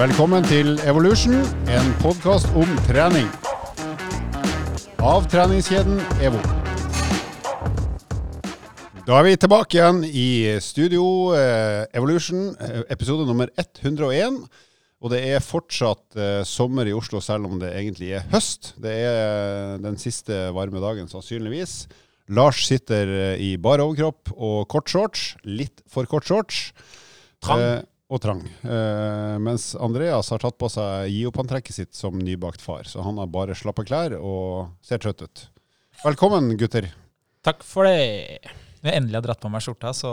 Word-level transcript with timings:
Velkommen 0.00 0.40
til 0.48 0.78
Evolution, 0.88 1.34
en 1.68 1.88
podkast 2.00 2.46
om 2.56 2.70
trening. 2.86 3.26
Av 5.04 5.26
treningskjeden 5.28 5.98
EVO. 6.24 6.40
Da 9.04 9.18
er 9.18 9.26
vi 9.26 9.34
tilbake 9.36 9.76
igjen 9.76 10.00
i 10.08 10.30
studio 10.64 11.04
eh, 11.36 11.82
Evolution, 11.92 12.46
eh, 12.64 12.80
episode 12.96 13.28
nummer 13.28 13.52
101. 13.60 14.40
Og 15.04 15.12
det 15.12 15.20
er 15.34 15.44
fortsatt 15.44 16.16
eh, 16.16 16.40
sommer 16.48 16.88
i 16.88 16.96
Oslo, 16.96 17.20
selv 17.20 17.50
om 17.52 17.60
det 17.60 17.74
egentlig 17.74 18.14
er 18.16 18.24
høst. 18.32 18.72
Det 18.80 18.96
er 19.02 19.20
eh, 19.20 19.76
den 19.84 20.00
siste 20.00 20.46
varme 20.56 20.80
dagen, 20.80 21.12
sannsynligvis. 21.12 21.82
Lars 22.32 22.64
sitter 22.72 23.36
i 23.36 23.52
bar 23.60 23.84
overkropp 23.84 24.32
og 24.32 24.64
kort 24.72 24.88
shorts. 24.88 25.34
Litt 25.44 25.84
for 25.84 26.08
kort 26.08 26.24
shorts. 26.24 26.70
Trang. 27.44 27.60
Eh, 27.60 27.80
og 28.10 28.18
trang. 28.22 28.42
Eh, 28.66 29.36
mens 29.42 29.72
Andreas 29.78 30.32
har 30.34 30.42
tatt 30.42 30.58
på 30.58 30.68
seg 30.72 31.12
giopantrekket 31.14 31.76
sitt 31.76 31.92
som 31.94 32.18
nybakt 32.18 32.62
far. 32.62 32.88
Så 32.90 33.04
han 33.06 33.20
har 33.22 33.30
bare 33.30 33.54
slappe 33.58 33.84
klær 33.86 34.16
og 34.18 34.72
ser 34.84 34.98
trøtt 35.02 35.22
ut. 35.22 35.44
Velkommen, 36.02 36.56
gutter. 36.58 36.88
Takk 37.46 37.62
for 37.64 37.86
det. 37.86 38.40
Når 38.80 38.90
jeg 38.90 38.96
endelig 39.02 39.18
har 39.18 39.24
dratt 39.28 39.42
på 39.42 39.50
meg 39.52 39.62
skjorta, 39.62 39.92
så, 39.94 40.10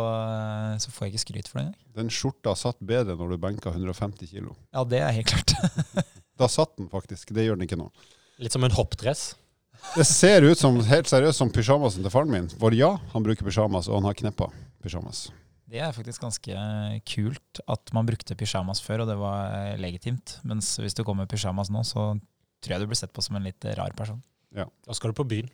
så 0.83 0.91
får 0.93 1.07
jeg 1.07 1.13
ikke 1.13 1.23
skryt 1.23 1.49
for 1.49 1.59
det 1.59 1.65
engang. 1.65 1.81
Den 1.97 2.11
skjorta 2.13 2.53
satt 2.59 2.77
bedre 2.83 3.15
når 3.17 3.33
du 3.33 3.41
benka 3.47 3.71
150 3.71 4.29
kilo. 4.29 4.53
Ja, 4.75 4.83
det 4.83 5.01
er 5.01 5.17
helt 5.17 5.33
klart. 5.33 5.57
Da 6.37 6.45
satt 6.45 6.75
den 6.77 6.85
faktisk. 6.85 7.31
Det 7.33 7.47
gjør 7.47 7.55
den 7.57 7.65
ikke 7.65 7.79
nå. 7.79 7.87
Litt 8.37 8.53
som 8.53 8.61
en 8.61 8.75
hoppdress. 8.75 9.31
Det 9.95 10.03
ser 10.05 10.45
ut 10.45 10.59
som 10.59 10.75
helt 10.85 11.09
seriøst 11.09 11.41
som 11.41 11.49
pysjamasen 11.49 12.05
til 12.05 12.13
faren 12.13 12.29
min. 12.29 12.49
For 12.61 12.75
ja, 12.77 12.91
han 13.15 13.25
bruker 13.25 13.47
pysjamas, 13.47 13.89
og 13.89 13.97
han 13.97 14.11
har 14.11 14.17
kneppa 14.19 14.51
pysjamas. 14.85 15.23
Det 15.67 15.81
er 15.83 15.91
faktisk 15.95 16.23
ganske 16.23 16.57
kult 17.11 17.61
at 17.67 17.91
man 17.95 18.07
brukte 18.07 18.37
pysjamas 18.39 18.79
før, 18.83 19.03
og 19.03 19.09
det 19.11 19.17
var 19.19 19.75
legitimt. 19.81 20.37
Mens 20.47 20.69
hvis 20.79 20.95
du 20.95 21.03
kommer 21.03 21.25
med 21.25 21.31
pysjamas 21.33 21.71
nå, 21.73 21.81
så 21.87 22.13
tror 22.63 22.73
jeg 22.77 22.83
du 22.83 22.89
blir 22.89 22.99
sett 22.99 23.13
på 23.15 23.23
som 23.25 23.35
en 23.39 23.47
litt 23.49 23.67
rar 23.77 23.95
person. 23.97 24.21
Ja, 24.55 24.67
Da 24.87 24.95
skal 24.95 25.11
du 25.11 25.17
på 25.19 25.27
byen. 25.27 25.49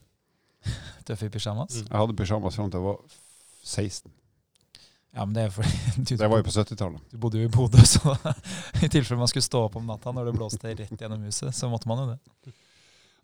Tøff 1.08 1.24
i 1.26 1.32
pysjamas. 1.34 1.82
Mm. 1.82 1.88
Jeg 1.90 2.02
hadde 2.04 2.18
pysjamas 2.20 2.60
fram 2.60 2.70
til 2.70 2.80
jeg 2.80 2.88
var 2.92 3.00
16. 3.64 4.14
Ja, 5.14 5.26
men 5.26 5.34
det 5.36 5.44
er 5.48 5.52
fordi 5.54 6.16
Det 6.22 6.30
var 6.30 6.42
jo 6.42 6.46
på 6.46 6.54
70-tallet. 6.56 7.02
du 7.12 7.18
bodde 7.22 7.42
jo 7.42 7.50
i 7.50 7.54
Bodø, 7.54 7.82
så 7.86 8.14
i 8.86 8.90
tilfelle 8.90 9.20
man 9.20 9.30
skulle 9.30 9.46
stå 9.46 9.66
opp 9.68 9.78
om 9.82 9.90
natta 9.90 10.14
når 10.14 10.30
det 10.30 10.38
blåste 10.38 10.74
rett 10.78 11.02
gjennom 11.02 11.26
huset, 11.28 11.54
så 11.54 11.70
måtte 11.70 11.90
man 11.90 12.02
jo 12.02 12.08
det. 12.14 12.54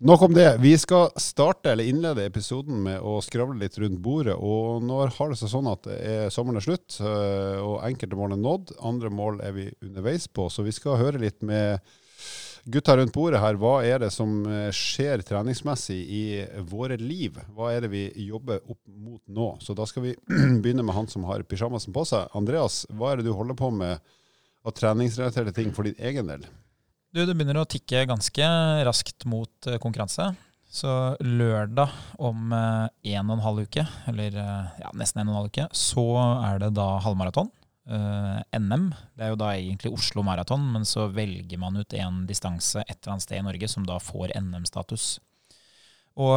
Nok 0.01 0.21
om 0.21 0.33
det. 0.33 0.57
Vi 0.63 0.77
skal 0.79 1.09
starte 1.19 1.71
eller 1.73 1.83
innlede 1.83 2.23
episoden 2.23 2.77
med 2.85 3.01
å 3.03 3.17
skravle 3.19 3.59
litt 3.59 3.75
rundt 3.81 3.99
bordet. 3.99 4.31
Og 4.31 4.79
nå 4.87 4.99
har 5.03 5.31
det 5.33 5.35
seg 5.41 5.51
sånn 5.51 5.67
at 5.67 5.89
er 5.91 6.29
sommeren 6.31 6.61
er 6.61 6.63
slutt, 6.63 7.01
øh, 7.03 7.57
og 7.59 7.81
enkelte 7.83 8.15
mål 8.15 8.37
er 8.37 8.39
nådd. 8.39 8.71
Andre 8.87 9.11
mål 9.11 9.41
er 9.43 9.57
vi 9.57 9.65
underveis 9.83 10.29
på. 10.31 10.45
Så 10.47 10.63
vi 10.63 10.71
skal 10.71 10.95
høre 11.01 11.19
litt 11.19 11.43
med 11.43 11.83
gutta 12.63 12.95
rundt 12.95 13.11
bordet 13.11 13.41
her. 13.43 13.59
Hva 13.59 13.73
er 13.83 13.99
det 14.05 14.13
som 14.15 14.37
øh, 14.47 14.69
skjer 14.71 15.25
treningsmessig 15.27 15.99
i 15.99 16.23
våre 16.71 16.95
liv? 16.95 17.35
Hva 17.51 17.73
er 17.75 17.83
det 17.83 17.91
vi 17.91 18.05
jobber 18.29 18.63
opp 18.71 18.79
mot 18.87 19.19
nå? 19.27 19.49
Så 19.59 19.75
da 19.75 19.83
skal 19.89 20.07
vi 20.07 20.15
begynne 20.63 20.87
med 20.87 20.95
han 20.95 21.11
som 21.11 21.27
har 21.27 21.43
pysjamasen 21.43 21.91
på 21.91 22.07
seg. 22.07 22.31
Andreas, 22.39 22.85
hva 22.87 23.11
er 23.11 23.19
det 23.19 23.27
du 23.27 23.35
holder 23.35 23.59
på 23.59 23.73
med 23.83 23.99
av 24.63 24.79
treningsrelaterte 24.79 25.57
ting 25.59 25.75
for 25.75 25.91
din 25.91 25.99
egen 25.99 26.31
del? 26.31 26.47
Du, 27.09 27.23
det 27.25 27.33
begynner 27.33 27.57
å 27.57 27.65
tikke 27.69 28.03
ganske 28.09 28.47
raskt 28.85 29.25
mot 29.29 29.67
eh, 29.69 29.79
konkurranse. 29.81 30.27
Så 30.69 30.91
lørdag 31.25 31.89
om 32.21 32.51
eh, 32.53 33.13
en 33.15 33.31
og 33.31 33.39
en 33.39 33.45
halv 33.47 33.63
uke, 33.65 33.85
eller 34.11 34.35
eh, 34.37 34.75
ja, 34.83 34.91
nesten 34.93 35.23
en 35.23 35.31
og 35.31 35.33
en 35.33 35.39
halv 35.39 35.49
uke, 35.49 35.65
så 35.73 36.03
er 36.45 36.59
det 36.61 36.75
da 36.77 36.91
halvmaraton. 37.01 37.49
eh, 37.89 38.59
NM. 38.61 38.91
Det 39.17 39.25
er 39.25 39.31
jo 39.33 39.39
da 39.41 39.47
egentlig 39.55 39.93
Oslo 39.95 40.21
Maraton, 40.27 40.67
men 40.75 40.85
så 40.85 41.07
velger 41.09 41.57
man 41.57 41.81
ut 41.81 41.95
en 41.97 42.21
distanse 42.29 42.83
et 42.85 42.93
eller 42.99 43.15
annet 43.15 43.25
sted 43.25 43.41
i 43.41 43.47
Norge 43.47 43.71
som 43.73 43.89
da 43.89 43.97
får 43.97 44.35
NM-status. 44.37 45.07
Og 46.19 46.35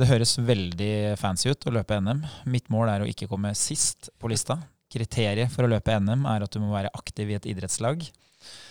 det 0.00 0.08
høres 0.10 0.34
veldig 0.42 0.92
fancy 1.20 1.52
ut 1.52 1.66
å 1.68 1.72
løpe 1.76 1.96
NM. 2.02 2.24
Mitt 2.50 2.68
mål 2.74 2.90
er 2.90 3.04
å 3.04 3.08
ikke 3.08 3.28
komme 3.30 3.52
sist 3.56 4.10
på 4.18 4.28
lista. 4.32 4.56
Kriteriet 4.92 5.52
for 5.52 5.64
å 5.64 5.70
løpe 5.70 5.94
NM 6.02 6.26
er 6.28 6.42
at 6.44 6.52
du 6.52 6.58
må 6.60 6.72
være 6.74 6.90
aktiv 6.98 7.30
i 7.30 7.36
et 7.38 7.46
idrettslag. 7.48 8.02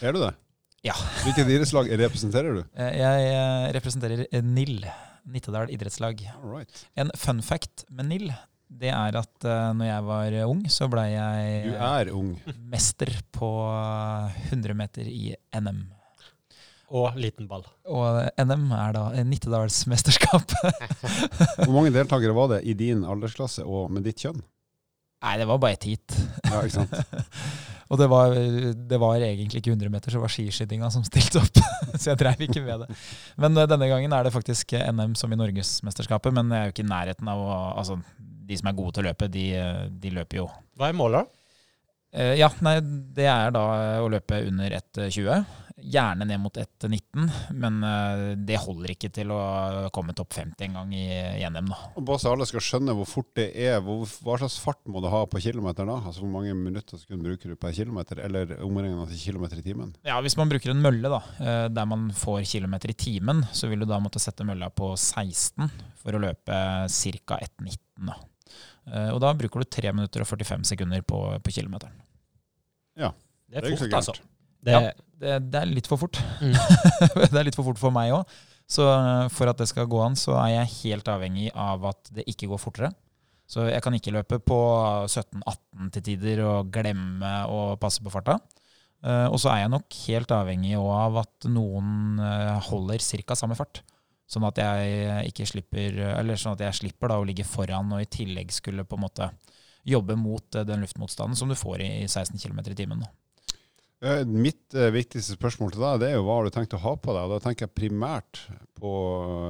Er 0.04 0.12
du 0.14 0.20
det? 0.26 0.34
Ja. 0.86 0.96
Hvilket 1.26 1.46
idrettslag 1.46 1.90
representerer 2.02 2.56
du? 2.58 2.62
Eh, 2.74 2.96
Jeg 2.98 3.26
eh, 3.30 3.68
representerer 3.76 4.24
eh, 4.32 4.42
NIL, 4.42 4.86
Nittedal 5.30 5.70
idrettslag. 5.70 6.24
Alright. 6.42 6.86
En 6.98 7.12
fun 7.22 7.42
fact 7.46 7.84
med 7.94 8.08
NIL, 8.10 8.32
det 8.72 8.90
er 8.90 9.18
at 9.20 9.46
uh, 9.46 9.74
når 9.78 9.86
jeg 9.90 10.04
var 10.08 10.36
ung, 10.48 10.62
så 10.72 10.88
blei 10.90 11.10
jeg 11.12 11.66
Du 11.68 11.74
er 11.76 12.10
ung. 12.16 12.30
mester 12.72 13.12
på 13.36 13.50
eh, 13.68 14.40
100 14.50 14.74
meter 14.80 15.06
i 15.12 15.36
NM. 15.60 15.84
Og 16.92 17.14
liten 17.20 17.46
ball. 17.48 17.62
Og 17.88 18.18
NM 18.42 18.66
er 18.76 18.96
da 18.98 19.04
eh, 19.14 19.28
Nittedalsmesterskap. 19.28 20.56
Hvor 21.68 21.76
mange 21.76 21.94
deltakere 21.94 22.34
var 22.36 22.56
det 22.56 22.64
i 22.68 22.74
din 22.80 23.06
aldersklasse 23.06 23.64
og 23.68 23.92
med 23.94 24.08
ditt 24.08 24.24
kjønn? 24.26 24.42
Nei, 25.22 25.36
det 25.38 25.46
var 25.52 25.60
bare 25.62 25.78
et 25.78 25.86
heat. 25.86 26.18
Ja, 26.50 26.64
ikke 26.66 26.82
sant? 26.82 26.98
Og 27.92 28.00
det 28.00 28.08
var, 28.08 28.34
det 28.88 29.00
var 29.02 29.20
egentlig 29.20 29.60
ikke 29.60 29.74
100 29.74 29.92
meter, 29.92 30.12
så 30.12 30.20
det 30.20 30.24
var 30.24 30.32
skiskytinga 30.32 30.90
som 30.94 31.04
stilte 31.04 31.42
opp. 31.42 31.60
så 32.00 32.14
jeg 32.14 32.22
dreiv 32.22 32.46
ikke 32.48 32.64
med 32.64 32.86
det. 32.86 33.00
Men 33.42 33.58
eh, 33.60 33.68
denne 33.68 33.90
gangen 33.92 34.16
er 34.16 34.28
det 34.28 34.32
faktisk 34.36 34.72
NM 34.80 35.18
som 35.20 35.34
i 35.34 35.40
Norgesmesterskapet, 35.40 36.32
men 36.36 36.54
jeg 36.54 36.62
er 36.62 36.70
jo 36.70 36.76
ikke 36.76 36.86
i 36.88 36.92
nærheten 36.92 37.32
av 37.32 37.44
å 37.44 37.60
Altså, 37.82 37.98
de 38.48 38.58
som 38.60 38.70
er 38.70 38.78
gode 38.78 38.96
til 38.96 39.04
å 39.04 39.10
løpe, 39.10 39.28
de, 39.32 39.46
eh, 39.60 39.84
de 39.92 40.16
løper 40.16 40.42
jo. 40.42 40.48
Hva 40.80 40.92
er 40.92 40.98
målet? 40.98 41.28
Eh, 42.12 42.36
ja, 42.40 42.52
nei, 42.60 42.78
det 43.16 43.28
er 43.32 43.54
da 43.56 43.66
å 44.04 44.08
løpe 44.12 44.42
under 44.48 44.74
1,20. 44.82 45.44
Gjerne 45.82 46.28
ned 46.28 46.38
mot 46.44 46.58
1,19, 46.60 47.30
men 47.58 47.78
eh, 47.88 48.24
det 48.38 48.60
holder 48.62 48.92
ikke 48.94 49.10
til 49.16 49.32
å 49.34 49.40
komme 49.96 50.14
topp 50.14 50.36
50 50.36 50.68
en 50.68 50.76
gang 50.78 50.92
i, 50.94 51.06
i 51.40 51.46
NM, 51.48 51.72
da. 51.72 51.80
Og 51.96 52.06
bare 52.06 52.22
så 52.22 52.34
alle 52.36 52.46
skal 52.46 52.62
skjønne 52.62 52.94
hvor 53.00 53.08
fort 53.10 53.32
det 53.40 53.48
er, 53.64 53.80
hvor, 53.82 54.04
hva 54.28 54.38
slags 54.44 54.60
fart 54.62 54.84
må 54.92 55.02
du 55.02 55.08
ha 55.10 55.24
på 55.32 55.42
kilometer 55.42 55.88
da? 55.90 55.98
Altså 56.04 56.22
Hvor 56.22 56.34
mange 56.36 56.54
minutter 56.58 57.00
og 57.00 57.02
sekunder 57.02 57.32
bruker 57.32 57.56
du 57.56 57.58
per 57.64 57.74
kilometer, 57.74 58.22
eller 58.28 58.58
omregna 58.62 59.08
til 59.10 59.24
kilometer 59.24 59.64
i 59.64 59.66
timen? 59.66 59.96
Ja, 60.06 60.20
Hvis 60.22 60.38
man 60.38 60.52
bruker 60.52 60.76
en 60.76 60.84
mølle 60.84 61.14
da, 61.16 61.22
eh, 61.40 61.66
der 61.74 61.90
man 61.90 62.10
får 62.14 62.44
kilometer 62.52 62.94
i 62.94 62.98
timen, 63.08 63.42
så 63.56 63.72
vil 63.72 63.82
du 63.82 63.90
da 63.90 64.02
måtte 64.04 64.22
sette 64.22 64.46
mølla 64.46 64.70
på 64.70 64.92
16 64.94 65.72
for 66.04 66.14
å 66.14 66.22
løpe 66.28 66.60
ca. 66.92 67.40
1,19. 67.42 67.80
da. 68.12 68.20
Eh, 68.88 69.10
Og 69.14 69.20
da 69.22 69.34
bruker 69.38 69.62
du 69.62 69.66
3 69.70 69.92
minutter 69.94 70.24
og 70.24 70.28
45 70.28 70.64
sekunder 70.74 71.02
på, 71.06 71.20
på 71.44 71.52
kilometeren. 71.54 71.94
Det 73.52 73.62
Det 73.62 73.68
er 73.68 73.74
er 73.74 73.78
fort, 73.78 73.94
altså. 73.94 74.14
Det, 74.64 74.72
Ja. 74.72 74.92
Det, 75.22 75.52
det 75.52 75.60
er 75.62 75.66
litt 75.70 75.88
for 75.88 75.98
fort. 76.02 76.18
Mm. 76.42 76.54
det 77.32 77.38
er 77.40 77.44
litt 77.46 77.56
for 77.58 77.68
fort 77.68 77.78
for 77.82 77.92
meg 77.94 78.12
òg. 78.16 78.26
Så 78.72 78.86
eh, 78.88 79.28
for 79.30 79.50
at 79.52 79.58
det 79.60 79.68
skal 79.68 79.86
gå 79.92 80.00
an, 80.02 80.16
så 80.16 80.34
er 80.40 80.54
jeg 80.64 80.72
helt 80.82 81.08
avhengig 81.12 81.52
av 81.54 81.84
at 81.92 82.10
det 82.16 82.24
ikke 82.32 82.48
går 82.48 82.62
fortere. 82.64 82.92
Så 83.52 83.66
jeg 83.68 83.82
kan 83.84 83.94
ikke 83.94 84.14
løpe 84.16 84.40
på 84.40 84.58
17-18 85.12 85.92
til 85.92 86.02
tider 86.08 86.42
og 86.48 86.72
glemme 86.72 87.32
å 87.52 87.76
passe 87.82 88.00
på 88.02 88.10
farta. 88.14 88.38
Eh, 89.04 89.28
Og 89.28 89.38
så 89.44 89.52
er 89.52 89.66
jeg 89.66 89.74
nok 89.76 89.98
helt 90.08 90.32
avhengig 90.32 90.78
av 90.80 91.18
at 91.26 91.50
noen 91.52 92.18
holder 92.70 93.04
ca. 93.28 93.36
samme 93.36 93.56
fart. 93.60 93.84
Sånn 94.32 94.46
at 94.48 94.60
jeg 94.62 95.32
ikke 95.32 95.44
slipper 95.50 95.98
Eller 96.14 96.40
sånn 96.40 96.54
at 96.56 96.62
jeg 96.64 96.78
slipper 96.78 97.12
da 97.12 97.18
å 97.20 97.26
ligge 97.28 97.44
foran 97.44 97.92
og 97.92 98.00
i 98.00 98.08
tillegg 98.08 98.54
skulle 98.56 98.88
på 98.88 98.96
en 98.96 99.04
måte 99.04 99.28
jobbe 99.84 100.16
mot 100.16 100.56
eh, 100.56 100.68
den 100.68 100.86
luftmotstanden 100.86 101.36
som 101.36 101.50
du 101.50 101.58
får 101.58 101.82
i 101.82 101.92
16 102.08 102.38
km 102.40 102.62
i 102.72 102.78
timen. 102.78 103.06
Eh, 104.02 104.26
Mitt 104.26 104.74
eh, 104.74 104.92
viktigste 104.94 105.38
spørsmål 105.38 105.74
til 105.76 105.86
deg 105.86 106.04
det 106.04 106.12
er 106.12 106.20
jo 106.20 106.28
hva 106.28 106.40
har 106.40 106.48
du 106.48 106.56
tenkt 106.56 106.78
å 106.78 106.84
ha 106.84 106.96
på 106.98 107.16
deg? 107.18 107.34
Da 107.34 107.42
tenker 107.44 107.68
jeg 107.68 107.78
primært 107.78 108.46
på 108.80 108.94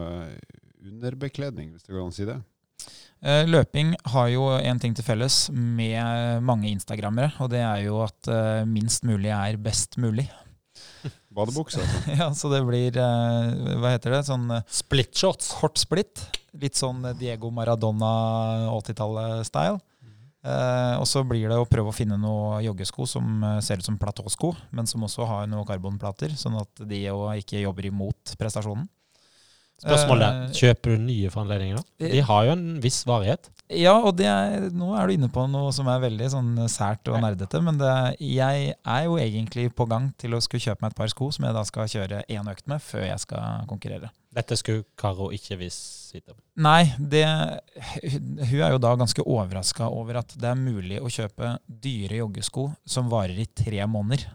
eh, 0.07 0.39
underbekledning, 0.87 1.75
hvis 1.75 1.85
det 1.85 1.93
går 1.93 2.03
an 2.03 2.13
å 2.13 2.15
si 2.15 2.27
det. 2.27 2.39
Eh, 3.21 3.43
Løping 3.45 3.93
har 4.15 4.29
jo 4.33 4.47
en 4.57 4.79
ting 4.81 4.95
til 4.97 5.05
felles 5.05 5.43
med 5.53 6.41
mange 6.43 6.71
instagrammere, 6.71 7.35
og 7.39 7.51
det 7.53 7.61
er 7.61 7.85
jo 7.85 8.01
at 8.03 8.31
eh, 8.31 8.63
minst 8.65 9.05
mulig 9.07 9.29
er 9.35 9.59
best 9.61 9.99
mulig. 10.01 10.25
Badebukse, 11.35 11.81
altså. 11.81 12.01
Ja, 12.19 12.27
Så 12.37 12.51
det 12.53 12.61
blir, 12.67 12.97
eh, 12.97 13.77
hva 13.81 13.93
heter 13.93 14.15
det, 14.17 14.23
sånn 14.27 14.49
eh, 14.57 14.65
Split 14.71 15.13
shots. 15.17 15.53
kort 15.59 15.79
splitt. 15.81 16.25
Litt 16.61 16.75
sånn 16.79 17.03
Diego 17.19 17.49
Maradona 17.55 18.11
80-tallet-style. 18.75 19.79
Eh, 20.41 20.95
og 20.97 21.05
så 21.05 21.21
blir 21.27 21.51
det 21.51 21.57
å 21.61 21.67
prøve 21.69 21.91
å 21.91 21.95
finne 21.95 22.17
noe 22.17 22.63
joggesko 22.65 23.05
som 23.09 23.43
eh, 23.45 23.59
ser 23.61 23.77
ut 23.77 23.85
som 23.85 23.99
platåsko, 24.01 24.55
men 24.73 24.89
som 24.89 25.03
også 25.05 25.27
har 25.29 25.45
noen 25.51 25.67
karbonplater, 25.69 26.33
sånn 26.33 26.57
at 26.63 26.81
de 26.89 27.03
jo 27.03 27.27
ikke 27.37 27.61
jobber 27.61 27.85
imot 27.91 28.33
prestasjonen. 28.41 28.87
Spørsmålet 29.81 30.25
Eh, 30.27 30.41
er, 30.49 30.57
kjøper 30.57 30.95
du 30.95 31.05
nye 31.05 31.29
for 31.33 31.43
anledningen? 31.45 31.77
da? 31.81 32.09
De 32.09 32.19
har 32.25 32.47
jo 32.49 32.55
en 32.57 32.65
viss 32.81 32.99
varighet. 33.05 33.49
Ja, 33.71 33.93
og 34.03 34.15
det 34.19 34.27
er, 34.27 34.67
nå 34.75 34.91
er 34.97 35.07
du 35.07 35.15
inne 35.15 35.29
på 35.31 35.45
noe 35.49 35.71
som 35.75 35.87
er 35.91 36.01
veldig 36.03 36.29
sånn 36.33 36.49
sært 36.71 37.07
og 37.11 37.21
nerdete. 37.23 37.61
Men 37.63 37.79
det, 37.79 37.91
jeg 38.23 38.73
er 38.75 39.03
jo 39.07 39.17
egentlig 39.21 39.69
på 39.75 39.87
gang 39.89 40.09
til 40.21 40.35
å 40.35 40.41
skulle 40.43 40.63
kjøpe 40.63 40.83
meg 40.83 40.93
et 40.93 40.99
par 40.99 41.11
sko 41.13 41.29
som 41.31 41.47
jeg 41.47 41.55
da 41.55 41.63
skal 41.67 41.91
kjøre 41.91 42.23
én 42.31 42.51
økt 42.51 42.67
med 42.71 42.83
før 42.83 43.05
jeg 43.07 43.23
skal 43.23 43.69
konkurrere. 43.69 44.11
Dette 44.31 44.55
skulle 44.59 44.85
Karo 44.99 45.27
ikke 45.35 45.57
visst 45.59 46.15
om? 46.31 46.37
Nei, 46.63 46.91
det, 46.99 47.23
hun 48.03 48.61
er 48.61 48.73
jo 48.73 48.81
da 48.83 48.93
ganske 48.99 49.23
overraska 49.23 49.87
over 49.91 50.21
at 50.21 50.35
det 50.39 50.51
er 50.51 50.59
mulig 50.59 50.99
å 50.99 51.11
kjøpe 51.11 51.55
dyre 51.65 52.21
joggesko 52.21 52.69
som 52.87 53.11
varer 53.11 53.39
i 53.43 53.47
tre 53.47 53.83
måneder. 53.87 54.27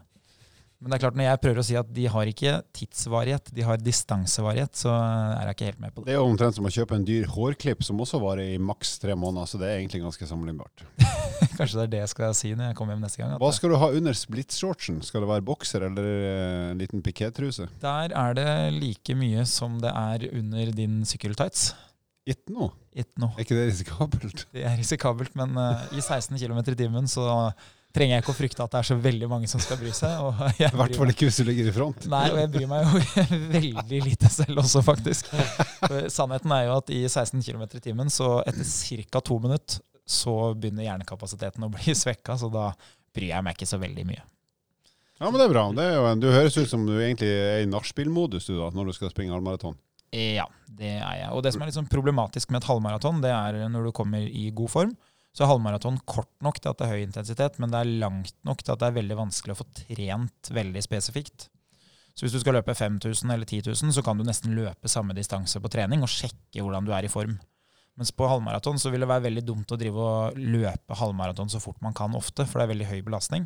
Men 0.77 0.91
det 0.91 0.97
er 0.99 1.01
klart 1.07 1.15
når 1.17 1.25
jeg 1.25 1.39
prøver 1.41 1.59
å 1.59 1.65
si 1.65 1.75
at 1.79 1.87
de 1.89 2.03
har 2.13 2.29
ikke 2.29 2.51
tidsvarighet, 2.77 3.47
de 3.57 3.63
har 3.65 3.79
distansevarighet, 3.81 4.77
så 4.77 4.91
er 4.93 5.47
jeg 5.49 5.55
ikke 5.55 5.69
helt 5.71 5.79
med 5.81 5.93
på 5.95 6.03
det. 6.03 6.09
Det 6.09 6.13
er 6.13 6.19
jo 6.19 6.27
omtrent 6.29 6.57
som 6.59 6.67
å 6.69 6.71
kjøpe 6.75 6.99
en 6.99 7.07
dyr 7.07 7.25
hårklipp 7.33 7.81
som 7.87 8.03
også 8.03 8.19
varer 8.21 8.51
i 8.53 8.59
maks 8.61 8.91
tre 9.01 9.15
måneder, 9.17 9.49
så 9.49 9.57
det 9.57 9.71
er 9.71 9.79
egentlig 9.79 10.03
ganske 10.03 10.29
sammenlignbart. 10.29 10.85
Kanskje 11.57 11.79
det 11.79 11.85
er 11.87 11.91
det 11.95 12.01
jeg 12.03 12.11
skal 12.13 12.37
si 12.37 12.51
når 12.53 12.69
jeg 12.69 12.77
kommer 12.77 12.93
hjem 12.93 13.07
neste 13.07 13.23
gang. 13.23 13.33
Hva 13.41 13.49
skal 13.57 13.73
du 13.73 13.79
ha 13.81 13.89
under 13.97 14.19
splitshortsen? 14.21 14.99
Skal 15.07 15.25
det 15.25 15.31
være 15.31 15.45
bokser 15.49 15.87
eller 15.89 16.11
eh, 16.13 16.67
en 16.75 16.83
liten 16.83 17.01
pikétruse? 17.05 17.65
Der 17.81 18.13
er 18.13 18.37
det 18.37 18.47
like 18.77 19.17
mye 19.17 19.47
som 19.49 19.81
det 19.81 19.95
er 19.97 20.29
under 20.29 20.75
din 20.77 21.01
sykkeltights. 21.09 21.71
Ikke 22.27 22.53
noe. 22.53 22.69
Ikke 22.93 23.23
noe. 23.23 23.33
Er 23.33 23.45
ikke 23.47 23.57
det 23.57 23.65
risikabelt? 23.71 24.45
Det 24.53 24.61
er 24.67 24.77
risikabelt, 24.77 25.33
men 25.39 25.57
uh, 25.57 25.89
i 25.95 26.03
16 26.03 26.37
km 26.37 26.59
i 26.59 26.77
timen 26.77 27.09
så 27.09 27.25
trenger 27.97 28.15
jeg 28.15 28.23
ikke 28.23 28.33
å 28.33 28.37
frykte 28.37 28.63
at 28.65 28.73
det 28.73 28.79
er 28.79 28.87
så 28.89 28.97
veldig 29.01 29.29
mange 29.31 29.49
som 29.49 29.61
skal 29.63 29.79
bry 29.81 29.91
seg. 29.95 30.13
Og 30.23 30.41
jeg 30.61 30.69
I 30.69 30.79
hvert 30.81 30.99
fall 30.99 31.13
ikke 31.13 31.27
hvis 31.29 31.41
du 31.41 31.47
ligger 31.47 31.71
i 31.71 31.73
front. 31.75 32.07
Nei, 32.11 32.23
og 32.33 32.39
jeg 32.43 32.51
bryr 32.53 32.69
meg 32.71 32.85
jo 32.85 33.25
veldig 33.57 34.01
lite 34.05 34.31
selv 34.33 34.63
også, 34.63 34.83
faktisk. 34.85 35.31
For 35.81 36.07
Sannheten 36.13 36.53
er 36.55 36.67
jo 36.69 36.77
at 36.77 36.93
i 36.93 37.03
16 37.07 37.43
km 37.45 37.67
i 37.67 37.83
timen, 37.89 38.13
så 38.13 38.37
etter 38.45 38.67
ca. 39.11 39.21
to 39.21 39.39
minutter, 39.43 39.81
så 40.07 40.37
begynner 40.55 40.87
hjernekapasiteten 40.87 41.67
å 41.67 41.71
bli 41.73 41.95
svekka, 42.03 42.37
så 42.39 42.51
da 42.53 42.69
bryr 43.15 43.33
jeg 43.33 43.45
meg 43.45 43.57
ikke 43.57 43.69
så 43.69 43.81
veldig 43.81 44.07
mye. 44.07 44.23
Ja, 45.17 45.31
men 45.31 45.39
det 45.39 45.47
er 45.47 45.53
bra. 45.55 45.65
Det 45.73 45.83
er 45.89 46.07
en, 46.11 46.21
du 46.21 46.29
høres 46.29 46.55
ut 46.59 46.69
som 46.69 46.85
du 46.85 46.93
egentlig 46.99 47.31
er 47.33 47.63
i 47.63 47.69
nachspiel-modus 47.69 48.51
når 48.53 48.91
du 48.91 48.93
skal 48.93 49.09
springe 49.09 49.33
halvmaraton. 49.33 49.75
Ja, 50.13 50.45
det 50.71 50.93
er 51.01 51.15
jeg. 51.23 51.31
Og 51.33 51.41
det 51.43 51.51
som 51.51 51.63
er 51.63 51.71
litt 51.71 51.75
sånn 51.75 51.89
problematisk 51.89 52.53
med 52.53 52.61
et 52.61 52.69
halvmaraton, 52.69 53.23
det 53.25 53.33
er 53.33 53.57
når 53.73 53.89
du 53.89 53.95
kommer 53.97 54.23
i 54.23 54.47
god 54.55 54.71
form. 54.71 54.93
Så 55.37 55.45
halvmaraton 55.45 55.99
kort 56.09 56.31
nok 56.41 56.57
til 56.57 56.71
at 56.71 56.79
det 56.79 56.87
er 56.87 56.95
høy 56.95 57.03
intensitet, 57.03 57.59
men 57.61 57.69
det 57.69 57.77
er 57.83 57.97
langt 58.01 58.33
nok 58.47 58.63
til 58.63 58.73
at 58.73 58.81
det 58.81 58.87
er 58.87 58.95
veldig 58.95 59.17
vanskelig 59.19 59.53
å 59.53 59.59
få 59.59 59.67
trent 59.83 60.49
veldig 60.49 60.81
spesifikt. 60.81 61.45
Så 62.17 62.25
hvis 62.25 62.33
du 62.33 62.39
skal 62.41 62.57
løpe 62.57 62.73
5000 62.73 63.29
eller 63.29 63.45
10 63.45 63.67
000, 63.69 63.93
så 63.93 64.01
kan 64.01 64.17
du 64.17 64.25
nesten 64.25 64.55
løpe 64.57 64.89
samme 64.89 65.13
distanse 65.13 65.61
på 65.61 65.69
trening 65.69 66.01
og 66.01 66.09
sjekke 66.09 66.63
hvordan 66.63 66.87
du 66.87 66.95
er 66.97 67.05
i 67.05 67.11
form. 67.13 67.35
Mens 67.97 68.09
på 68.13 68.25
halvmaraton 68.29 68.81
så 68.81 68.89
vil 68.93 69.05
det 69.05 69.09
være 69.11 69.27
veldig 69.27 69.43
dumt 69.45 69.73
å 69.73 69.77
drive 69.77 70.01
og 70.01 70.41
løpe 70.41 70.97
halvmaraton 70.97 71.53
så 71.53 71.61
fort 71.61 71.77
man 71.85 71.93
kan 71.97 72.17
ofte, 72.17 72.45
for 72.45 72.57
det 72.57 72.65
er 72.65 72.73
veldig 72.73 72.89
høy 72.89 72.97
belastning. 73.05 73.45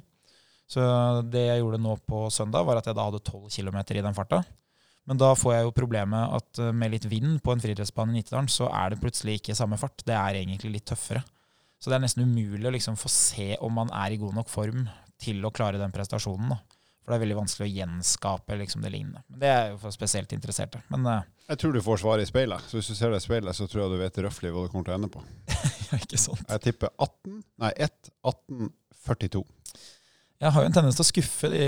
Så 0.72 0.82
det 1.28 1.44
jeg 1.50 1.60
gjorde 1.60 1.82
nå 1.84 1.98
på 2.08 2.24
søndag, 2.32 2.64
var 2.68 2.80
at 2.80 2.88
jeg 2.88 2.96
da 2.96 3.10
hadde 3.10 3.20
12 3.20 3.52
km 3.52 3.82
i 3.84 4.06
den 4.08 4.16
farta. 4.16 4.42
Men 5.10 5.20
da 5.20 5.34
får 5.36 5.56
jeg 5.58 5.68
jo 5.68 5.76
problemet 5.76 6.36
at 6.38 6.60
eh, 6.62 6.72
med 6.72 6.94
litt 6.94 7.08
vind 7.12 7.40
på 7.44 7.52
en 7.52 7.60
friidrettsbane 7.64 8.14
i 8.14 8.20
Nittedalen, 8.20 8.48
så 8.52 8.70
er 8.72 8.94
det 8.94 9.02
plutselig 9.02 9.40
ikke 9.40 9.58
samme 9.58 9.80
fart. 9.82 10.04
Det 10.08 10.16
er 10.16 10.40
egentlig 10.40 10.76
litt 10.78 10.88
tøffere. 10.88 11.24
Så 11.82 11.90
det 11.90 11.98
er 11.98 12.04
nesten 12.04 12.28
umulig 12.30 12.68
å 12.70 12.74
liksom 12.76 12.98
få 13.00 13.10
se 13.10 13.56
om 13.66 13.74
man 13.74 13.90
er 14.04 14.14
i 14.14 14.20
god 14.22 14.36
nok 14.38 14.52
form 14.52 14.86
til 15.22 15.42
å 15.46 15.54
klare 15.54 15.82
den 15.82 15.94
prestasjonen. 15.94 16.54
Da. 16.54 16.60
For 17.02 17.10
det 17.10 17.18
er 17.18 17.24
veldig 17.24 17.38
vanskelig 17.40 17.66
å 17.66 17.74
gjenskape 17.80 18.58
liksom 18.60 18.84
det 18.86 18.92
lignende. 18.94 19.24
Men 19.32 19.42
det 19.42 19.50
er 19.50 19.72
jo 19.72 19.80
for 19.82 19.96
spesielt 19.96 20.34
interesserte. 20.36 20.84
Men 20.94 21.08
uh, 21.10 21.24
Jeg 21.50 21.62
tror 21.64 21.74
du 21.74 21.82
får 21.82 22.04
svaret 22.04 22.28
i 22.28 22.30
speilet. 22.30 22.68
Så 22.70 22.78
hvis 22.78 22.92
du 22.92 22.98
ser 22.98 23.14
det 23.14 23.24
i 23.24 23.26
speilet, 23.26 23.58
så 23.58 23.66
tror 23.70 23.84
jeg 23.84 23.96
du 23.96 24.04
vet 24.04 24.22
røftlig 24.28 24.54
hva 24.54 24.68
du 24.68 24.70
kommer 24.74 24.86
til 24.86 24.94
å 24.94 25.00
ende 25.00 25.10
på. 25.10 25.24
ikke 26.04 26.22
sant. 26.22 26.46
Jeg 26.46 26.66
tipper 26.68 26.94
18, 27.02 27.42
nei 27.66 27.74
1, 27.90 28.14
18, 28.30 28.72
42. 29.10 29.44
Jeg 30.42 30.54
har 30.54 30.64
jo 30.64 30.70
en 30.70 30.74
tendens 30.74 30.98
til 30.98 31.06
å 31.06 31.10
skuffe 31.10 31.50
de, 31.54 31.66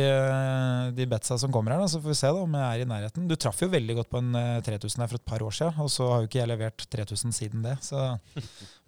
de 0.98 1.06
betsa 1.10 1.36
som 1.42 1.52
kommer 1.54 1.76
her, 1.76 1.84
da, 1.84 1.90
så 1.90 2.00
får 2.02 2.10
vi 2.10 2.16
se 2.18 2.32
da 2.34 2.40
om 2.42 2.56
jeg 2.58 2.64
er 2.66 2.82
i 2.82 2.88
nærheten. 2.90 3.28
Du 3.30 3.36
traff 3.38 3.62
jo 3.62 3.70
veldig 3.70 3.98
godt 4.00 4.10
på 4.10 4.22
en 4.22 4.34
eh, 4.40 4.64
3000 4.66 5.04
her 5.04 5.12
for 5.12 5.22
et 5.22 5.30
par 5.30 5.46
år 5.46 5.54
siden, 5.54 5.78
og 5.82 5.92
så 5.94 6.08
har 6.10 6.24
jo 6.24 6.30
ikke 6.30 6.40
jeg 6.40 6.50
levert 6.50 6.86
3000 6.96 7.36
siden 7.38 7.66
det. 7.66 7.76
Så 7.86 8.02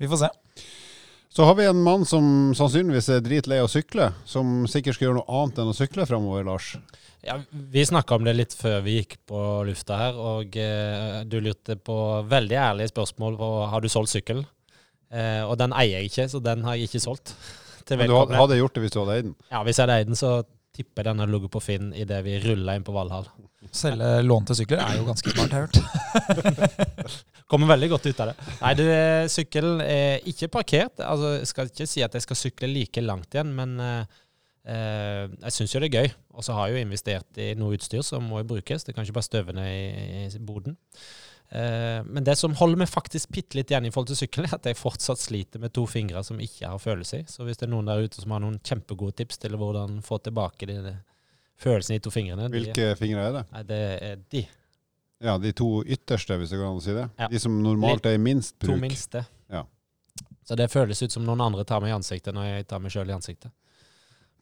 vi 0.01 0.09
får 0.09 0.23
se. 0.23 0.31
Så 1.35 1.43
har 1.43 1.55
vi 1.55 1.65
en 1.67 1.81
mann 1.83 2.05
som 2.07 2.53
sannsynligvis 2.55 3.09
er 3.11 3.23
dritlei 3.23 3.57
av 3.59 3.67
å 3.67 3.71
sykle, 3.71 4.05
som 4.23 4.61
sikkert 4.71 4.95
skal 4.95 5.09
gjøre 5.09 5.17
noe 5.17 5.39
annet 5.41 5.57
enn 5.59 5.71
å 5.73 5.75
sykle 5.75 6.05
fremover, 6.07 6.45
Lars. 6.47 6.69
Ja, 7.27 7.35
vi 7.51 7.83
snakka 7.83 8.15
om 8.15 8.23
det 8.23 8.37
litt 8.37 8.55
før 8.55 8.77
vi 8.85 8.93
gikk 9.01 9.17
på 9.27 9.41
lufta 9.67 9.97
her, 9.99 10.15
og 10.15 10.55
eh, 10.55 11.17
du 11.27 11.41
lurte 11.43 11.75
på 11.75 11.97
veldig 12.31 12.55
ærlige 12.55 12.93
spørsmål 12.93 13.35
på 13.41 13.49
har 13.73 13.83
du 13.83 13.89
solgt 13.91 14.13
sykkel. 14.13 14.45
Eh, 15.11 15.41
og 15.43 15.57
den 15.59 15.75
eier 15.75 15.99
jeg 15.99 16.13
ikke, 16.13 16.29
så 16.31 16.39
den 16.45 16.63
har 16.63 16.79
jeg 16.79 16.87
ikke 16.87 17.03
solgt. 17.03 17.35
Men 17.91 18.07
du 18.07 18.15
hadde 18.15 18.61
gjort 18.61 18.79
det 18.79 18.85
hvis 18.85 18.95
du 18.95 19.01
hadde 19.01 19.19
eid 19.19 19.27
den. 19.27 19.35
Ja, 19.51 19.65
Hvis 19.67 19.75
jeg 19.75 19.83
hadde 19.89 19.99
eid 19.99 20.13
den, 20.13 20.21
så 20.21 20.31
tipper 20.75 21.07
denne 21.09 21.27
ligget 21.29 21.53
på 21.53 21.61
Finn 21.63 21.93
idet 21.95 22.21
vi 22.25 22.37
rulla 22.43 22.75
inn 22.75 22.85
på 22.85 22.95
Valhall. 22.95 23.27
Selge 23.75 24.09
lånte 24.25 24.55
sykler 24.57 24.83
er 24.83 24.99
jo 24.99 25.07
ganske 25.07 25.31
smart, 25.33 25.55
har 25.55 25.65
jeg 25.65 25.71
hørt. 25.71 27.15
Kommer 27.51 27.69
veldig 27.69 27.89
godt 27.93 28.07
ut 28.09 28.21
av 28.23 28.31
det. 28.31 28.35
Nei, 28.61 28.73
du, 28.77 28.85
sykkelen 29.31 29.81
er 29.85 30.27
ikke 30.31 30.49
parkert. 30.53 31.01
Altså, 31.05 31.35
jeg 31.39 31.49
skal 31.51 31.71
ikke 31.71 31.89
si 31.89 32.03
at 32.05 32.17
jeg 32.17 32.25
skal 32.25 32.39
sykle 32.39 32.69
like 32.71 33.03
langt 33.05 33.37
igjen, 33.37 33.51
men 33.57 33.75
eh, 33.83 34.17
eh, 34.73 35.25
jeg 35.45 35.57
syns 35.57 35.75
jo 35.75 35.83
det 35.83 35.91
er 35.91 35.99
gøy. 35.99 36.15
Og 36.35 36.47
så 36.47 36.57
har 36.57 36.69
jeg 36.69 36.77
jo 36.79 36.87
investert 36.87 37.41
i 37.41 37.51
noe 37.59 37.77
utstyr 37.77 38.05
som 38.05 38.25
må 38.31 38.41
brukes. 38.47 38.87
Det 38.87 38.95
kan 38.95 39.05
ikke 39.05 39.19
bare 39.19 39.29
støve 39.29 39.55
ned 39.57 39.69
i, 39.69 40.25
i 40.25 40.43
boden. 40.45 40.77
Eh, 41.49 42.03
men 42.03 42.25
det 42.25 42.35
som 42.39 42.55
holder 42.57 42.81
meg 42.81 42.89
faktisk 42.89 43.29
bitte 43.35 43.59
litt 43.59 43.71
igjen 43.71 43.85
i 43.85 43.91
forhold 43.93 44.09
til 44.11 44.19
sykkel, 44.23 44.47
er 44.47 44.55
at 44.57 44.69
jeg 44.69 44.79
fortsatt 44.79 45.21
sliter 45.21 45.61
med 45.61 45.73
to 45.75 45.85
fingre 45.89 46.23
som 46.25 46.39
ikke 46.41 46.71
har 46.71 46.81
følelse 46.81 47.21
i. 47.21 47.25
Så 47.29 47.45
hvis 47.45 47.61
det 47.61 47.67
er 47.67 47.73
noen 47.75 47.89
der 47.89 48.01
ute 48.05 48.21
som 48.21 48.33
har 48.35 48.43
noen 48.43 48.57
kjempegode 48.65 49.19
tips 49.21 49.41
til 49.43 49.57
hvordan 49.59 49.99
få 50.05 50.19
tilbake 50.25 50.69
de, 50.71 50.79
de 50.83 50.95
følelsene 51.61 51.99
i 51.99 52.03
to 52.03 52.13
fingrene 52.13 52.49
de, 52.49 52.59
Hvilke 52.59 52.91
fingre 52.99 53.29
er 53.29 53.37
det? 53.39 53.45
Nei, 53.53 53.63
det 53.69 53.81
er 54.09 54.21
de 54.33 54.45
Ja, 55.23 55.37
de 55.39 55.53
to 55.55 55.69
ytterste, 55.83 56.37
hvis 56.39 56.51
det 56.51 56.59
går 56.59 56.67
an 56.67 56.81
å 56.81 56.83
si 56.83 56.95
det. 56.97 57.07
Ja. 57.21 57.29
De 57.31 57.39
som 57.41 57.55
normalt 57.63 58.05
er 58.09 58.17
i 58.17 58.21
minst 58.21 58.57
to 58.59 58.73
bruk. 58.73 58.81
minste. 58.81 59.23
Ja. 59.51 59.63
Så 60.45 60.57
det 60.59 60.67
føles 60.73 61.01
ut 61.01 61.13
som 61.13 61.23
noen 61.25 61.41
andre 61.41 61.63
tar 61.65 61.81
meg 61.81 61.93
i 61.93 61.95
ansiktet 61.95 62.35
når 62.35 62.49
jeg 62.49 62.67
tar 62.69 62.81
meg 62.83 62.93
sjøl 62.93 63.09
i 63.09 63.15
ansiktet. 63.15 63.53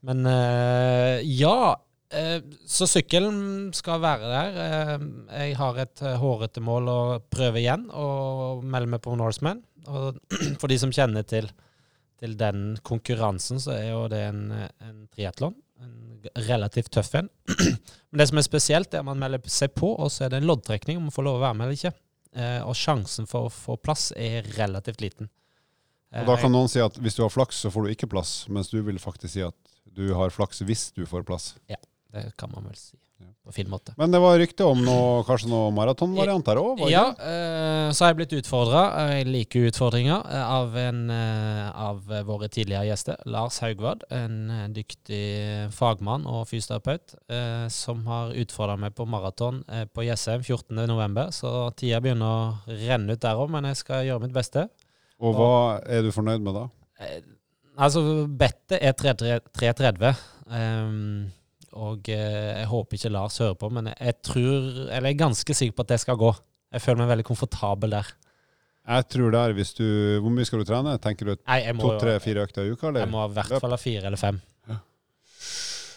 Men 0.04 0.26
eh, 0.28 1.22
ja. 1.40 1.76
Eh, 2.16 2.40
så 2.70 2.88
sykkelen 2.90 3.72
skal 3.76 4.02
være 4.04 4.30
der. 4.32 4.62
Eh, 4.64 5.06
jeg 5.48 5.58
har 5.60 5.80
et 5.84 6.04
eh, 6.06 6.18
hårete 6.20 6.64
mål 6.64 6.90
å 6.92 7.02
prøve 7.34 7.62
igjen, 7.62 7.88
og 7.90 8.64
melde 8.64 8.94
meg 8.94 9.04
på 9.04 9.16
Norseman. 9.20 9.62
Og 9.88 10.20
for 10.62 10.72
de 10.72 10.80
som 10.82 10.94
kjenner 10.94 11.26
til, 11.28 11.50
til 12.22 12.38
den 12.40 12.78
konkurransen, 12.86 13.62
så 13.64 13.76
er 13.76 13.92
jo 13.92 14.08
det 14.12 14.24
en, 14.30 14.48
en 14.54 15.04
triatlon. 15.14 15.58
En 15.84 16.24
relativt 16.48 16.94
tøff 16.96 17.14
en. 17.20 17.30
Men 18.10 18.22
det 18.24 18.30
som 18.32 18.40
er 18.42 18.48
spesielt, 18.48 18.94
er 18.94 19.04
at 19.04 19.10
man 19.10 19.22
melder 19.22 19.44
seg 19.52 19.76
på, 19.76 19.92
og 19.94 20.12
så 20.14 20.26
er 20.26 20.34
det 20.34 20.42
en 20.42 20.50
loddtrekning 20.50 21.00
om 21.00 21.10
man 21.10 21.16
får 21.16 21.28
lov 21.28 21.42
å 21.42 21.46
være 21.46 21.60
med 21.60 21.68
eller 21.68 21.80
ikke. 21.82 21.96
Og 22.66 22.74
sjansen 22.74 23.28
for 23.30 23.46
å 23.46 23.54
få 23.54 23.76
plass 23.78 24.08
er 24.18 24.48
relativt 24.56 25.04
liten. 25.04 25.28
Og 26.18 26.30
da 26.32 26.38
kan 26.42 26.50
noen 26.54 26.70
si 26.70 26.82
at 26.82 26.96
hvis 27.02 27.18
du 27.18 27.22
har 27.22 27.30
flaks, 27.34 27.60
så 27.62 27.70
får 27.74 27.86
du 27.86 27.92
ikke 27.94 28.10
plass, 28.10 28.32
mens 28.50 28.72
du 28.72 28.80
vil 28.86 28.98
faktisk 29.02 29.36
si 29.36 29.44
at 29.46 29.58
du 29.94 30.14
har 30.18 30.34
flaks 30.34 30.64
hvis 30.66 30.88
du 30.98 31.06
får 31.10 31.26
plass. 31.28 31.54
Det 32.14 32.30
kan 32.38 32.52
man 32.54 32.70
vel 32.70 32.78
si 32.78 32.96
på 33.44 33.52
fin 33.52 33.70
måte. 33.70 33.94
Men 33.98 34.12
det 34.12 34.20
var 34.24 34.38
rykte 34.40 34.66
om 34.68 34.80
noe, 34.86 35.24
kanskje 35.28 35.50
noe 35.52 35.72
maratonvariant 35.76 36.48
her 36.48 36.60
òg? 36.62 36.84
Ja, 36.92 37.04
eh, 37.12 37.90
så 37.92 38.06
har 38.06 38.14
jeg 38.14 38.20
blitt 38.22 38.36
utfordra, 38.38 38.84
jeg 39.18 39.28
liker 39.28 39.68
utfordringer, 39.68 40.24
eh, 40.32 40.54
av 40.58 40.78
en 40.80 41.02
eh, 41.12 41.68
av 41.88 42.14
våre 42.28 42.48
tidligere 42.52 42.88
gjester. 42.88 43.20
Lars 43.28 43.60
Haugvad, 43.64 44.06
en 44.16 44.72
dyktig 44.76 45.24
fagmann 45.76 46.28
og 46.30 46.48
fysioterapeut, 46.50 47.18
som 47.74 48.06
har 48.08 48.34
utfordra 48.40 48.78
meg 48.80 48.96
på 48.96 49.06
maraton 49.10 49.62
på 49.94 50.06
Jessheim 50.08 50.44
14.11. 50.44 51.36
Så 51.36 51.52
tida 51.80 52.00
begynner 52.04 52.30
å 52.30 52.80
renne 52.88 53.16
ut 53.16 53.24
der 53.24 53.40
òg, 53.40 53.52
men 53.52 53.68
jeg 53.72 53.82
skal 53.82 54.08
gjøre 54.08 54.24
mitt 54.26 54.36
beste. 54.36 54.68
Og 55.24 55.36
hva 55.38 55.54
er 55.84 56.04
du 56.06 56.12
fornøyd 56.16 56.44
med 56.44 56.58
da? 56.58 56.66
Altså, 57.74 58.04
bettet 58.30 58.80
er 58.80 58.96
3.30. 58.96 60.14
Um, 60.54 61.32
og 61.74 62.10
eh, 62.12 62.60
jeg 62.60 62.70
håper 62.70 62.98
ikke 62.98 63.12
Lars 63.14 63.40
hører 63.42 63.58
på, 63.60 63.70
men 63.74 63.90
jeg 63.92 64.18
tror, 64.26 64.68
eller 64.88 65.10
jeg 65.10 65.16
er 65.16 65.24
ganske 65.24 65.56
sikker 65.58 65.78
på 65.78 65.86
at 65.86 65.94
det 65.94 66.00
skal 66.04 66.20
gå. 66.20 66.30
Jeg 66.74 66.82
føler 66.82 67.04
meg 67.04 67.12
veldig 67.14 67.26
komfortabel 67.28 67.96
der. 67.98 68.12
Jeg 68.84 69.08
tror 69.14 69.32
der 69.32 69.54
hvis 69.56 69.70
du 69.78 69.86
Hvor 70.20 70.34
mye 70.34 70.44
skal 70.44 70.60
du 70.60 70.68
trene? 70.68 70.98
Tenker 71.00 71.30
du 71.30 71.38
Nei, 71.38 71.62
jeg 71.64 71.76
må, 71.78 71.86
to, 71.86 72.02
tre, 72.02 72.18
fire 72.20 72.44
økter 72.44 72.66
i 72.68 72.74
uka, 72.74 72.90
jeg 72.98 73.08
må 73.08 73.22
i 73.30 73.36
hvert 73.38 73.62
fall 73.64 73.72
ha 73.72 73.80
fire 73.80 74.10
eller 74.10 74.20
fem. 74.20 74.42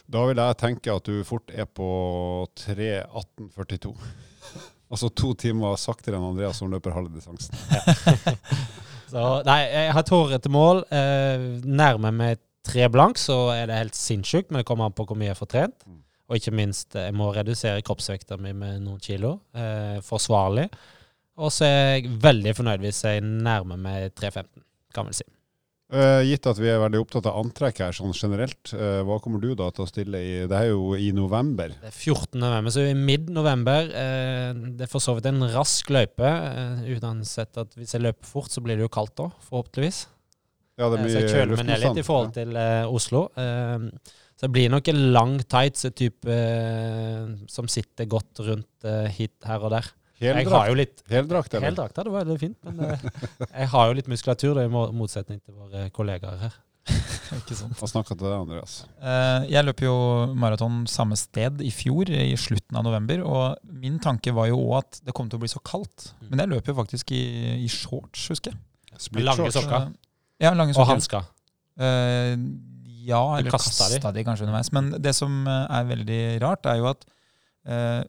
Da 0.06 0.22
vil 0.28 0.38
jeg 0.38 0.58
tenke 0.60 0.94
at 0.94 1.08
du 1.08 1.24
fort 1.26 1.50
er 1.50 1.66
på 1.66 1.86
3.18,42. 2.62 3.90
altså 4.92 5.10
to 5.10 5.32
timer 5.34 5.74
saktere 5.82 6.20
enn 6.20 6.28
Andreas 6.28 6.60
som 6.62 6.70
løper 6.70 6.94
halve 6.94 7.10
distansen. 7.16 7.58
Så, 9.10 9.22
nei, 9.46 9.60
jeg 9.70 9.94
har 9.94 10.02
et 10.02 10.12
hårete 10.12 10.50
mål. 10.50 10.82
Eh, 10.94 11.44
nærmer 11.66 12.14
meg 12.14 12.40
tre 12.66 12.88
blank, 12.92 13.20
så 13.20 13.38
er 13.54 13.70
det 13.70 13.78
helt 13.78 13.98
sinnssykt, 13.98 14.50
men 14.50 14.60
det 14.60 14.68
kommer 14.68 14.88
an 14.88 14.96
på 14.96 15.06
hvor 15.06 15.18
mye 15.18 15.30
jeg 15.30 15.40
får 15.40 15.52
trent. 15.54 15.86
Mm. 15.86 16.02
Og 16.26 16.40
ikke 16.40 16.54
minst, 16.58 16.90
eh, 16.96 17.08
jeg 17.08 17.14
må 17.16 17.30
redusere 17.34 17.84
kroppsvekta 17.86 18.38
mi 18.42 18.52
med 18.56 18.82
noen 18.82 19.00
kilo. 19.02 19.38
Eh, 19.54 20.02
forsvarlig. 20.02 20.66
Og 21.36 21.52
så 21.52 21.68
er 21.68 21.80
jeg 22.00 22.12
veldig 22.22 22.54
fornøyd 22.56 22.84
hvis 22.84 23.04
jeg 23.04 23.24
nærmer 23.24 23.78
meg 23.78 24.12
3.15, 24.16 24.64
kan 24.96 25.08
vel 25.08 25.18
si. 25.18 25.26
Uh, 25.86 26.18
gitt 26.26 26.42
at 26.50 26.58
vi 26.58 26.66
er 26.66 26.80
veldig 26.82 26.98
opptatt 26.98 27.28
av 27.30 27.36
antrekk 27.38 27.78
her 27.84 27.92
sånn 27.94 28.10
generelt, 28.10 28.72
uh, 28.74 29.04
hva 29.06 29.20
kommer 29.22 29.38
du 29.38 29.52
da 29.54 29.68
til 29.70 29.84
å 29.84 29.86
stille 29.86 30.18
i 30.18 30.32
Det 30.50 30.56
er 30.58 30.72
jo 30.72 30.96
i 30.98 31.12
november. 31.14 31.76
Det 31.78 31.92
er 31.92 31.94
14. 31.94 32.40
november, 32.42 32.74
så 32.74 32.88
i 32.88 32.96
mid-november, 32.98 33.92
Uh, 33.94 34.50
det 34.74 34.88
er 34.88 34.90
for 34.90 35.04
så 35.04 35.14
vidt 35.14 35.28
en 35.30 35.46
rask 35.54 35.86
løype. 35.94 36.32
Uansett 36.96 37.62
at 37.62 37.78
hvis 37.78 37.94
jeg 37.94 38.02
løper 38.02 38.26
fort, 38.26 38.50
så 38.50 38.64
blir 38.64 38.80
det 38.80 38.88
jo 38.88 38.92
kaldt 38.96 39.14
da, 39.20 39.28
forhåpentligvis. 39.46 40.02
Ja, 40.76 40.88
det 40.92 40.98
er 40.98 41.00
Eh, 41.00 41.04
mye 41.06 41.12
så 41.12 41.20
jeg 41.22 41.32
kjøler 41.32 41.56
meg 41.56 41.66
ned 41.70 41.84
litt 41.86 42.00
i 42.02 42.06
forhold 42.06 42.32
til 42.36 42.56
uh, 42.56 42.92
Oslo. 42.92 43.22
Uh, 43.36 44.14
så 44.36 44.44
det 44.44 44.52
blir 44.52 44.68
nok 44.72 44.88
en 44.92 44.98
lang 45.16 45.38
tights 45.48 45.86
type 45.96 46.28
eh, 46.28 47.22
som 47.48 47.68
sitter 47.72 48.04
godt 48.04 48.42
rundt 48.44 48.84
hit 49.16 49.32
her 49.48 49.62
og 49.64 49.72
der. 49.72 49.88
Heldrakt, 50.20 51.00
heldrakt, 51.08 51.54
eller? 51.56 51.66
Heldrakt, 51.70 51.96
ja, 51.96 52.04
det 52.04 52.12
var 52.12 52.24
veldig 52.24 52.36
fint. 52.40 52.58
Men 52.64 52.98
jeg 53.52 53.68
har 53.72 53.88
jo 53.88 53.96
litt 53.96 54.06
muskulatur, 54.08 54.54
da, 54.56 54.64
i 54.64 54.70
motsetning 54.72 55.40
til 55.40 55.56
våre 55.56 55.88
kollegaer 55.96 56.38
her. 56.44 56.54
Ikke 57.40 57.56
sant? 57.58 57.74
Hva 57.80 57.88
snakka 57.90 58.14
til 58.14 58.28
deg, 58.28 58.36
Andreas. 58.38 58.76
Eh, 59.00 59.48
Jeg 59.50 59.66
løp 59.66 59.80
jo 59.82 59.94
maraton 60.38 60.84
samme 60.90 61.16
sted 61.18 61.60
i 61.64 61.72
fjor, 61.74 62.08
i 62.12 62.36
slutten 62.38 62.78
av 62.78 62.84
november. 62.86 63.24
Og 63.26 63.72
min 63.82 63.98
tanke 64.04 64.32
var 64.36 64.48
jo 64.52 64.60
òg 64.68 64.76
at 64.82 65.00
det 65.08 65.16
kom 65.16 65.28
til 65.32 65.40
å 65.40 65.44
bli 65.44 65.50
så 65.52 65.60
kaldt. 65.66 66.12
Mm. 66.20 66.28
Men 66.30 66.44
jeg 66.44 66.52
løp 66.54 66.70
jo 66.70 66.76
faktisk 66.78 67.12
i, 67.16 67.22
i 67.64 67.68
shorts, 67.72 68.28
husker 68.32 68.54
jeg. 68.54 68.60
Split 69.08 69.26
Lange 69.26 69.48
shorts. 69.48 69.58
sokker. 69.58 69.90
Ja, 70.42 70.52
lange 70.52 70.74
Og 70.74 70.80
sokker. 70.80 70.92
hansker. 70.94 71.28
Uh, 71.76 72.36
ja, 73.06 73.20
eller 73.38 73.54
kasta 73.54 73.88
de? 73.92 74.00
de. 74.18 74.24
kanskje 74.26 74.46
underveis. 74.46 74.72
Men 74.74 74.90
det 74.98 75.12
som 75.14 75.44
eh, 75.46 75.76
er 75.78 75.84
veldig 75.86 76.20
rart, 76.42 76.66
er 76.66 76.80
jo 76.80 76.88
at 76.90 77.04
uh, 77.70 78.02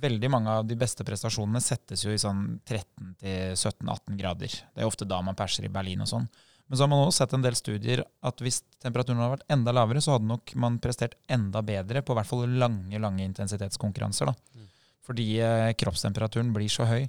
veldig 0.00 0.30
mange 0.32 0.54
av 0.60 0.64
de 0.68 0.78
beste 0.80 1.04
prestasjonene 1.04 1.60
settes 1.60 2.06
jo 2.06 2.14
i 2.14 2.20
sånn 2.20 2.56
13-17-18 2.64 4.16
grader. 4.20 4.56
Det 4.72 4.80
er 4.80 4.88
ofte 4.88 5.08
da 5.08 5.20
man 5.24 5.36
perser 5.36 5.68
i 5.68 5.72
Berlin 5.72 6.04
og 6.04 6.08
sånn. 6.08 6.26
Men 6.64 6.78
så 6.78 6.86
har 6.86 6.90
man 6.94 7.02
også 7.04 7.20
sett 7.24 7.34
en 7.36 7.44
del 7.44 7.56
studier 7.58 8.00
at 8.24 8.40
hvis 8.40 8.62
temperaturen 8.80 9.20
hadde 9.20 9.34
vært 9.36 9.52
enda 9.52 9.74
lavere, 9.76 10.00
så 10.00 10.16
hadde 10.16 10.30
nok 10.30 10.54
man 10.60 10.80
prestert 10.82 11.18
enda 11.28 11.60
bedre 11.60 12.00
på 12.00 12.14
i 12.14 12.18
hvert 12.18 12.30
fall 12.30 12.46
lange 12.48 13.00
lange 13.02 13.26
intensitetskonkurranser. 13.28 14.32
da. 14.32 14.56
Mm. 14.56 14.70
Fordi 15.04 15.28
eh, 15.44 15.70
kroppstemperaturen 15.76 16.54
blir 16.56 16.72
så 16.72 16.88
høy. 16.88 17.04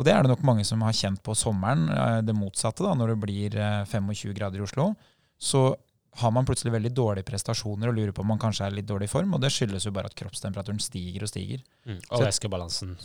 Og 0.00 0.06
det 0.06 0.14
er 0.16 0.24
det 0.24 0.32
nok 0.32 0.42
mange 0.48 0.64
som 0.64 0.80
har 0.86 0.96
kjent 0.96 1.20
på 1.22 1.34
sommeren. 1.36 1.86
eh, 1.92 2.22
Det 2.24 2.32
motsatte, 2.36 2.80
da, 2.86 2.94
når 2.96 3.12
det 3.12 3.20
blir 3.20 3.56
eh, 3.60 3.84
25 3.84 4.32
grader 4.32 4.62
i 4.62 4.64
Oslo. 4.64 4.94
Så 5.36 5.76
har 6.20 6.32
man 6.34 6.46
plutselig 6.48 6.72
veldig 6.72 6.90
dårlige 6.96 7.28
prestasjoner 7.28 7.92
og 7.92 7.94
lurer 7.94 8.12
på 8.16 8.24
om 8.24 8.32
man 8.32 8.40
kanskje 8.40 8.64
er 8.66 8.72
i 8.72 8.80
litt 8.80 8.88
dårlig 8.88 9.10
form. 9.12 9.36
Og 9.36 9.44
det 9.44 9.52
skyldes 9.52 9.84
jo 9.86 9.92
bare 9.94 10.08
at 10.10 10.16
kroppstemperaturen 10.18 10.80
stiger 10.82 11.26
og 11.26 11.30
stiger. 11.30 11.60
Mm. 11.86 12.00
Og 12.10 12.24
væskebalansen. 12.24 12.96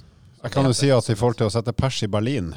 Jeg 0.42 0.54
kan 0.54 0.66
jo 0.66 0.74
si 0.78 0.90
at 0.94 1.10
i 1.10 1.16
forhold 1.20 1.38
til 1.38 1.50
å 1.50 1.54
sette 1.54 1.74
pers 1.76 2.00
i 2.06 2.10
Berlin, 2.12 2.54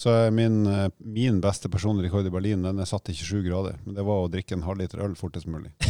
så 0.00 0.14
er 0.16 0.30
min, 0.32 0.62
eh, 0.66 0.88
min 1.04 1.40
beste 1.44 1.68
personlige 1.68 2.08
rekord 2.08 2.26
i 2.26 2.32
Berlin 2.32 2.62
den 2.64 2.80
er 2.80 2.88
satt 2.88 3.04
til 3.04 3.14
27 3.14 3.44
grader. 3.50 3.78
Men 3.84 3.94
det 3.94 4.04
var 4.08 4.24
å 4.24 4.30
drikke 4.32 4.56
en 4.56 4.64
halvliter 4.64 5.04
øl 5.04 5.14
fortest 5.18 5.46
mulig. 5.46 5.74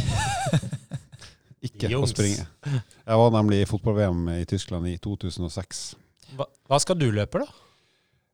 Ikke 1.62 1.92
å 1.94 2.06
springe. 2.08 2.46
Jeg 2.64 3.18
var 3.20 3.34
nemlig 3.34 3.62
i 3.62 3.68
fotball-VM 3.68 4.28
i 4.40 4.44
Tyskland 4.48 4.88
i 4.88 4.96
2006. 4.98 5.94
Hva, 6.36 6.78
skal 6.82 6.98
du 7.00 7.08
løpe, 7.14 7.42
da? 7.42 7.48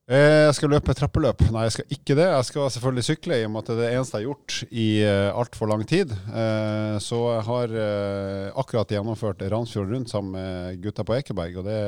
Eh, 0.07 0.45
Jeg 0.47 0.55
skal 0.59 0.71
løpe 0.71 0.95
trappeløp. 0.95 1.41
Nei, 1.51 1.65
jeg 1.67 1.75
skal 1.77 1.97
ikke 1.97 2.17
det. 2.19 2.27
Jeg 2.31 2.47
skal 2.51 2.69
selvfølgelig 2.75 3.07
sykle, 3.09 3.39
i 3.41 3.47
og 3.47 3.55
med 3.55 3.65
at 3.65 3.71
det 3.71 3.77
er 3.77 3.81
det 3.83 3.89
eneste 3.97 4.21
jeg 4.21 4.27
har 4.27 4.29
gjort 4.29 4.59
i 4.71 4.87
uh, 5.07 5.39
altfor 5.41 5.71
lang 5.73 5.83
tid. 5.89 6.13
Eh, 6.13 6.99
så 7.03 7.19
jeg 7.33 7.47
har 7.49 7.75
eh, 7.87 8.53
akkurat 8.63 8.95
gjennomført 8.95 9.43
Randsfjord 9.51 9.91
rundt 9.95 10.13
sammen 10.13 10.37
med 10.37 10.79
gutta 10.85 11.07
på 11.07 11.17
Ekeberg, 11.19 11.59
og 11.59 11.67
det 11.67 11.81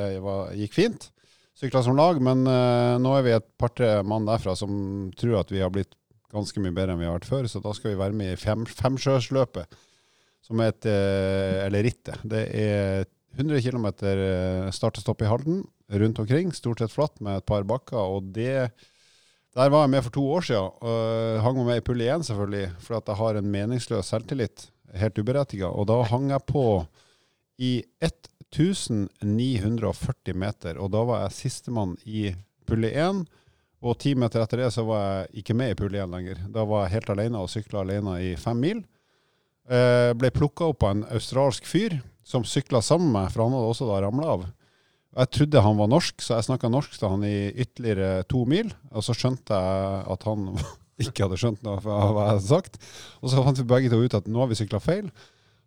gikk 0.63 0.75
fint. 0.81 1.07
Sykla 1.59 1.81
som 1.83 1.97
lag, 1.99 2.19
men 2.23 2.43
eh, 2.47 2.97
nå 3.03 3.13
er 3.17 3.23
vi 3.25 3.35
et 3.35 3.47
par-tre 3.59 3.97
mann 4.07 4.27
derfra 4.27 4.53
som 4.55 5.09
tror 5.19 5.41
at 5.41 5.49
vi 5.51 5.63
har 5.63 5.71
blitt 5.75 5.95
ganske 6.31 6.61
mye 6.61 6.75
bedre 6.75 6.93
enn 6.93 7.01
vi 7.01 7.07
har 7.07 7.17
vært 7.17 7.27
før, 7.27 7.47
så 7.49 7.59
da 7.63 7.71
skal 7.73 7.91
vi 7.95 7.99
være 7.99 8.15
med 8.15 8.35
i 8.35 8.39
fem, 8.39 8.67
Femsjøsløpet, 8.69 9.79
som 10.45 10.61
er 10.61 10.71
et 10.71 10.87
eh, 10.87 11.55
Eller 11.65 11.83
rittet. 11.87 12.21
Det 12.27 12.45
er 12.55 13.07
100 13.39 13.63
km 13.65 13.87
start 14.73 14.97
og 14.99 15.03
stopp 15.03 15.23
i 15.23 15.29
Halden 15.29 15.63
rundt 15.89 16.19
omkring, 16.19 16.53
stort 16.53 16.79
sett 16.79 16.91
flatt 16.93 17.21
med 17.21 17.37
et 17.39 17.45
par 17.49 17.63
bakker. 17.63 17.97
Og 17.97 18.23
det 18.35 18.71
Der 19.55 19.69
var 19.69 19.81
jeg 19.81 19.89
med 19.89 20.03
for 20.03 20.11
to 20.13 20.29
år 20.29 20.41
siden. 20.45 20.71
og 20.81 21.41
hang 21.41 21.65
med 21.65 21.77
i 21.77 21.81
pull 21.81 22.01
igjen, 22.01 22.23
selvfølgelig, 22.23 22.71
for 22.79 22.97
at 22.97 23.07
jeg 23.07 23.15
har 23.15 23.35
en 23.35 23.51
meningsløs 23.51 24.05
selvtillit. 24.05 24.69
Helt 24.93 25.17
uberettiga. 25.17 25.67
Og 25.67 25.87
da 25.87 26.03
hang 26.03 26.29
jeg 26.29 26.45
på 26.45 26.87
i 27.57 27.83
1940 28.01 30.33
meter, 30.33 30.77
og 30.79 30.91
da 30.91 31.03
var 31.03 31.21
jeg 31.23 31.31
sistemann 31.37 31.97
i 32.05 32.35
pulle 32.67 32.91
1. 32.93 33.25
Og 33.81 33.97
ti 33.97 34.13
meter 34.13 34.41
etter 34.43 34.57
det 34.57 34.73
så 34.75 34.83
var 34.87 35.03
jeg 35.03 35.27
ikke 35.43 35.55
med 35.55 35.71
i 35.71 35.75
pulle 35.79 36.03
1 36.03 36.09
lenger. 36.11 36.35
Da 36.51 36.63
var 36.67 36.83
jeg 36.85 36.93
helt 36.97 37.09
alene 37.15 37.39
og 37.39 37.51
sykla 37.51 37.79
alene 37.81 38.21
i 38.21 38.35
fem 38.39 38.59
mil. 38.59 38.83
Eh, 39.69 40.11
ble 40.17 40.31
plukka 40.33 40.65
opp 40.71 40.83
av 40.83 40.95
en 40.95 41.03
australsk 41.13 41.67
fyr 41.69 41.99
som 42.25 42.45
sykla 42.45 42.81
sammen 42.81 43.11
med 43.11 43.21
meg, 43.21 43.31
for 43.33 43.45
han 43.45 43.55
hadde 43.55 43.73
også 43.73 43.89
da 43.89 44.01
ramla 44.03 44.25
av. 44.35 44.41
Jeg 45.19 45.31
trodde 45.35 45.63
han 45.65 45.79
var 45.79 45.89
norsk, 45.91 46.21
så 46.23 46.37
jeg 46.37 46.47
snakka 46.47 46.69
norsk 46.71 46.93
til 46.95 47.11
han 47.11 47.25
i 47.27 47.49
ytterligere 47.51 48.23
to 48.31 48.45
mil. 48.47 48.69
Og 48.93 49.03
så 49.03 49.15
skjønte 49.17 49.57
jeg 49.57 50.05
at 50.15 50.23
han 50.29 50.45
ikke 51.03 51.25
hadde 51.25 51.39
skjønt 51.41 51.65
noe 51.65 51.79
av 51.79 51.83
hva 51.87 51.97
jeg 52.23 52.31
hadde 52.35 52.47
sagt. 52.47 52.79
Og 53.19 53.33
så 53.33 53.43
fant 53.43 53.59
vi 53.59 53.67
begge 53.67 53.91
to 53.91 53.99
ut 53.99 54.15
at 54.15 54.29
nå 54.31 54.43
har 54.43 54.51
vi 54.51 54.59
sykla 54.59 54.81
feil. 54.83 55.09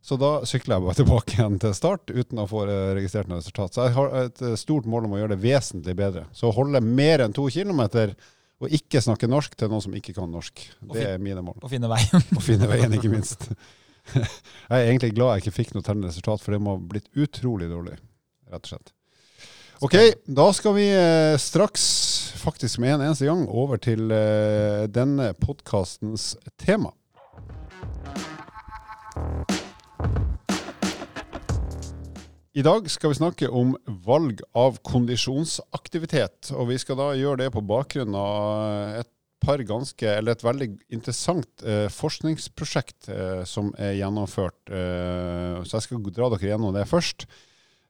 Så 0.02 0.16
da 0.18 0.30
sykla 0.49 0.78
jeg 0.78 0.87
bare 0.87 0.99
tilbake 1.02 1.37
igjen 1.37 1.59
til 1.62 1.75
start 1.78 2.11
uten 2.11 2.40
å 2.42 2.49
få 2.50 2.64
registrert 2.66 3.30
noe 3.30 3.42
resultat. 3.42 3.76
Så 3.76 3.87
jeg 3.87 3.97
har 3.99 4.14
et 4.23 4.44
eh, 4.44 4.56
stort 4.61 4.88
mål 4.90 5.09
om 5.09 5.16
å 5.16 5.21
gjøre 5.21 5.37
det 5.37 5.42
vesentlig 5.44 5.97
bedre. 5.99 6.25
Så 6.37 6.49
å 6.49 6.56
holde 6.56 6.82
mer 6.85 7.26
enn 7.26 7.37
to 7.37 7.44
kilometer 7.52 8.16
og 8.62 8.73
ikke 8.73 9.02
snakke 9.02 9.28
norsk 9.30 9.54
til 9.59 9.71
noen 9.73 9.82
som 9.82 9.94
ikke 9.99 10.14
kan 10.14 10.30
norsk, 10.30 10.61
det 10.92 11.06
er 11.14 11.23
mine 11.23 11.42
mål. 11.42 11.59
Å 11.66 11.71
finne 11.71 11.90
veien. 11.90 12.26
Å 12.38 12.42
finne 12.42 12.68
veien, 12.71 12.94
ikke 12.94 13.11
minst. 13.11 13.49
Jeg 14.12 14.23
er 14.71 14.85
egentlig 14.87 15.12
glad 15.16 15.35
jeg 15.35 15.44
ikke 15.44 15.56
fikk 15.56 15.73
noe 15.75 15.87
tellende 15.87 16.12
resultat, 16.12 16.42
for 16.42 16.54
det 16.54 16.61
må 16.62 16.76
ha 16.76 16.82
blitt 16.92 17.09
utrolig 17.18 17.66
dårlig, 17.71 17.97
rett 18.54 18.62
og 18.62 18.71
slett. 18.71 18.94
Ok, 19.83 19.97
da 20.31 20.45
skal 20.55 20.77
vi 20.77 20.85
eh, 20.95 21.35
straks, 21.43 21.85
faktisk 22.39 22.79
med 22.79 22.93
en 22.95 23.03
eneste 23.09 23.27
gang, 23.27 23.41
over 23.51 23.81
til 23.83 24.12
eh, 24.15 24.85
denne 24.87 25.33
podkastens 25.35 26.37
tema. 26.55 26.93
I 32.55 32.62
dag 32.62 32.87
skal 32.95 33.11
vi 33.11 33.19
snakke 33.25 33.51
om 33.51 33.75
valg 34.07 34.47
av 34.55 34.79
kondisjonsaktivitet, 34.87 36.53
og 36.55 36.71
vi 36.71 36.79
skal 36.79 37.03
da 37.03 37.11
gjøre 37.19 37.43
det 37.43 37.51
på 37.51 37.67
bakgrunn 37.67 38.15
av 38.15 39.03
et 39.03 39.11
par 39.43 39.67
ganske, 39.67 40.07
eller 40.07 40.39
et 40.39 40.47
veldig 40.47 40.75
interessant 40.95 41.67
eh, 41.67 41.89
forskningsprosjekt 41.91 43.11
eh, 43.11 43.41
som 43.51 43.75
er 43.83 43.97
gjennomført. 43.99 44.61
Eh, 44.71 45.65
så 45.67 45.81
jeg 45.81 45.91
skal 45.91 46.12
dra 46.12 46.31
dere 46.37 46.55
gjennom 46.55 46.79
det 46.79 46.87
først. 46.87 47.27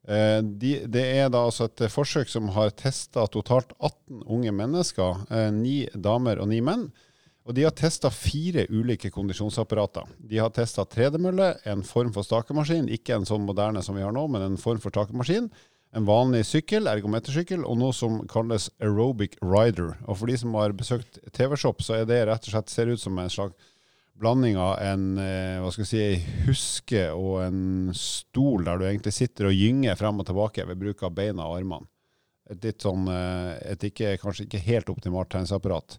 Eh, 0.08 0.40
de, 0.42 0.72
det 0.90 1.02
er 1.20 1.30
da 1.30 1.44
altså 1.46 1.68
et 1.68 1.84
forsøk 1.92 2.30
som 2.30 2.50
har 2.56 2.74
testa 2.74 3.24
totalt 3.30 3.70
18 3.78 4.24
unge 4.26 4.52
mennesker, 4.58 5.24
eh, 5.30 5.50
ni 5.54 5.76
damer 5.94 6.42
og 6.42 6.50
ni 6.50 6.60
menn. 6.64 6.88
Og 7.42 7.56
de 7.56 7.64
har 7.66 7.74
testa 7.74 8.10
fire 8.14 8.68
ulike 8.70 9.10
kondisjonsapparater. 9.10 10.06
De 10.30 10.38
har 10.38 10.52
testa 10.54 10.84
tredemølle, 10.86 11.56
en 11.66 11.82
form 11.86 12.12
for 12.14 12.26
stakemaskin, 12.26 12.90
ikke 12.90 13.16
en 13.16 13.26
sånn 13.26 13.46
moderne 13.46 13.82
som 13.82 13.98
vi 13.98 14.04
har 14.04 14.14
nå, 14.14 14.28
men 14.30 14.44
en 14.46 14.60
form 14.60 14.78
for 14.82 14.94
stakemaskin. 14.94 15.50
En 15.92 16.06
vanlig 16.08 16.44
sykkel, 16.48 16.86
ergometersykkel, 16.88 17.66
og 17.68 17.76
noe 17.80 17.92
som 17.92 18.22
kalles 18.30 18.70
aerobic 18.80 19.34
rider. 19.42 19.96
Og 20.06 20.20
for 20.20 20.30
de 20.30 20.38
som 20.40 20.54
har 20.56 20.72
besøkt 20.72 21.18
TV-shop, 21.34 21.82
så 21.84 21.98
er 21.98 22.06
det 22.08 22.22
rett 22.30 22.46
og 22.46 22.54
slett 22.54 22.72
ser 22.72 22.94
ut 22.94 23.02
som 23.02 23.18
en 23.18 23.30
slags 23.30 23.71
blanding 24.18 24.58
av 24.60 24.76
en 24.82 25.06
eh, 25.20 25.60
hva 25.62 25.70
skal 25.74 25.88
si, 25.88 26.02
huske 26.46 27.06
og 27.14 27.40
en 27.46 27.92
stol 27.96 28.66
der 28.66 28.78
du 28.78 28.86
egentlig 28.88 29.14
sitter 29.16 29.48
og 29.48 29.56
gynger 29.56 29.98
frem 29.98 30.20
og 30.20 30.28
tilbake 30.28 30.66
ved 30.68 30.80
bruk 30.80 31.02
av 31.06 31.14
beina 31.16 31.48
og 31.48 31.60
armene. 31.62 31.88
Et 32.52 32.66
litt 32.66 32.84
sånn, 32.84 33.06
eh, 33.08 33.54
et 33.72 33.88
ikke, 33.88 34.16
kanskje 34.20 34.46
ikke 34.46 34.62
helt 34.66 34.92
optimalt 34.92 35.32
tegneapparat. 35.32 35.98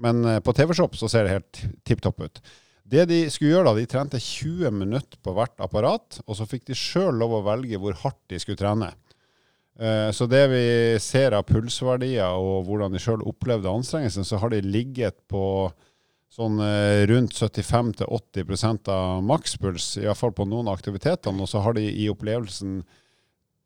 Men 0.00 0.24
eh, 0.24 0.40
på 0.44 0.54
TV-shop 0.56 0.96
så 0.98 1.10
ser 1.10 1.26
det 1.26 1.36
helt 1.36 1.62
tipp 1.86 2.02
topp 2.04 2.24
ut. 2.24 2.42
Det 2.90 3.04
de 3.06 3.20
skulle 3.30 3.52
gjøre 3.52 3.68
da, 3.68 3.76
de 3.76 3.90
trente 3.90 4.18
20 4.18 4.72
minutter 4.74 5.20
på 5.22 5.34
hvert 5.36 5.60
apparat, 5.62 6.22
og 6.24 6.34
så 6.38 6.48
fikk 6.48 6.64
de 6.70 6.78
sjøl 6.78 7.20
lov 7.20 7.36
å 7.38 7.44
velge 7.46 7.78
hvor 7.78 7.94
hardt 8.02 8.22
de 8.32 8.40
skulle 8.42 8.58
trene. 8.58 8.88
Så 10.12 10.26
det 10.28 10.40
vi 10.50 10.64
ser 11.00 11.32
av 11.32 11.46
pulsverdier 11.48 12.34
og 12.36 12.66
hvordan 12.66 12.92
de 12.92 13.00
sjøl 13.00 13.22
opplevde 13.30 13.70
anstrengelsen, 13.70 14.26
så 14.26 14.40
har 14.42 14.50
de 14.52 14.58
ligget 14.66 15.16
på 15.30 15.70
sånn 16.30 16.60
eh, 16.62 17.02
rundt 17.10 17.34
75-80% 17.34 18.90
av 18.94 19.22
makspuls, 19.26 19.92
iallfall 20.00 20.32
på 20.36 20.46
noen 20.48 20.70
av 20.70 20.78
aktivitetene. 20.78 21.42
Og 21.42 21.50
så 21.50 21.62
har 21.64 21.74
de 21.76 21.86
i 21.88 22.06
opplevelsen 22.12 22.80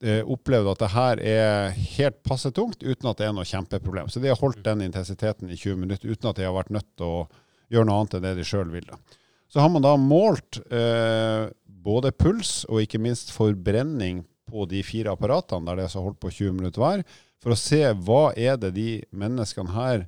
eh, 0.04 0.22
opplevd 0.22 0.72
at 0.72 0.84
det 0.84 0.92
her 0.94 1.24
er 1.34 1.74
helt 1.98 2.22
passe 2.26 2.52
tungt, 2.56 2.82
uten 2.82 3.10
at 3.10 3.20
det 3.20 3.28
er 3.28 3.36
noe 3.36 3.48
kjempeproblem. 3.48 4.08
Så 4.08 4.22
de 4.22 4.32
har 4.32 4.40
holdt 4.40 4.64
den 4.64 4.86
intensiteten 4.86 5.52
i 5.52 5.58
20 5.58 5.82
minutter 5.84 6.08
uten 6.08 6.30
at 6.30 6.40
de 6.40 6.48
har 6.48 6.56
vært 6.56 6.72
nødt 6.74 6.88
til 6.96 7.10
å 7.10 7.26
gjøre 7.72 7.88
noe 7.88 8.00
annet 8.00 8.16
enn 8.18 8.26
det 8.28 8.34
de 8.40 8.48
sjøl 8.48 8.72
vil. 8.72 8.88
da. 8.88 9.20
Så 9.52 9.60
har 9.60 9.70
man 9.70 9.84
da 9.84 9.94
målt 10.00 10.58
eh, 10.72 11.50
både 11.84 12.14
puls 12.16 12.62
og 12.70 12.80
ikke 12.82 13.02
minst 13.02 13.30
forbrenning 13.34 14.24
på 14.50 14.64
de 14.68 14.80
fire 14.84 15.12
apparatene, 15.12 15.68
der 15.68 15.78
det 15.82 15.86
er 15.88 16.04
holdt 16.04 16.20
på 16.22 16.32
20 16.32 16.56
minutter 16.58 16.82
hver, 16.82 17.04
for 17.42 17.52
å 17.52 17.60
se 17.60 17.80
hva 18.06 18.30
er 18.40 18.56
det 18.60 18.72
de 18.76 18.88
menneskene 19.12 19.74
her 19.74 20.06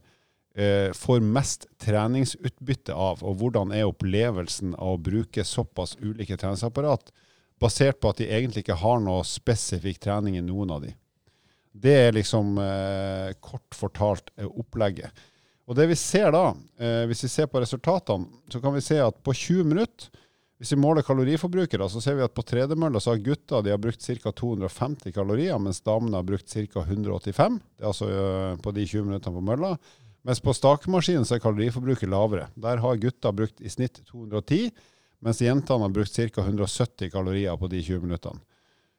får 0.96 1.20
mest 1.20 1.66
treningsutbytte 1.84 2.94
av, 2.96 3.20
og 3.20 3.42
hvordan 3.42 3.74
er 3.76 3.90
opplevelsen 3.90 4.70
av 4.78 4.94
å 4.94 5.00
bruke 5.04 5.44
såpass 5.44 5.98
ulike 6.00 6.38
treningsapparat, 6.40 7.10
basert 7.60 8.00
på 8.00 8.08
at 8.08 8.22
de 8.22 8.30
egentlig 8.30 8.64
ikke 8.64 8.78
har 8.80 9.02
noe 9.04 9.24
spesifikk 9.28 10.00
trening 10.06 10.38
i 10.38 10.44
noen 10.44 10.72
av 10.72 10.84
de. 10.86 10.94
Det 11.76 11.96
er 12.06 12.16
liksom 12.16 12.56
eh, 12.62 13.32
kort 13.44 13.76
fortalt 13.76 14.30
eh, 14.36 14.48
opplegget. 14.48 15.12
Og 15.66 15.76
det 15.76 15.88
vi 15.90 15.98
ser 15.98 16.30
da, 16.34 16.52
eh, 16.78 17.02
hvis 17.10 17.24
vi 17.26 17.32
ser 17.32 17.50
på 17.50 17.60
resultatene, 17.60 18.28
så 18.52 18.62
kan 18.62 18.74
vi 18.76 18.84
se 18.84 19.00
at 19.02 19.18
på 19.24 19.34
20 19.34 19.66
minutter, 19.72 20.22
hvis 20.56 20.72
vi 20.72 20.78
måler 20.80 21.04
kaloriforbruket, 21.04 21.82
så 21.92 22.00
ser 22.00 22.16
vi 22.16 22.24
at 22.24 22.32
på 22.32 22.44
tredemølla 22.46 23.00
så 23.02 23.12
har 23.12 23.20
gutta 23.24 23.60
de 23.60 23.74
har 23.74 23.80
brukt 23.82 24.00
ca. 24.00 24.32
250 24.32 25.12
kalorier, 25.12 25.58
mens 25.60 25.82
damene 25.84 26.16
har 26.16 26.24
brukt 26.24 26.48
ca. 26.48 26.84
185. 26.86 27.58
Det 27.76 27.84
er 27.84 27.90
altså 27.90 28.08
eh, 28.08 28.56
på 28.62 28.72
de 28.72 28.86
20 28.86 29.10
minuttene 29.10 29.36
på 29.36 29.44
mølla. 29.44 29.74
Mens 30.26 30.40
på 30.42 30.50
stakemaskinen 30.54 31.22
så 31.22 31.36
er 31.36 31.42
kaloriforbruket 31.44 32.10
lavere. 32.10 32.48
Der 32.58 32.80
har 32.82 32.98
gutta 32.98 33.30
brukt 33.32 33.60
i 33.62 33.70
snitt 33.70 34.00
210, 34.08 34.72
mens 35.22 35.38
jentene 35.40 35.86
har 35.86 35.92
brukt 35.94 36.16
ca. 36.16 36.42
170 36.42 37.12
kalorier 37.12 37.54
på 37.56 37.70
de 37.70 37.82
20 37.82 38.02
minuttene. 38.08 38.42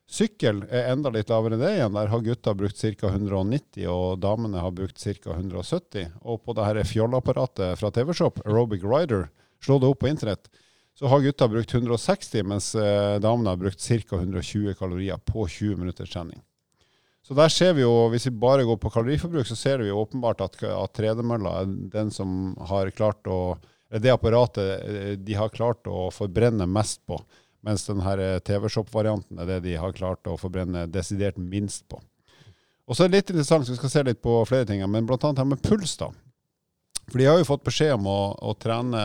Sykkel 0.08 0.62
er 0.72 0.88
enda 0.94 1.12
litt 1.12 1.28
lavere 1.28 1.58
enn 1.58 1.66
det 1.66 1.74
igjen. 1.76 1.98
Der 2.00 2.14
har 2.14 2.24
gutta 2.24 2.54
brukt 2.56 2.80
ca. 2.80 3.12
190, 3.12 3.90
og 3.92 4.22
damene 4.24 4.64
har 4.64 4.72
brukt 4.72 5.04
ca. 5.04 5.36
170. 5.36 6.16
Og 6.24 6.40
på 6.46 6.56
det 6.56 6.70
her 6.70 6.80
fjollapparatet 6.88 7.76
fra 7.82 7.92
TV-Shop, 7.92 8.40
Aerobic 8.46 8.88
Rider, 8.88 9.28
slå 9.60 9.82
det 9.84 9.92
opp 9.92 10.00
på 10.06 10.08
internett, 10.08 10.48
så 10.96 11.12
har 11.12 11.28
gutta 11.28 11.50
brukt 11.52 11.74
160, 11.76 12.48
mens 12.48 12.72
eh, 12.80 13.20
damene 13.20 13.52
har 13.52 13.60
brukt 13.60 13.84
ca. 13.84 14.16
120 14.16 14.80
kalorier 14.80 15.20
på 15.28 15.44
20 15.44 15.76
minutters 15.84 16.16
trening. 16.16 16.40
Så 17.28 17.36
der 17.36 17.52
ser 17.52 17.74
vi 17.76 17.84
jo, 17.84 18.08
Hvis 18.08 18.30
vi 18.30 18.40
bare 18.40 18.64
går 18.64 18.78
på 18.80 18.92
kaloriforbruk, 18.94 19.48
så 19.48 19.56
ser 19.56 19.82
vi 19.82 19.90
jo 19.90 20.00
åpenbart 20.00 20.46
at, 20.46 20.62
at 20.64 20.94
tredemølla 20.96 21.58
er 21.62 21.74
den 21.92 22.12
som 22.12 22.56
har 22.70 22.92
klart 22.96 23.28
å 23.28 23.58
Det 23.88 24.12
apparatet 24.12 24.84
eh, 24.84 25.14
de 25.16 25.36
har 25.36 25.50
klart 25.50 25.88
å 25.88 26.10
forbrenne 26.12 26.66
mest 26.68 27.06
på. 27.08 27.20
Mens 27.64 27.86
denne 27.88 28.14
eh, 28.20 28.40
TV-Shop-varianten 28.44 29.40
er 29.40 29.48
det 29.48 29.62
de 29.64 29.78
har 29.80 29.96
klart 29.96 30.28
å 30.28 30.36
forbrenne 30.40 30.86
desidert 30.92 31.38
minst 31.40 31.86
på. 31.88 32.02
Og 32.88 32.96
så 32.96 33.04
er 33.04 33.12
det 33.12 33.22
litt 33.22 33.32
interessant, 33.32 33.64
så 33.68 33.72
vi 33.72 33.80
skal 33.80 33.94
se 33.94 34.04
litt 34.10 34.22
på 34.24 34.42
flere 34.48 34.68
ting, 34.68 34.84
men 34.92 35.08
bl.a. 35.08 35.20
her 35.20 35.48
med 35.48 35.64
puls. 35.64 35.96
da. 36.00 36.12
For 37.08 37.20
de 37.20 37.28
har 37.28 37.40
jo 37.40 37.48
fått 37.48 37.64
beskjed 37.64 37.96
om 37.96 38.08
å, 38.12 38.20
å 38.44 38.54
trene 38.60 39.02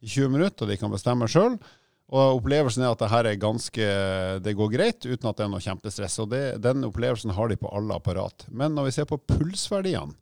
i 0.00 0.08
20 0.08 0.32
minutter, 0.32 0.64
og 0.64 0.72
de 0.72 0.78
kan 0.80 0.92
bestemme 0.92 1.28
sjøl. 1.28 1.58
Og 2.10 2.40
opplevelsen 2.40 2.82
er 2.82 2.90
at 2.90 3.02
det 3.02 3.10
her 3.12 3.28
er 3.30 3.38
ganske, 3.38 3.90
det 4.42 4.56
går 4.58 4.72
greit 4.72 5.06
uten 5.06 5.28
at 5.30 5.38
det 5.38 5.44
er 5.44 5.52
noe 5.52 5.62
kjempestress. 5.62 6.18
og 6.24 6.32
det, 6.32 6.42
Den 6.64 6.82
opplevelsen 6.88 7.30
har 7.36 7.50
de 7.50 7.58
på 7.60 7.70
alle 7.70 7.94
apparat. 7.94 8.48
Men 8.50 8.74
når 8.74 8.88
vi 8.88 8.94
ser 8.96 9.06
på 9.10 9.20
pulsverdiene, 9.30 10.16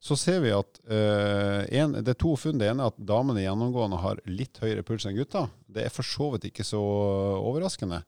så 0.00 0.16
ser 0.16 0.42
vi 0.44 0.52
at 0.54 0.78
uh, 0.88 1.62
en, 1.72 1.96
det 2.04 2.12
er 2.12 2.18
to 2.20 2.34
funn. 2.40 2.60
Det 2.60 2.68
ene 2.70 2.84
er 2.84 2.92
at 2.92 3.00
damene 3.08 3.42
gjennomgående 3.42 4.00
har 4.00 4.20
litt 4.28 4.60
høyere 4.62 4.84
puls 4.86 5.06
enn 5.08 5.16
gutta. 5.16 5.46
Det 5.66 5.86
er 5.86 5.92
for 5.92 6.06
så 6.06 6.30
vidt 6.34 6.48
ikke 6.50 6.66
så 6.66 6.80
overraskende. 7.40 8.02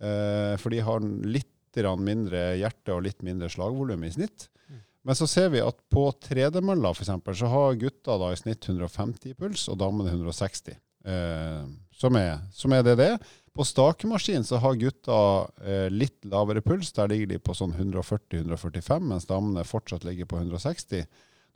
Uh, 0.00 0.56
for 0.60 0.74
de 0.74 0.82
har 0.84 1.04
litt 1.04 1.52
mindre 1.78 2.56
hjerte 2.58 2.90
og 2.90 3.04
litt 3.04 3.20
mindre 3.22 3.46
slagvolum 3.52 4.02
i 4.02 4.10
snitt. 4.10 4.48
Mm. 4.66 4.80
Men 5.06 5.14
så 5.14 5.28
ser 5.30 5.52
vi 5.52 5.60
at 5.62 5.76
på 5.92 6.08
tredemølla 6.24 6.90
f.eks. 6.90 7.12
så 7.38 7.50
har 7.52 7.76
gutta 7.78 8.16
da 8.18 8.32
i 8.32 8.40
snitt 8.40 8.66
150 8.66 9.36
puls, 9.38 9.68
og 9.70 9.78
damene 9.78 10.10
160. 10.10 10.74
Eh, 11.06 11.68
som, 11.98 12.16
er, 12.16 12.38
som, 12.54 12.72
er, 12.72 12.84
det 12.86 12.96
det 13.00 13.06
er. 13.14 13.30
På 13.54 13.64
stakemaskin 13.66 14.44
så 14.46 14.60
har 14.62 14.78
gutta 14.78 15.18
eh, 15.66 15.88
litt 15.90 16.22
lavere 16.30 16.62
puls. 16.62 16.92
Der 16.94 17.10
ligger 17.10 17.32
de 17.32 17.40
på 17.42 17.56
sånn 17.58 17.74
140-145, 17.74 19.08
mens 19.10 19.26
damene 19.26 19.66
fortsatt 19.66 20.06
ligger 20.06 20.28
på 20.30 20.38
160. 20.38 21.08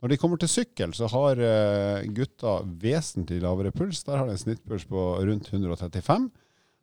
Når 0.03 0.11
de 0.11 0.17
kommer 0.19 0.41
til 0.41 0.51
sykkel, 0.51 0.91
så 0.91 1.07
har 1.13 1.39
eh, 1.39 2.03
gutta 2.11 2.57
vesentlig 2.65 3.39
lavere 3.45 3.71
puls. 3.71 4.03
Der 4.03 4.19
har 4.19 4.27
de 4.27 4.35
en 4.35 4.41
snittpuls 4.41 4.83
på 4.89 5.05
rundt 5.23 5.47
135, 5.53 6.27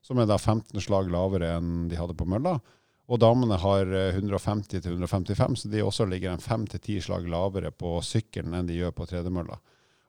som 0.01 0.23
er 0.23 0.31
da 0.31 0.41
15 0.41 0.81
slag 0.81 1.13
lavere 1.13 1.53
enn 1.59 1.91
de 1.91 2.01
hadde 2.01 2.17
på 2.17 2.29
mølla. 2.29 2.57
Og 3.11 3.21
damene 3.21 3.59
har 3.59 3.91
150 3.91 4.87
155, 4.87 5.57
så 5.61 5.69
de 5.69 5.83
også 5.85 6.07
ligger 6.09 6.33
en 6.33 6.41
5-10 6.41 7.03
slag 7.11 7.27
lavere 7.29 7.75
på 7.75 7.99
sykkelen 8.07 8.55
enn 8.55 8.71
de 8.71 8.79
gjør 8.79 8.95
på 8.97 9.09
tredemølla. 9.11 9.59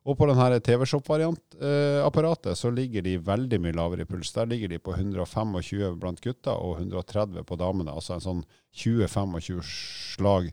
Og 0.01 0.17
på 0.17 0.25
denne 0.25 0.57
TV-Shop-apparatet 0.65 2.57
så 2.57 2.71
ligger 2.73 3.05
de 3.05 3.19
veldig 3.21 3.59
mye 3.61 3.75
lavere 3.77 4.01
i 4.05 4.09
puls. 4.09 4.31
Der 4.33 4.49
ligger 4.49 4.71
de 4.71 4.79
på 4.81 4.95
125 4.95 5.99
blant 6.01 6.23
gutta 6.23 6.55
og 6.57 6.79
130 6.79 7.45
på 7.45 7.57
damene. 7.61 7.93
Altså 7.93 8.15
en 8.15 8.25
sånn 8.25 8.41
20-25 8.81 9.61
slag 10.15 10.49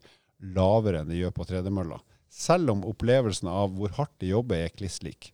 lavere 0.57 1.01
enn 1.01 1.09
de 1.09 1.23
gjør 1.23 1.33
på 1.39 1.49
tredemølla. 1.49 2.03
Selv 2.29 2.75
om 2.75 2.85
opplevelsen 2.87 3.49
av 3.49 3.73
hvor 3.79 3.97
hardt 3.97 4.13
de 4.21 4.35
jobber 4.35 4.67
er 4.67 4.75
kliss 4.75 5.01
lik. 5.03 5.33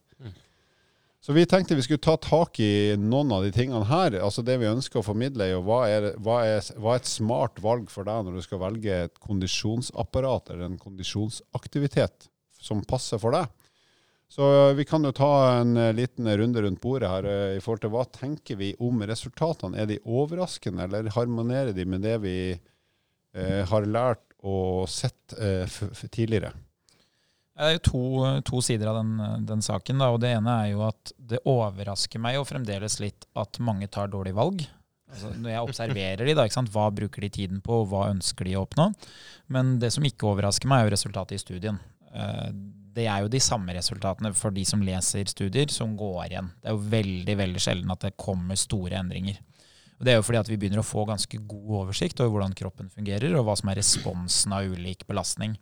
Så 1.24 1.32
vi 1.32 1.46
tenkte 1.48 1.74
vi 1.74 1.82
skulle 1.82 2.04
ta 2.04 2.18
tak 2.20 2.58
i 2.60 2.94
noen 3.00 3.30
av 3.32 3.46
de 3.46 3.50
tingene 3.50 3.86
her. 3.88 4.12
Altså 4.20 4.42
Det 4.44 4.58
vi 4.60 4.68
ønsker 4.68 5.00
å 5.00 5.06
formidle, 5.06 5.46
er 5.46 5.54
jo 5.54 5.62
hva 5.64 5.78
er, 5.88 6.10
hva 6.20 6.42
er, 6.44 6.66
hva 6.76 6.94
er 6.94 7.00
et 7.00 7.08
smart 7.08 7.62
valg 7.64 7.88
for 7.90 8.04
deg 8.04 8.26
når 8.26 8.36
du 8.36 8.44
skal 8.44 8.60
velge 8.60 8.98
et 9.06 9.22
kondisjonsapparat 9.24 10.52
eller 10.52 10.68
en 10.68 10.78
kondisjonsaktivitet 10.78 12.28
som 12.60 12.84
passer 12.84 13.18
for 13.22 13.34
deg. 13.34 13.48
Så 14.34 14.72
vi 14.74 14.84
kan 14.84 15.04
jo 15.06 15.12
ta 15.14 15.60
en 15.60 15.78
liten 15.94 16.26
runde 16.36 16.62
rundt 16.62 16.80
bordet 16.82 17.06
her 17.06 17.26
eh, 17.30 17.52
i 17.54 17.60
forhold 17.62 17.84
til 17.84 17.92
hva 17.94 18.02
tenker 18.10 18.58
vi 18.58 18.72
om 18.82 19.04
resultatene. 19.06 19.78
Er 19.78 19.86
de 19.86 20.00
overraskende, 20.02 20.88
eller 20.88 21.10
harmonerer 21.14 21.70
de 21.76 21.84
med 21.86 22.02
det 22.02 22.16
vi 22.24 22.36
eh, 22.50 23.62
har 23.70 23.86
lært 23.86 24.34
og 24.42 24.88
sett 24.90 25.36
eh, 25.38 25.70
tidligere? 26.10 26.50
Det 27.54 27.62
er 27.62 27.76
jo 27.76 27.82
to, 27.86 28.04
to 28.50 28.60
sider 28.66 28.90
av 28.90 28.98
den, 28.98 29.44
den 29.46 29.62
saken. 29.62 30.02
Da, 30.02 30.10
og 30.10 30.18
Det 30.24 30.34
ene 30.34 30.58
er 30.64 30.72
jo 30.72 30.82
at 30.88 31.14
det 31.14 31.44
overrasker 31.46 32.18
meg 32.18 32.34
jo 32.40 32.48
fremdeles 32.48 32.98
litt 33.04 33.28
at 33.38 33.62
mange 33.62 33.86
tar 33.86 34.10
dårlige 34.10 34.34
valg. 34.34 34.66
Altså, 35.14 35.30
når 35.38 35.52
jeg 35.52 35.66
observerer 35.68 36.26
de 36.26 36.34
da, 36.34 36.48
hva 36.74 36.88
bruker 36.90 37.22
de 37.22 37.30
tiden 37.30 37.62
på, 37.62 37.84
og 37.84 37.92
hva 37.92 38.08
ønsker 38.10 38.50
de 38.50 38.58
å 38.58 38.64
oppnå? 38.66 38.90
Men 39.54 39.76
det 39.78 39.94
som 39.94 40.02
ikke 40.02 40.26
overrasker 40.32 40.66
meg, 40.66 40.82
er 40.82 40.90
jo 40.90 40.96
resultatet 40.96 41.38
i 41.38 41.44
studien. 41.44 41.78
Eh, 42.10 42.48
det 42.94 43.08
er 43.10 43.24
jo 43.24 43.30
de 43.32 43.40
samme 43.42 43.74
resultatene 43.74 44.30
for 44.36 44.54
de 44.54 44.64
som 44.68 44.82
leser 44.84 45.26
studier, 45.30 45.70
som 45.72 45.96
går 45.98 46.28
igjen. 46.28 46.50
Det 46.62 46.70
er 46.70 46.76
jo 46.76 46.92
veldig 46.94 47.36
veldig 47.40 47.62
sjelden 47.62 47.92
at 47.94 48.06
det 48.06 48.16
kommer 48.20 48.58
store 48.58 49.00
endringer. 49.00 49.40
Og 49.98 50.06
Det 50.06 50.12
er 50.12 50.18
jo 50.18 50.26
fordi 50.26 50.40
at 50.40 50.50
vi 50.50 50.58
begynner 50.60 50.82
å 50.82 50.86
få 50.86 51.04
ganske 51.08 51.38
god 51.50 51.70
oversikt 51.84 52.20
over 52.22 52.36
hvordan 52.36 52.56
kroppen 52.58 52.90
fungerer, 52.92 53.34
og 53.38 53.46
hva 53.46 53.56
som 53.58 53.70
er 53.70 53.80
responsen 53.80 54.54
av 54.54 54.66
ulik 54.70 55.06
belastning. 55.10 55.56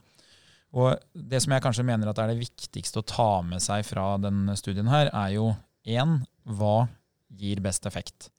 Og 0.73 0.97
Det 1.12 1.42
som 1.45 1.53
jeg 1.53 1.64
kanskje 1.64 1.87
mener 1.88 2.09
at 2.09 2.21
er 2.21 2.33
det 2.33 2.40
viktigste 2.40 3.03
å 3.03 3.09
ta 3.09 3.31
med 3.45 3.64
seg 3.64 3.85
fra 3.88 4.16
denne 4.21 4.57
studien, 4.57 4.88
her, 4.88 5.12
er 5.12 5.37
jo 5.37 5.53
én 5.85 6.21
hva 6.45 6.88
gir 7.33 7.61
best 7.64 7.87
effekt. 7.88 8.31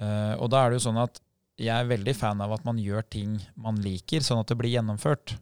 Uh, 0.00 0.34
og 0.40 0.50
da 0.50 0.64
er 0.64 0.70
det 0.70 0.80
jo 0.80 0.86
sånn 0.88 1.02
at 1.02 1.20
jeg 1.60 1.76
er 1.76 1.90
veldig 1.90 2.14
fan 2.16 2.40
av 2.40 2.54
at 2.56 2.64
man 2.64 2.78
gjør 2.80 3.04
ting 3.12 3.36
man 3.60 3.78
liker, 3.84 4.24
sånn 4.24 4.40
at 4.40 4.48
det 4.48 4.56
blir 4.56 4.72
gjennomført. 4.72 5.34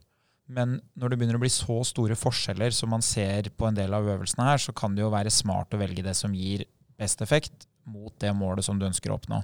Men 0.49 0.79
når 0.97 1.11
det 1.11 1.19
begynner 1.19 1.37
å 1.37 1.43
bli 1.43 1.51
så 1.53 1.77
store 1.85 2.17
forskjeller 2.17 2.73
som 2.73 2.89
man 2.93 3.03
ser 3.05 3.51
på 3.53 3.67
en 3.67 3.77
del 3.77 3.93
av 3.93 4.07
øvelsene 4.09 4.47
her, 4.47 4.61
så 4.61 4.73
kan 4.73 4.95
det 4.95 5.03
jo 5.03 5.13
være 5.13 5.33
smart 5.33 5.75
å 5.75 5.81
velge 5.81 6.05
det 6.05 6.15
som 6.17 6.33
gir 6.33 6.65
best 6.99 7.21
effekt 7.21 7.67
mot 7.89 8.13
det 8.21 8.31
målet 8.35 8.65
som 8.65 8.79
du 8.79 8.87
ønsker 8.87 9.13
å 9.13 9.19
oppnå. 9.19 9.43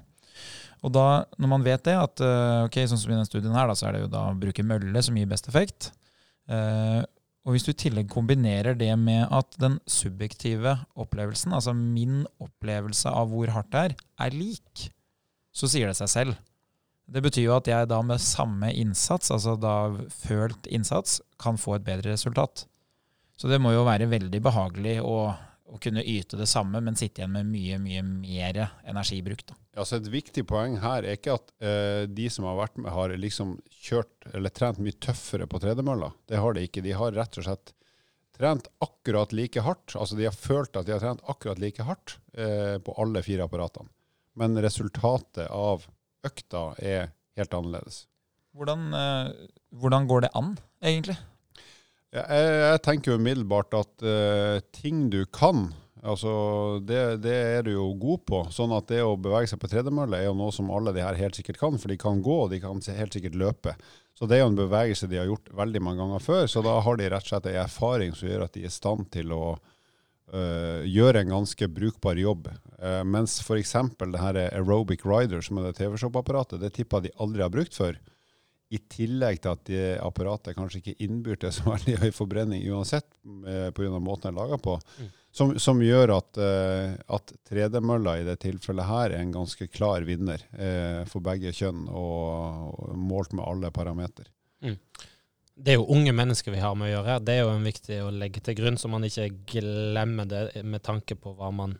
Og 0.85 0.93
da, 0.93 1.25
når 1.41 1.49
man 1.49 1.65
vet 1.65 1.85
det, 1.87 1.95
at 1.97 2.21
uh, 2.21 2.65
ok, 2.65 2.81
sånn 2.89 2.99
som 3.01 3.11
i 3.11 3.15
denne 3.15 3.29
studien 3.29 3.53
her, 3.55 3.69
da, 3.69 3.77
så 3.77 3.87
er 3.87 3.95
det 3.95 4.01
jo 4.03 4.11
da 4.11 4.25
å 4.29 4.39
bruke 4.39 4.65
mølle 4.65 5.01
som 5.05 5.17
gir 5.17 5.29
best 5.29 5.47
effekt. 5.49 5.91
Uh, 6.49 7.01
og 7.45 7.53
hvis 7.53 7.65
du 7.65 7.71
i 7.71 7.77
tillegg 7.77 8.09
kombinerer 8.09 8.77
det 8.77 8.91
med 8.97 9.29
at 9.33 9.57
den 9.61 9.77
subjektive 9.89 10.75
opplevelsen, 10.97 11.53
altså 11.53 11.75
min 11.77 12.23
opplevelse 12.41 13.13
av 13.13 13.29
hvor 13.29 13.53
hardt 13.53 13.71
det 13.73 13.83
er, 13.83 13.95
er 14.25 14.37
lik, 14.37 14.87
så 15.55 15.69
sier 15.69 15.89
det 15.89 15.97
seg 16.01 16.11
selv. 16.11 16.39
Det 17.05 17.21
betyr 17.21 17.47
jo 17.47 17.57
at 17.57 17.67
jeg 17.69 17.89
da 17.91 17.99
med 18.01 18.21
samme 18.23 18.71
innsats, 18.73 19.29
altså 19.31 19.55
da 19.61 19.75
følt 20.09 20.65
innsats, 20.67 21.19
kan 21.41 21.59
få 21.61 21.77
et 21.77 21.85
bedre 21.85 22.15
resultat. 22.15 22.65
Så 23.37 23.51
det 23.51 23.59
må 23.61 23.75
jo 23.75 23.83
være 23.85 24.09
veldig 24.09 24.41
behagelig 24.41 24.97
å 25.03 25.35
å 25.65 25.79
kunne 25.81 26.03
yte 26.05 26.37
det 26.37 26.47
samme, 26.49 26.79
men 26.83 26.97
sitte 26.97 27.21
igjen 27.21 27.33
med 27.33 27.49
mye 27.49 27.77
mye 27.81 28.03
mer 28.05 28.59
energibruk. 28.87 29.41
Da. 29.49 29.83
Så 29.83 29.97
Et 29.97 30.11
viktig 30.13 30.45
poeng 30.47 30.77
her 30.83 31.03
er 31.03 31.17
ikke 31.17 31.37
at 31.39 31.49
uh, 31.63 32.05
de 32.07 32.27
som 32.31 32.45
har 32.47 32.59
vært 32.59 32.77
med, 32.77 32.91
har 32.93 33.15
liksom 33.17 33.57
kjørt 33.87 34.29
eller 34.33 34.53
trent 34.53 34.81
mye 34.83 34.97
tøffere 35.01 35.49
på 35.49 35.61
tredemølla. 35.63 36.11
Det 36.29 36.39
har 36.41 36.55
de 36.55 36.67
ikke. 36.67 36.85
De 36.85 36.93
har 36.95 37.17
rett 37.17 37.41
og 37.41 37.47
slett 37.47 37.73
trent 38.35 38.69
akkurat 38.83 39.33
like 39.33 39.63
hardt. 39.65 39.97
Altså 39.97 40.19
de 40.19 40.29
har 40.29 40.37
følt 40.37 40.77
at 40.77 40.87
de 40.87 40.95
har 40.95 41.03
trent 41.03 41.25
akkurat 41.31 41.61
like 41.61 41.87
hardt 41.87 42.17
uh, 42.37 42.77
på 42.85 42.95
alle 43.01 43.25
fire 43.25 43.49
apparatene. 43.49 43.89
Men 44.35 44.59
resultatet 44.59 45.47
av 45.49 45.87
økta 46.25 46.67
er 46.81 47.13
helt 47.39 47.55
annerledes. 47.55 48.03
Hvordan, 48.55 48.91
uh, 48.95 49.47
hvordan 49.75 50.05
går 50.07 50.25
det 50.25 50.35
an, 50.39 50.53
egentlig? 50.83 51.17
Jeg, 52.15 52.51
jeg 52.63 52.83
tenker 52.85 53.17
umiddelbart 53.19 53.75
at 53.75 54.05
uh, 54.07 54.61
ting 54.75 55.09
du 55.11 55.25
kan, 55.27 55.67
altså 55.99 56.31
det, 56.87 57.01
det, 57.25 57.35
er 57.57 57.67
du 57.67 57.73
jo 57.73 57.89
god 57.99 58.23
på. 58.29 58.39
Sånn 58.55 58.71
at 58.75 58.87
det 58.91 59.01
å 59.03 59.17
bevege 59.19 59.51
seg 59.51 59.59
på 59.59 59.69
tredemølle 59.71 60.21
er 60.21 60.29
jo 60.29 60.37
noe 60.39 60.55
som 60.55 60.71
alle 60.71 60.95
de 60.95 61.03
her 61.03 61.19
helt 61.19 61.35
sikkert 61.35 61.59
kan, 61.59 61.79
for 61.81 61.91
de 61.91 61.99
kan 61.99 62.23
gå 62.23 62.39
og 62.45 62.53
de 62.53 62.61
kan 62.63 62.79
helt 62.79 63.17
sikkert 63.17 63.35
løpe. 63.41 63.75
Så 64.15 64.29
det 64.31 64.37
er 64.37 64.45
jo 64.45 64.51
en 64.53 64.61
bevegelse 64.61 65.09
de 65.11 65.19
har 65.19 65.27
gjort 65.27 65.51
veldig 65.59 65.81
mange 65.83 65.99
ganger 66.05 66.23
før, 66.23 66.45
så 66.47 66.63
da 66.63 66.77
har 66.85 66.99
de 66.99 67.09
rett 67.11 67.25
og 67.25 67.33
slett 67.33 67.49
en 67.51 67.63
erfaring 67.65 68.15
som 68.15 68.29
gjør 68.29 68.45
at 68.45 68.55
de 68.55 68.63
er 68.63 68.71
i 68.71 68.75
stand 68.77 69.09
til 69.11 69.33
å 69.35 69.43
uh, 69.57 70.81
gjøre 70.87 71.25
en 71.25 71.33
ganske 71.35 71.67
brukbar 71.67 72.21
jobb. 72.21 72.47
Uh, 72.81 73.03
mens 73.07 73.37
f.eks. 73.43 73.75
det 73.99 74.21
her 74.21 74.41
aerobic 74.47 75.05
rider, 75.07 75.41
som 75.45 75.61
er 75.61 75.69
det 75.69 75.77
TV-shop-apparatet, 75.79 76.59
det 76.61 76.73
tipper 76.75 77.01
jeg 77.03 77.11
de 77.11 77.23
aldri 77.23 77.45
har 77.45 77.53
brukt 77.53 77.77
før 77.77 77.99
i 78.73 78.79
tillegg 78.89 79.41
til 79.43 79.51
at 79.51 79.67
det 79.69 79.83
apparatet 80.03 80.55
kanskje 80.57 80.81
ikke 80.81 81.05
innbyr 81.05 81.37
til 81.41 81.53
så 81.55 81.67
veldig 81.69 81.99
høy 82.01 82.09
forbrenning 82.15 82.65
uansett, 82.73 83.07
eh, 83.47 83.69
pga. 83.75 83.99
måten 83.99 84.29
det 84.29 84.33
er 84.33 84.39
laga 84.39 84.61
på, 84.61 84.79
Mm. 84.99 85.09
som, 85.31 85.51
som 85.59 85.81
gjør 85.83 86.15
at, 86.15 86.37
uh, 86.39 86.95
at 87.17 87.33
tredemølla 87.47 88.19
i 88.19 88.23
det 88.23 88.37
tilfellet 88.39 88.87
her 88.87 89.11
er 89.11 89.19
en 89.19 89.33
ganske 89.33 89.67
klar 89.67 90.05
vinner 90.07 90.39
uh, 90.55 91.03
for 91.11 91.19
begge 91.19 91.51
kjønn, 91.51 91.89
og, 91.89 92.71
og 92.79 92.95
målt 92.95 93.35
med 93.35 93.43
alle 93.45 93.71
parametere. 93.75 94.31
Det 95.55 95.71
er 95.71 95.77
jo 95.77 95.89
unge 95.91 96.11
mennesker 96.15 96.51
vi 96.51 96.63
har 96.63 96.75
med 96.75 96.89
å 96.89 96.93
gjøre 96.93 97.11
her. 97.13 97.19
Det 97.23 97.35
er 97.35 97.43
jo 97.43 97.51
en 97.53 97.67
viktig 97.67 97.99
å 98.03 98.11
legge 98.11 98.41
til 98.43 98.55
grunn, 98.57 98.79
så 98.79 98.89
man 98.91 99.03
ikke 99.07 99.29
glemmer 99.47 100.27
det 100.27 100.63
med 100.63 100.83
tanke 100.83 101.15
på 101.19 101.35
hva 101.35 101.51
man 101.55 101.77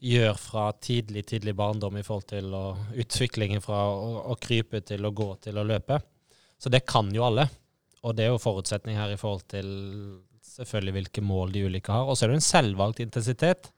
gjør 0.00 0.36
fra 0.40 0.70
tidlig, 0.80 1.26
tidlig 1.28 1.54
barndom 1.56 1.98
i 2.00 2.04
forhold 2.04 2.28
til 2.32 2.54
å, 2.56 2.64
utviklingen 2.96 3.62
fra 3.64 3.82
å, 3.92 4.12
å 4.32 4.36
krype 4.40 4.80
til 4.86 5.04
å 5.04 5.12
gå 5.12 5.28
til 5.44 5.60
å 5.60 5.66
løpe. 5.66 6.00
Så 6.60 6.72
det 6.72 6.86
kan 6.88 7.10
jo 7.14 7.26
alle. 7.28 7.46
Og 8.04 8.16
det 8.16 8.24
er 8.24 8.32
jo 8.32 8.40
forutsetning 8.40 8.96
her 8.96 9.12
i 9.12 9.18
forhold 9.20 9.44
til 9.52 9.68
selvfølgelig 10.50 10.96
hvilke 10.96 11.24
mål 11.24 11.52
de 11.52 11.66
ulike 11.68 11.92
har. 11.92 12.08
Og 12.08 12.16
så 12.16 12.26
er 12.26 12.32
det 12.32 12.40
en 12.40 12.48
selvvalgt 12.48 13.02
intensitet. 13.04 13.70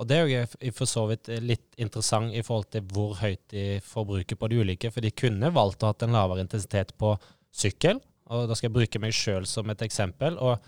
Og 0.00 0.08
det 0.08 0.16
er 0.16 0.30
jo 0.30 0.72
for 0.74 0.88
så 0.88 1.04
vidt 1.10 1.28
litt 1.44 1.76
interessant 1.78 2.34
i 2.34 2.42
forhold 2.46 2.70
til 2.72 2.86
hvor 2.90 3.18
høyt 3.20 3.42
de 3.52 3.64
forbruker 3.84 4.38
på 4.40 4.48
de 4.50 4.62
ulike. 4.64 4.90
For 4.90 5.04
de 5.04 5.12
kunne 5.12 5.52
valgt 5.54 5.84
å 5.84 5.90
ha 5.90 5.96
en 6.06 6.16
lavere 6.16 6.46
intensitet 6.46 6.94
på 6.98 7.14
sykkel, 7.50 8.00
og 8.30 8.46
da 8.46 8.54
skal 8.54 8.68
jeg 8.68 8.76
bruke 8.76 9.00
meg 9.02 9.14
sjøl 9.14 9.46
som 9.48 9.70
et 9.72 9.82
eksempel. 9.82 10.38
Og 10.38 10.62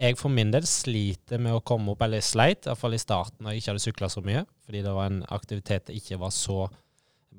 jeg 0.00 0.16
for 0.18 0.32
min 0.32 0.50
del 0.54 0.64
sliter 0.66 1.38
med 1.42 1.54
å 1.54 1.62
komme 1.64 1.92
opp, 1.94 2.02
eller 2.02 2.22
sleit, 2.24 2.66
iallfall 2.66 2.96
i 2.96 3.02
starten 3.02 3.46
da 3.46 3.52
jeg 3.54 3.62
ikke 3.62 3.72
hadde 3.72 3.84
sykla 3.84 4.08
så 4.12 4.22
mye, 4.24 4.44
fordi 4.66 4.82
det 4.86 4.94
var 4.96 5.10
en 5.10 5.20
aktivitet 5.34 5.92
jeg 5.92 6.02
ikke 6.02 6.18
var 6.22 6.32
så 6.34 6.64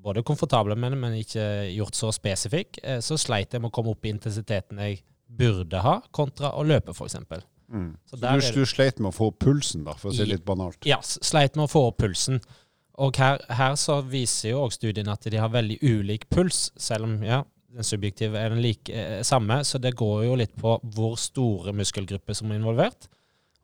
både 0.05 0.23
komfortabel 0.27 0.77
med, 0.77 0.97
men 1.01 1.17
ikke 1.17 1.43
gjort 1.73 1.97
så 1.97 2.11
spesifikk. 2.13 2.79
Eh, 2.83 2.99
Så 3.01 3.17
sleit 3.17 3.53
jeg 3.53 3.61
med 3.63 3.71
å 3.71 3.75
komme 3.75 3.95
opp 3.95 4.05
i 4.05 4.11
intensiteten 4.13 4.77
jeg 4.83 5.01
burde 5.25 5.81
ha, 5.81 5.97
kontra 6.13 6.51
å 6.53 6.63
løpe, 6.63 6.93
f.eks. 6.93 7.17
Mm. 7.67 7.95
Så 8.05 8.19
Så 8.19 8.53
du, 8.53 8.59
du 8.61 8.65
sleit 8.69 8.99
med 8.99 9.09
å 9.09 9.15
få 9.15 9.31
opp 9.31 9.39
pulsen, 9.41 9.83
da, 9.87 9.95
for 9.97 10.11
å 10.11 10.13
si 10.13 10.21
det 10.21 10.35
litt 10.35 10.45
banalt? 10.45 10.77
Ja, 10.85 10.99
sleit 11.01 11.57
med 11.57 11.65
å 11.65 11.71
få 11.71 11.87
opp 11.89 11.97
pulsen. 12.03 12.39
Og 13.01 13.17
her, 13.19 13.41
her 13.49 13.73
så 13.75 13.97
viser 14.05 14.53
jo 14.53 14.61
også 14.67 14.77
studien 14.83 15.09
at 15.11 15.25
de 15.25 15.41
har 15.41 15.49
veldig 15.51 15.79
ulik 15.81 16.29
puls, 16.29 16.69
selv 16.77 17.09
om 17.09 17.17
ja, 17.25 17.41
den 17.75 17.87
subjektive 17.87 18.39
er 18.39 18.53
den 18.53 18.63
like, 18.63 18.91
eh, 18.91 19.21
samme. 19.27 19.61
Så 19.67 19.81
det 19.81 19.95
går 19.99 20.25
jo 20.25 20.39
litt 20.39 20.55
på 20.59 20.77
hvor 20.95 21.17
store 21.19 21.75
muskelgrupper 21.75 22.37
som 22.37 22.51
er 22.51 22.61
involvert. 22.61 23.09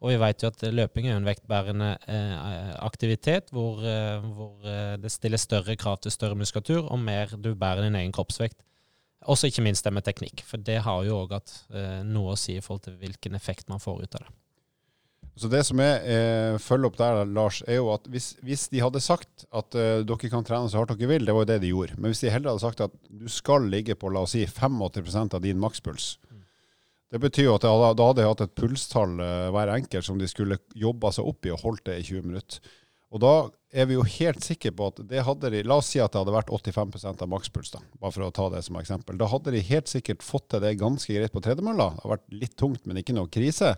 Og 0.02 0.10
vi 0.10 0.17
vet 0.17 0.41
jo 0.41 0.50
at 0.50 0.63
løping 0.74 1.08
er 1.08 1.19
en 1.19 1.28
vektbærende 1.28 1.91
eh, 2.10 2.74
aktivitet 2.82 3.52
hvor, 3.54 3.84
eh, 3.86 4.24
hvor 4.24 4.65
det 4.97 5.13
stilles 5.13 5.45
større 5.45 5.78
krav 5.78 6.02
til 6.02 6.13
større 6.13 6.39
muskulatur 6.39 6.88
og 6.88 7.00
mer 7.00 7.36
du 7.38 7.54
bærer 7.54 7.86
din 7.86 8.00
egen 8.00 8.15
kroppsvekt. 8.15 8.63
Også 9.30 9.52
ikke 9.52 9.62
minst 9.62 9.86
det 9.86 9.93
med 9.93 10.06
teknikk, 10.06 10.41
for 10.47 10.58
det 10.58 10.80
har 10.82 11.04
jo 11.06 11.19
òg 11.21 11.36
eh, 11.38 12.02
noe 12.08 12.34
å 12.34 12.39
si 12.39 12.56
i 12.58 12.63
forhold 12.63 12.88
til 12.88 12.97
hvilken 12.97 13.38
effekt 13.38 13.69
man 13.69 13.82
får 13.82 14.02
ut 14.02 14.17
av 14.17 14.26
det. 14.26 14.34
Så 15.41 15.49
det 15.49 15.63
som 15.65 15.80
jeg 15.82 16.01
eh, 16.06 16.56
følger 16.62 16.91
opp 16.91 16.97
der, 16.99 17.23
Lars, 17.34 17.63
er 17.65 17.80
jo 17.80 17.88
at 17.95 18.06
hvis, 18.13 18.36
hvis 18.45 18.67
de 18.69 18.82
hadde 18.84 19.01
sagt 19.01 19.47
at 19.49 19.77
eh, 19.80 20.04
dere 20.06 20.30
kan 20.30 20.45
trene 20.45 20.69
så 20.69 20.82
hardt 20.82 20.93
dere 20.93 21.10
vil, 21.10 21.25
det 21.25 21.34
var 21.34 21.47
jo 21.47 21.49
det 21.49 21.62
de 21.63 21.71
gjorde. 21.71 21.95
Men 21.97 22.13
hvis 22.13 22.21
de 22.21 22.30
heller 22.30 22.54
hadde 22.54 22.62
sagt 22.62 22.84
at 22.86 22.93
du 23.10 23.25
skal 23.32 23.65
ligge 23.71 23.95
på 23.97 24.12
la 24.13 24.21
oss 24.27 24.36
si 24.36 24.43
85 24.45 25.23
av 25.34 25.39
din 25.41 25.58
makspuls, 25.62 26.12
det 27.12 27.19
betyr 27.19 27.49
jo 27.49 27.56
at 27.58 27.65
hadde, 27.65 27.95
da 27.97 28.08
hadde 28.12 28.21
de 28.21 28.27
hatt 28.30 28.43
et 28.45 28.54
pulstall 28.56 29.17
eh, 29.17 29.47
hver 29.56 29.73
enkelt 29.73 30.08
som 30.08 30.21
de 30.21 30.30
skulle 30.30 30.60
jobba 30.77 31.10
seg 31.15 31.32
opp 31.32 31.49
i 31.49 31.56
og 31.56 31.65
holdt 31.65 31.88
det 31.89 31.97
i 32.04 32.06
20 32.12 32.27
minutter. 32.30 32.75
Og 33.12 33.23
da 33.23 33.34
er 33.73 33.89
vi 33.89 33.97
jo 33.97 34.06
helt 34.08 34.45
sikre 34.45 34.71
på 34.77 34.91
at 34.91 35.01
det 35.10 35.23
hadde 35.27 35.49
de 35.51 35.63
La 35.67 35.80
oss 35.82 35.89
si 35.91 35.99
at 36.04 36.13
det 36.13 36.21
hadde 36.21 36.36
vært 36.36 36.54
85% 36.54 37.25
av 37.25 37.32
makspuls, 37.34 37.73
da, 37.73 37.82
bare 37.97 38.13
for 38.13 38.27
å 38.27 38.36
ta 38.36 38.45
det 38.54 38.62
som 38.67 38.77
eksempel. 38.80 39.17
Da 39.19 39.32
hadde 39.32 39.56
de 39.56 39.63
helt 39.71 39.89
sikkert 39.89 40.23
fått 40.23 40.51
til 40.54 40.62
det 40.63 40.77
ganske 40.80 41.17
greit 41.17 41.34
på 41.34 41.43
tredemølla. 41.43 41.89
Det 41.97 42.06
har 42.06 42.13
vært 42.13 42.30
litt 42.45 42.56
tungt, 42.62 42.86
men 42.86 43.01
ikke 43.01 43.17
noe 43.17 43.32
krise 43.32 43.73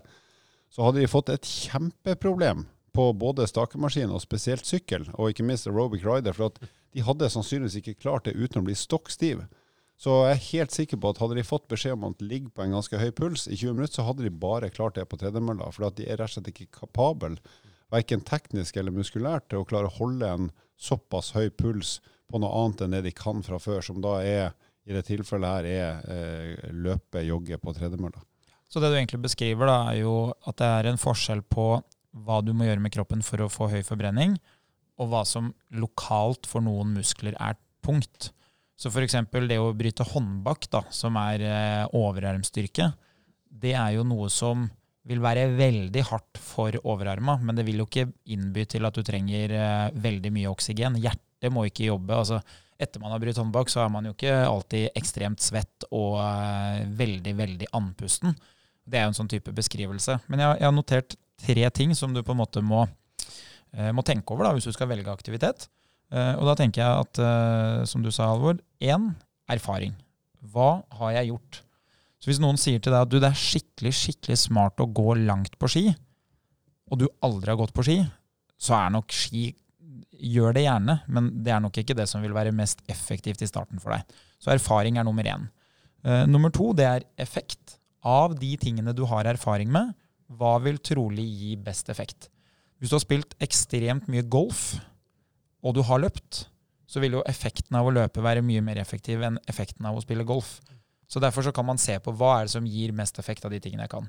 så 0.74 0.88
hadde 0.88 1.04
de 1.04 1.10
fått 1.10 1.30
et 1.30 1.46
kjempeproblem 1.46 2.64
på 2.94 3.10
både 3.18 3.46
stakemaskin 3.50 4.12
og 4.14 4.22
spesielt 4.22 4.66
sykkel, 4.66 5.06
og 5.14 5.30
ikke 5.30 5.46
minst 5.46 5.68
aerobic 5.70 6.02
rider, 6.06 6.34
for 6.34 6.54
de 6.58 7.04
hadde 7.06 7.30
sannsynligvis 7.30 7.78
ikke 7.80 8.00
klart 8.02 8.26
det 8.26 8.34
uten 8.38 8.62
å 8.62 8.66
bli 8.66 8.74
stokk 8.78 9.10
stiv. 9.10 9.44
Så 9.98 10.16
jeg 10.26 10.34
er 10.34 10.46
helt 10.48 10.74
sikker 10.74 10.98
på 10.98 11.12
at 11.12 11.20
hadde 11.22 11.38
de 11.38 11.46
fått 11.46 11.68
beskjed 11.70 11.94
om 11.94 12.08
at 12.08 12.22
ligge 12.22 12.50
på 12.50 12.64
en 12.64 12.74
ganske 12.74 12.98
høy 12.98 13.12
puls 13.14 13.46
i 13.46 13.54
20 13.54 13.76
minutter, 13.78 14.00
så 14.00 14.08
hadde 14.08 14.26
de 14.26 14.34
bare 14.46 14.72
klart 14.74 14.98
det 14.98 15.06
på 15.10 15.18
tredemølla, 15.20 15.70
for 15.74 15.86
de 15.94 16.08
er 16.08 16.18
rett 16.18 16.32
og 16.32 16.36
slett 16.36 16.50
ikke 16.50 16.80
kapabel, 16.80 17.38
verken 17.94 18.26
teknisk 18.26 18.78
eller 18.80 18.94
muskulært, 18.94 19.46
til 19.50 19.62
å 19.62 19.68
klare 19.70 19.90
å 19.90 19.96
holde 20.00 20.30
en 20.30 20.50
såpass 20.74 21.32
høy 21.38 21.52
puls 21.54 22.00
på 22.30 22.42
noe 22.42 22.50
annet 22.64 22.82
enn 22.82 22.96
det 22.96 23.04
de 23.06 23.14
kan 23.14 23.46
fra 23.46 23.62
før, 23.62 23.82
som 23.86 24.02
da 24.02 24.18
er, 24.26 24.54
i 24.84 24.94
det 24.96 25.06
tilfellet 25.06 25.48
her, 25.48 25.70
er 25.70 26.14
eh, 26.14 26.70
løpe, 26.74 27.22
jogge 27.22 27.62
på 27.62 27.72
tredemølla. 27.78 28.26
Så 28.74 28.80
det 28.82 28.88
du 28.90 28.96
egentlig 28.98 29.20
beskriver, 29.22 29.68
da, 29.70 29.92
er 29.92 30.00
jo 30.00 30.14
at 30.50 30.58
det 30.58 30.66
er 30.66 30.88
en 30.90 30.98
forskjell 30.98 31.44
på 31.46 31.76
hva 32.26 32.38
du 32.42 32.48
må 32.58 32.66
gjøre 32.66 32.82
med 32.82 32.90
kroppen 32.90 33.20
for 33.22 33.44
å 33.44 33.46
få 33.46 33.68
høy 33.70 33.84
forbrenning, 33.86 34.32
og 34.98 35.12
hva 35.12 35.20
som 35.22 35.52
lokalt 35.78 36.48
for 36.50 36.64
noen 36.66 36.90
muskler 36.96 37.36
er 37.38 37.54
tungt. 37.86 38.32
Så 38.74 38.90
f.eks. 38.90 39.14
det 39.46 39.60
å 39.62 39.70
bryte 39.78 40.06
håndbak, 40.10 40.66
da, 40.74 40.80
som 40.90 41.14
er 41.22 41.44
eh, 41.46 41.84
overarmstyrke, 41.94 42.88
det 43.46 43.76
er 43.78 43.94
jo 43.94 44.08
noe 44.10 44.26
som 44.26 44.66
vil 45.06 45.22
være 45.22 45.52
veldig 45.54 46.04
hardt 46.10 46.42
for 46.42 46.74
overarma, 46.82 47.36
men 47.46 47.54
det 47.54 47.68
vil 47.68 47.78
jo 47.84 47.86
ikke 47.86 48.08
innby 48.34 48.66
til 48.74 48.90
at 48.90 48.98
du 48.98 49.06
trenger 49.06 49.54
eh, 49.54 49.94
veldig 50.02 50.34
mye 50.34 50.50
oksygen. 50.50 50.98
Hjertet 50.98 51.54
må 51.54 51.68
ikke 51.70 51.92
jobbe. 51.92 52.18
altså 52.24 52.42
etter 52.82 52.98
man 52.98 53.14
har 53.14 53.22
brytt 53.22 53.38
håndbak, 53.38 53.70
så 53.70 53.84
er 53.84 53.94
man 53.94 54.08
jo 54.08 54.16
ikke 54.16 54.34
alltid 54.48 54.98
ekstremt 54.98 55.46
svett 55.46 55.86
og 55.94 56.18
eh, 56.24 56.82
veldig, 56.98 57.38
veldig 57.38 57.70
andpusten. 57.78 58.34
Det 58.84 58.98
er 58.98 59.06
jo 59.06 59.14
en 59.14 59.16
sånn 59.16 59.30
type 59.32 59.52
beskrivelse. 59.56 60.18
Men 60.28 60.42
jeg, 60.44 60.58
jeg 60.60 60.68
har 60.68 60.74
notert 60.76 61.16
tre 61.40 61.68
ting 61.74 61.94
som 61.96 62.14
du 62.14 62.22
på 62.22 62.34
en 62.34 62.40
måte 62.40 62.62
må, 62.64 62.84
eh, 63.74 63.90
må 63.96 64.04
tenke 64.06 64.34
over 64.34 64.48
da, 64.48 64.54
hvis 64.56 64.68
du 64.68 64.74
skal 64.74 64.90
velge 64.90 65.12
aktivitet. 65.12 65.68
Eh, 66.12 66.34
og 66.36 66.46
da 66.50 66.56
tenker 66.58 66.84
jeg 66.84 67.04
at, 67.06 67.20
eh, 67.24 67.84
som 67.90 68.04
du 68.04 68.10
sa, 68.14 68.30
Alvor, 68.32 68.60
én 68.80 69.12
erfaring. 69.50 69.94
Hva 70.52 70.84
har 71.00 71.16
jeg 71.18 71.32
gjort? 71.32 71.62
Så 72.20 72.30
hvis 72.30 72.40
noen 72.40 72.60
sier 72.60 72.80
til 72.80 72.92
deg 72.92 73.04
at 73.04 73.12
du, 73.12 73.18
det 73.20 73.28
er 73.30 73.40
skikkelig, 73.40 73.92
skikkelig 73.96 74.38
smart 74.40 74.80
å 74.80 74.88
gå 74.88 75.16
langt 75.24 75.58
på 75.60 75.68
ski, 75.68 75.88
og 76.92 77.00
du 77.00 77.08
aldri 77.24 77.52
har 77.52 77.60
gått 77.60 77.74
på 77.76 77.84
ski, 77.84 77.98
så 78.60 78.78
er 78.84 78.96
nok 78.96 79.12
ski 79.12 79.50
Gjør 80.24 80.54
det 80.56 80.62
gjerne, 80.62 80.94
men 81.10 81.26
det 81.44 81.50
er 81.52 81.58
nok 81.60 81.76
ikke 81.76 81.94
det 81.98 82.06
som 82.08 82.22
vil 82.22 82.32
være 82.32 82.52
mest 82.54 82.78
effektivt 82.88 83.42
i 83.44 83.48
starten 83.50 83.80
for 83.82 83.92
deg. 83.92 84.14
Så 84.40 84.52
erfaring 84.54 84.96
er 84.96 85.04
nummer 85.04 85.26
én. 85.28 85.42
Nummer 86.30 86.52
to 86.54 86.70
det 86.72 86.86
er 86.86 87.04
effekt. 87.20 87.74
Av 88.04 88.34
de 88.36 88.52
tingene 88.60 88.92
du 88.96 89.04
har 89.08 89.28
erfaring 89.28 89.70
med, 89.72 89.94
hva 90.28 90.56
vil 90.64 90.80
trolig 90.84 91.24
gi 91.24 91.54
best 91.60 91.88
effekt? 91.92 92.28
Hvis 92.78 92.92
du 92.92 92.98
har 92.98 93.04
spilt 93.04 93.36
ekstremt 93.44 94.08
mye 94.12 94.24
golf, 94.28 94.74
og 95.64 95.76
du 95.76 95.80
har 95.88 96.02
løpt, 96.02 96.46
så 96.84 97.00
vil 97.00 97.16
jo 97.16 97.24
effekten 97.26 97.76
av 97.78 97.88
å 97.88 97.94
løpe 97.94 98.22
være 98.24 98.44
mye 98.44 98.62
mer 98.64 98.78
effektiv 98.82 99.24
enn 99.24 99.38
effekten 99.48 99.86
av 99.88 99.96
å 99.96 100.02
spille 100.04 100.26
golf. 100.28 100.58
Så 101.08 101.20
derfor 101.22 101.46
så 101.46 101.52
kan 101.54 101.66
man 101.66 101.80
se 101.80 101.96
på 102.02 102.12
hva 102.12 102.38
er 102.38 102.46
det 102.46 102.54
som 102.54 102.66
gir 102.68 102.92
mest 102.96 103.18
effekt 103.22 103.44
av 103.46 103.54
de 103.54 103.60
tingene 103.62 103.86
jeg 103.86 103.94
kan. 103.94 104.08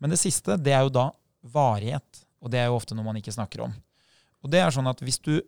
Men 0.00 0.12
det 0.12 0.20
siste, 0.20 0.56
det 0.56 0.72
er 0.72 0.86
jo 0.86 0.94
da 0.94 1.08
varighet. 1.52 2.24
Og 2.44 2.52
det 2.52 2.60
er 2.60 2.68
jo 2.68 2.78
ofte 2.78 2.96
noe 2.96 3.06
man 3.06 3.18
ikke 3.20 3.32
snakker 3.34 3.64
om. 3.66 3.74
Og 4.44 4.50
det 4.52 4.60
er 4.60 4.72
sånn 4.72 4.88
at 4.88 5.00
hvis 5.04 5.20
du 5.24 5.38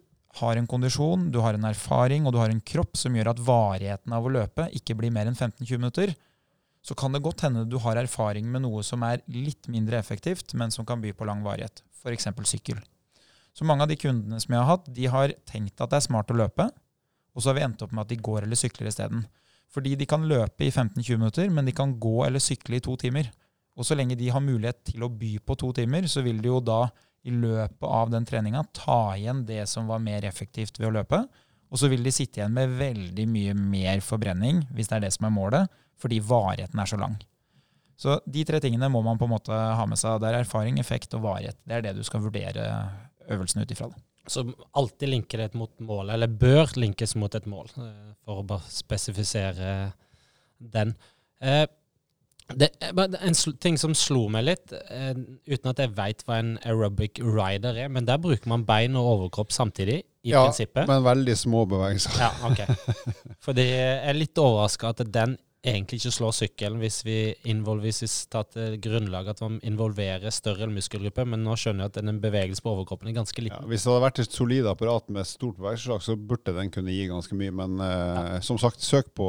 har 0.40 0.56
en 0.56 0.68
kondisjon, 0.68 1.28
du 1.32 1.40
har 1.44 1.56
en 1.56 1.68
erfaring 1.68 2.26
og 2.26 2.34
du 2.34 2.40
har 2.40 2.52
en 2.52 2.60
kropp 2.60 2.96
som 2.96 3.14
gjør 3.16 3.32
at 3.32 3.42
varigheten 3.44 4.12
av 4.12 4.24
å 4.24 4.32
løpe 4.32 4.68
ikke 4.76 4.96
blir 4.98 5.12
mer 5.12 5.28
enn 5.28 5.36
15-20 5.36 5.80
minutter, 5.80 6.12
så 6.86 6.94
kan 6.94 7.14
det 7.14 7.24
godt 7.24 7.42
hende 7.42 7.64
du 7.66 7.80
har 7.82 7.98
erfaring 7.98 8.46
med 8.50 8.62
noe 8.62 8.82
som 8.86 9.02
er 9.02 9.24
litt 9.32 9.66
mindre 9.72 9.98
effektivt, 9.98 10.54
men 10.54 10.70
som 10.70 10.86
kan 10.86 11.00
by 11.02 11.10
på 11.18 11.26
lang 11.26 11.42
varighet. 11.42 11.82
F.eks. 11.98 12.28
sykkel. 12.46 12.78
Så 13.56 13.66
mange 13.66 13.82
av 13.82 13.90
de 13.90 13.96
kundene 13.98 14.38
som 14.38 14.54
jeg 14.54 14.62
har 14.62 14.70
hatt, 14.70 14.90
de 14.94 15.08
har 15.10 15.32
tenkt 15.48 15.80
at 15.80 15.90
det 15.90 15.98
er 15.98 16.04
smart 16.06 16.30
å 16.30 16.36
løpe, 16.38 16.68
og 17.34 17.42
så 17.42 17.50
har 17.50 17.56
vi 17.58 17.64
endt 17.66 17.82
opp 17.82 17.94
med 17.96 18.04
at 18.04 18.12
de 18.12 18.20
går 18.28 18.44
eller 18.44 18.58
sykler 18.60 18.90
isteden. 18.92 19.24
Fordi 19.72 19.96
de 19.98 20.06
kan 20.08 20.28
løpe 20.28 20.62
i 20.62 20.70
15-20 20.70 21.18
minutter, 21.18 21.50
men 21.50 21.66
de 21.66 21.74
kan 21.74 21.96
gå 22.00 22.20
eller 22.24 22.42
sykle 22.42 22.78
i 22.78 22.84
to 22.84 22.94
timer. 23.00 23.32
Og 23.76 23.88
så 23.88 23.96
lenge 23.98 24.16
de 24.16 24.30
har 24.32 24.44
mulighet 24.44 24.84
til 24.92 25.02
å 25.04 25.10
by 25.10 25.32
på 25.42 25.56
to 25.58 25.72
timer, 25.76 26.06
så 26.08 26.22
vil 26.24 26.38
de 26.44 26.52
jo 26.52 26.60
da 26.64 26.84
i 27.26 27.34
løpet 27.34 27.88
av 27.88 28.12
den 28.14 28.28
treninga 28.28 28.62
ta 28.76 29.16
igjen 29.16 29.42
det 29.48 29.64
som 29.68 29.90
var 29.90 29.98
mer 30.04 30.24
effektivt 30.28 30.78
ved 30.78 30.92
å 30.92 30.94
løpe. 31.00 31.24
Og 31.66 31.80
så 31.82 31.90
vil 31.90 32.06
de 32.06 32.14
sitte 32.14 32.38
igjen 32.38 32.54
med 32.54 32.76
veldig 32.78 33.26
mye 33.28 33.56
mer 33.58 34.04
forbrenning, 34.06 34.62
hvis 34.70 34.92
det 34.92 35.00
er 35.00 35.08
det 35.08 35.12
som 35.16 35.26
er 35.26 35.34
målet, 35.34 35.80
fordi 36.00 36.20
varigheten 36.24 36.80
er 36.82 36.90
så 36.90 36.98
lang. 37.00 37.16
Så 37.96 38.18
de 38.28 38.44
tre 38.44 38.60
tingene 38.60 38.90
må 38.92 39.00
man 39.04 39.16
på 39.16 39.24
en 39.24 39.32
måte 39.32 39.56
ha 39.56 39.86
med 39.88 39.98
seg. 40.00 40.18
Det 40.20 40.28
er 40.28 40.42
erfaring, 40.42 40.80
effekt 40.82 41.14
og 41.16 41.24
varighet. 41.24 41.56
Det 41.64 41.78
er 41.78 41.86
det 41.86 41.94
du 41.96 42.04
skal 42.04 42.24
vurdere 42.26 42.66
øvelsen 43.32 43.64
ut 43.64 43.72
ifra. 43.72 43.88
Så 44.28 44.42
alltid 44.76 45.08
linker 45.08 45.40
det 45.44 45.54
mot 45.56 45.72
målet, 45.80 46.16
eller 46.16 46.28
bør 46.28 46.74
linkes 46.76 47.14
mot 47.16 47.34
et 47.38 47.46
mål, 47.48 47.70
eh, 47.78 48.12
for 48.26 48.42
å 48.42 48.46
bare 48.46 48.68
spesifisere 48.68 49.92
den. 50.58 50.94
Eh, 51.40 51.64
det 52.54 52.68
er 52.78 52.92
en 53.26 53.38
ting 53.62 53.78
som 53.78 53.94
slo 53.94 54.28
meg 54.30 54.44
litt, 54.46 54.72
eh, 54.72 55.14
uten 55.48 55.70
at 55.70 55.80
jeg 55.82 55.94
veit 55.96 56.22
hva 56.26 56.38
en 56.38 56.52
aerobic 56.64 57.18
rider 57.22 57.78
er, 57.86 57.88
men 57.88 58.06
der 58.06 58.18
bruker 58.22 58.46
man 58.50 58.66
bein 58.66 58.94
og 58.98 59.08
overkropp 59.14 59.54
samtidig, 59.54 60.02
i 60.26 60.30
Ja, 60.30 60.44
prinsippet. 60.46 60.86
Men 60.90 61.02
veldig 61.06 61.36
små 61.38 61.64
bevegelser. 61.70 62.18
Ja, 62.18 62.30
ok. 62.46 62.66
Fordi 63.46 63.62
jeg 63.62 63.98
er 64.10 64.18
litt 64.18 64.38
overraska 64.42 64.90
at 64.90 65.04
den 65.14 65.36
egentlig 65.66 65.98
ikke 66.00 66.12
slå 66.14 66.30
sykkelen 66.34 66.78
hvis 66.80 67.00
vi, 67.06 67.16
involveres 67.50 68.00
til 68.32 68.76
grunnlag 68.84 69.28
at 69.32 69.40
man 69.44 69.58
involverer 69.66 70.30
større 70.34 70.68
muskelgruppe, 70.70 71.24
men 71.28 71.42
nå 71.46 71.56
skjønner 71.58 71.86
jeg 71.86 71.92
at 71.94 71.98
den 72.06 72.20
bevegelsen 72.22 72.64
på 72.64 72.72
overkroppen 72.76 73.10
er 73.10 73.16
ganske 73.18 73.42
Ja, 73.42 73.48
liten. 73.48 73.68
hvis 73.70 73.84
det 73.84 73.92
hadde 73.92 74.04
vært 74.06 74.22
et 74.24 74.36
solid 74.38 74.68
apparat 74.70 75.08
med 75.12 75.26
stort 75.28 75.58
bevegelseslag, 75.58 76.02
så 76.06 76.16
burde 76.16 76.54
den 76.56 76.70
kunne 76.74 76.94
gi 76.94 77.08
ganske 77.10 77.34
mye. 77.38 77.52
Men 77.52 77.76
eh, 77.82 78.38
som 78.46 78.58
sagt, 78.62 78.80
søk 78.86 79.12
på 79.18 79.26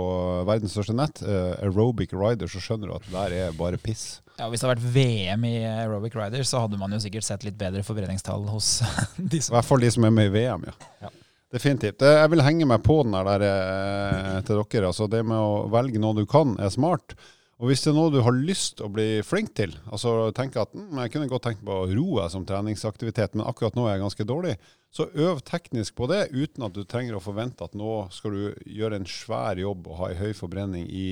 verdens 0.47 0.75
største 0.77 0.95
nett, 0.97 1.21
eh, 1.25 1.57
Aerobic 1.67 2.13
Rider, 2.13 2.47
så 2.51 2.61
skjønner 2.63 2.87
du 2.91 2.95
at 2.99 3.05
det 3.09 3.17
der 3.17 3.37
er 3.47 3.57
bare 3.57 3.77
piss. 3.81 4.21
Ja, 4.37 4.47
Hvis 4.53 4.61
det 4.61 4.69
hadde 4.69 4.81
vært 4.83 4.93
VM 4.93 5.45
i 5.49 5.55
aerobic 5.65 6.13
rider, 6.13 6.43
så 6.45 6.59
hadde 6.61 6.77
man 6.77 6.91
jo 6.93 6.99
sikkert 7.01 7.25
sett 7.25 7.41
litt 7.47 7.55
bedre 7.57 7.81
forbrenningstall 7.81 8.43
hos 8.51 8.83
de 9.17 9.39
I 9.39 9.41
som 9.41 9.55
hvert 9.57 9.65
fall 9.65 9.81
de 9.81 9.89
som 9.95 10.05
er 10.05 10.13
med 10.13 10.29
i 10.29 10.33
VM, 10.35 10.67
ja. 10.69 10.75
Ja. 11.01 11.09
Definitivt. 11.53 12.03
Jeg 12.03 12.29
vil 12.33 12.43
henge 12.43 12.67
meg 12.67 12.83
på 12.83 12.99
den 13.05 13.15
der 13.15 13.43
eh, 13.47 14.37
til 14.47 14.59
dere. 14.59 14.89
Altså, 14.89 15.07
det 15.07 15.23
med 15.23 15.39
å 15.39 15.67
velge 15.71 16.01
noe 16.03 16.17
du 16.17 16.25
kan, 16.27 16.57
er 16.59 16.73
smart. 16.73 17.15
Og 17.57 17.71
hvis 17.71 17.81
det 17.81 17.89
er 17.89 17.95
noe 17.97 18.11
du 18.13 18.19
har 18.21 18.35
lyst 18.35 18.83
å 18.85 18.89
bli 18.93 19.23
flink 19.25 19.55
til, 19.57 19.71
altså 19.89 20.29
tenke 20.37 20.61
at 20.61 20.75
mm, 20.77 20.99
jeg 21.01 21.13
kunne 21.15 21.29
godt 21.31 21.47
tenkt 21.47 21.63
på 21.65 21.73
å 21.73 21.87
roe 21.89 22.27
som 22.29 22.45
treningsaktivitet, 22.45 23.33
men 23.33 23.47
akkurat 23.49 23.73
nå 23.77 23.87
er 23.87 23.95
jeg 23.95 24.03
ganske 24.03 24.27
dårlig, 24.29 24.53
så 24.93 25.07
øv 25.17 25.41
teknisk 25.47 25.95
på 25.97 26.05
det 26.11 26.27
uten 26.35 26.67
at 26.67 26.75
du 26.75 26.83
trenger 26.85 27.17
å 27.17 27.23
forvente 27.23 27.65
at 27.65 27.73
nå 27.77 27.95
skal 28.13 28.35
du 28.35 28.69
gjøre 28.77 28.99
en 29.01 29.09
svær 29.09 29.57
jobb 29.57 29.89
og 29.89 29.99
ha 30.03 30.11
ei 30.11 30.19
høy 30.19 30.37
forbrenning 30.37 30.85
i 30.85 31.07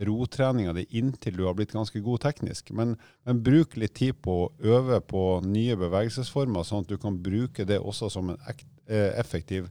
rotreninga 0.00 0.72
di 0.72 0.86
inntil 0.96 1.36
du 1.36 1.44
har 1.44 1.54
blitt 1.54 1.74
ganske 1.76 2.00
god 2.00 2.24
teknisk. 2.24 2.72
Men, 2.72 2.96
men 3.28 3.42
bruk 3.44 3.76
litt 3.76 3.98
tid 4.00 4.16
på 4.24 4.38
å 4.46 4.50
øve 4.64 5.02
på 5.04 5.42
nye 5.44 5.76
bevegelsesformer, 5.76 6.64
sånn 6.64 6.86
at 6.86 6.92
du 6.92 6.96
kan 7.00 7.20
bruke 7.20 7.68
det 7.68 7.82
også 7.82 8.08
som 8.16 8.32
en 8.32 8.40
ekt, 8.48 8.64
eh, 8.64 8.81
effektiv 8.96 9.68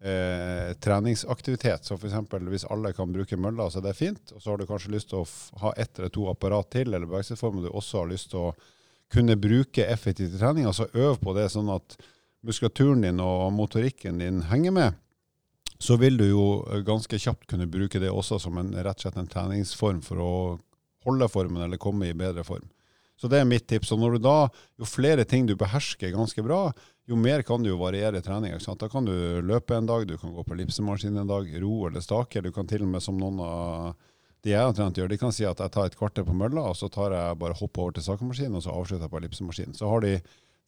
eh, 0.00 0.72
treningsaktivitet. 0.82 1.84
Så 1.84 1.98
f.eks. 1.98 2.14
hvis 2.48 2.68
alle 2.70 2.92
kan 2.96 3.12
bruke 3.12 3.36
mølla, 3.36 3.70
så 3.70 3.80
er 3.80 3.88
det 3.88 3.98
fint. 3.98 4.34
Og 4.34 4.42
så 4.42 4.50
har 4.50 4.60
du 4.60 4.66
kanskje 4.66 4.94
lyst 4.94 5.12
til 5.12 5.22
å 5.22 5.28
ha 5.64 5.74
ett 5.76 5.98
eller 5.98 6.14
to 6.14 6.28
apparat 6.30 6.70
til, 6.74 6.88
eller 6.92 7.06
bevegelsesformer 7.08 7.66
du 7.66 7.70
også 7.72 8.02
har 8.02 8.10
lyst 8.12 8.32
til 8.32 8.48
å 8.50 8.54
kunne 9.12 9.36
bruke 9.36 9.86
effektivt 9.86 10.36
i 10.36 10.40
trening. 10.40 10.66
Altså 10.68 10.88
øv 10.94 11.20
på 11.20 11.36
det 11.36 11.50
sånn 11.52 11.70
at 11.72 11.96
muskulaturen 12.42 13.04
din 13.04 13.20
og 13.22 13.52
motorikken 13.54 14.18
din 14.18 14.42
henger 14.48 14.74
med 14.74 15.00
så 15.82 15.96
vil 15.98 16.14
du 16.18 16.28
jo 16.28 16.44
ganske 16.86 17.18
kjapt 17.18 17.48
kunne 17.50 17.66
bruke 17.70 17.98
det 17.98 18.10
også 18.10 18.38
som 18.44 18.58
en, 18.60 18.70
rett 18.70 19.00
og 19.00 19.02
slett 19.02 19.18
en 19.18 19.30
treningsform 19.30 19.98
for 20.06 20.22
å 20.22 20.34
holde 21.02 21.26
formen 21.30 21.64
eller 21.64 21.80
komme 21.82 22.06
i 22.06 22.14
bedre 22.14 22.44
form. 22.46 22.68
Så 23.18 23.26
det 23.30 23.40
er 23.40 23.48
mitt 23.48 23.66
tips. 23.70 23.90
Og 23.94 23.98
når 23.98 24.16
du 24.16 24.24
da, 24.24 24.36
jo 24.78 24.86
flere 24.86 25.26
ting 25.26 25.46
du 25.46 25.56
behersker 25.58 26.14
ganske 26.14 26.42
bra, 26.46 26.68
jo 27.08 27.18
mer 27.18 27.42
kan 27.42 27.62
du 27.62 27.70
jo 27.72 27.80
variere 27.80 28.22
trening. 28.22 28.54
Ikke 28.54 28.66
sant? 28.66 28.80
Da 28.82 28.88
kan 28.92 29.06
du 29.08 29.14
løpe 29.42 29.76
en 29.76 29.88
dag, 29.88 30.06
du 30.06 30.16
kan 30.20 30.32
gå 30.34 30.44
på 30.46 30.54
ellipsemaskin 30.54 31.18
en 31.18 31.30
dag, 31.30 31.50
ro 31.62 31.88
eller 31.88 32.04
stake. 32.04 32.42
Du 32.44 32.52
kan 32.54 32.68
til 32.70 32.84
og 32.86 32.92
med, 32.94 33.02
som 33.02 33.18
noen 33.18 33.40
av 33.42 33.92
de 34.42 34.50
jeg 34.50 34.62
har 34.62 34.74
trent 34.74 34.98
gjør, 34.98 35.10
de 35.10 35.18
kan 35.20 35.34
si 35.34 35.44
at 35.46 35.60
jeg 35.62 35.70
tar 35.70 35.86
et 35.86 35.98
kvarter 35.98 36.24
på 36.26 36.34
mølla, 36.34 36.64
og 36.72 36.74
så 36.74 36.88
tar 36.90 37.14
jeg 37.14 37.38
bare 37.38 37.54
hopp 37.58 37.78
over 37.78 37.94
til 37.94 38.02
sakemaskinen, 38.02 38.56
og 38.58 38.64
så 38.64 38.74
avslutter 38.74 39.06
jeg 39.06 39.12
på 39.12 39.20
ellipsemaskinen. 39.20 39.76
Så 39.78 39.90
har 39.90 40.02
de 40.02 40.16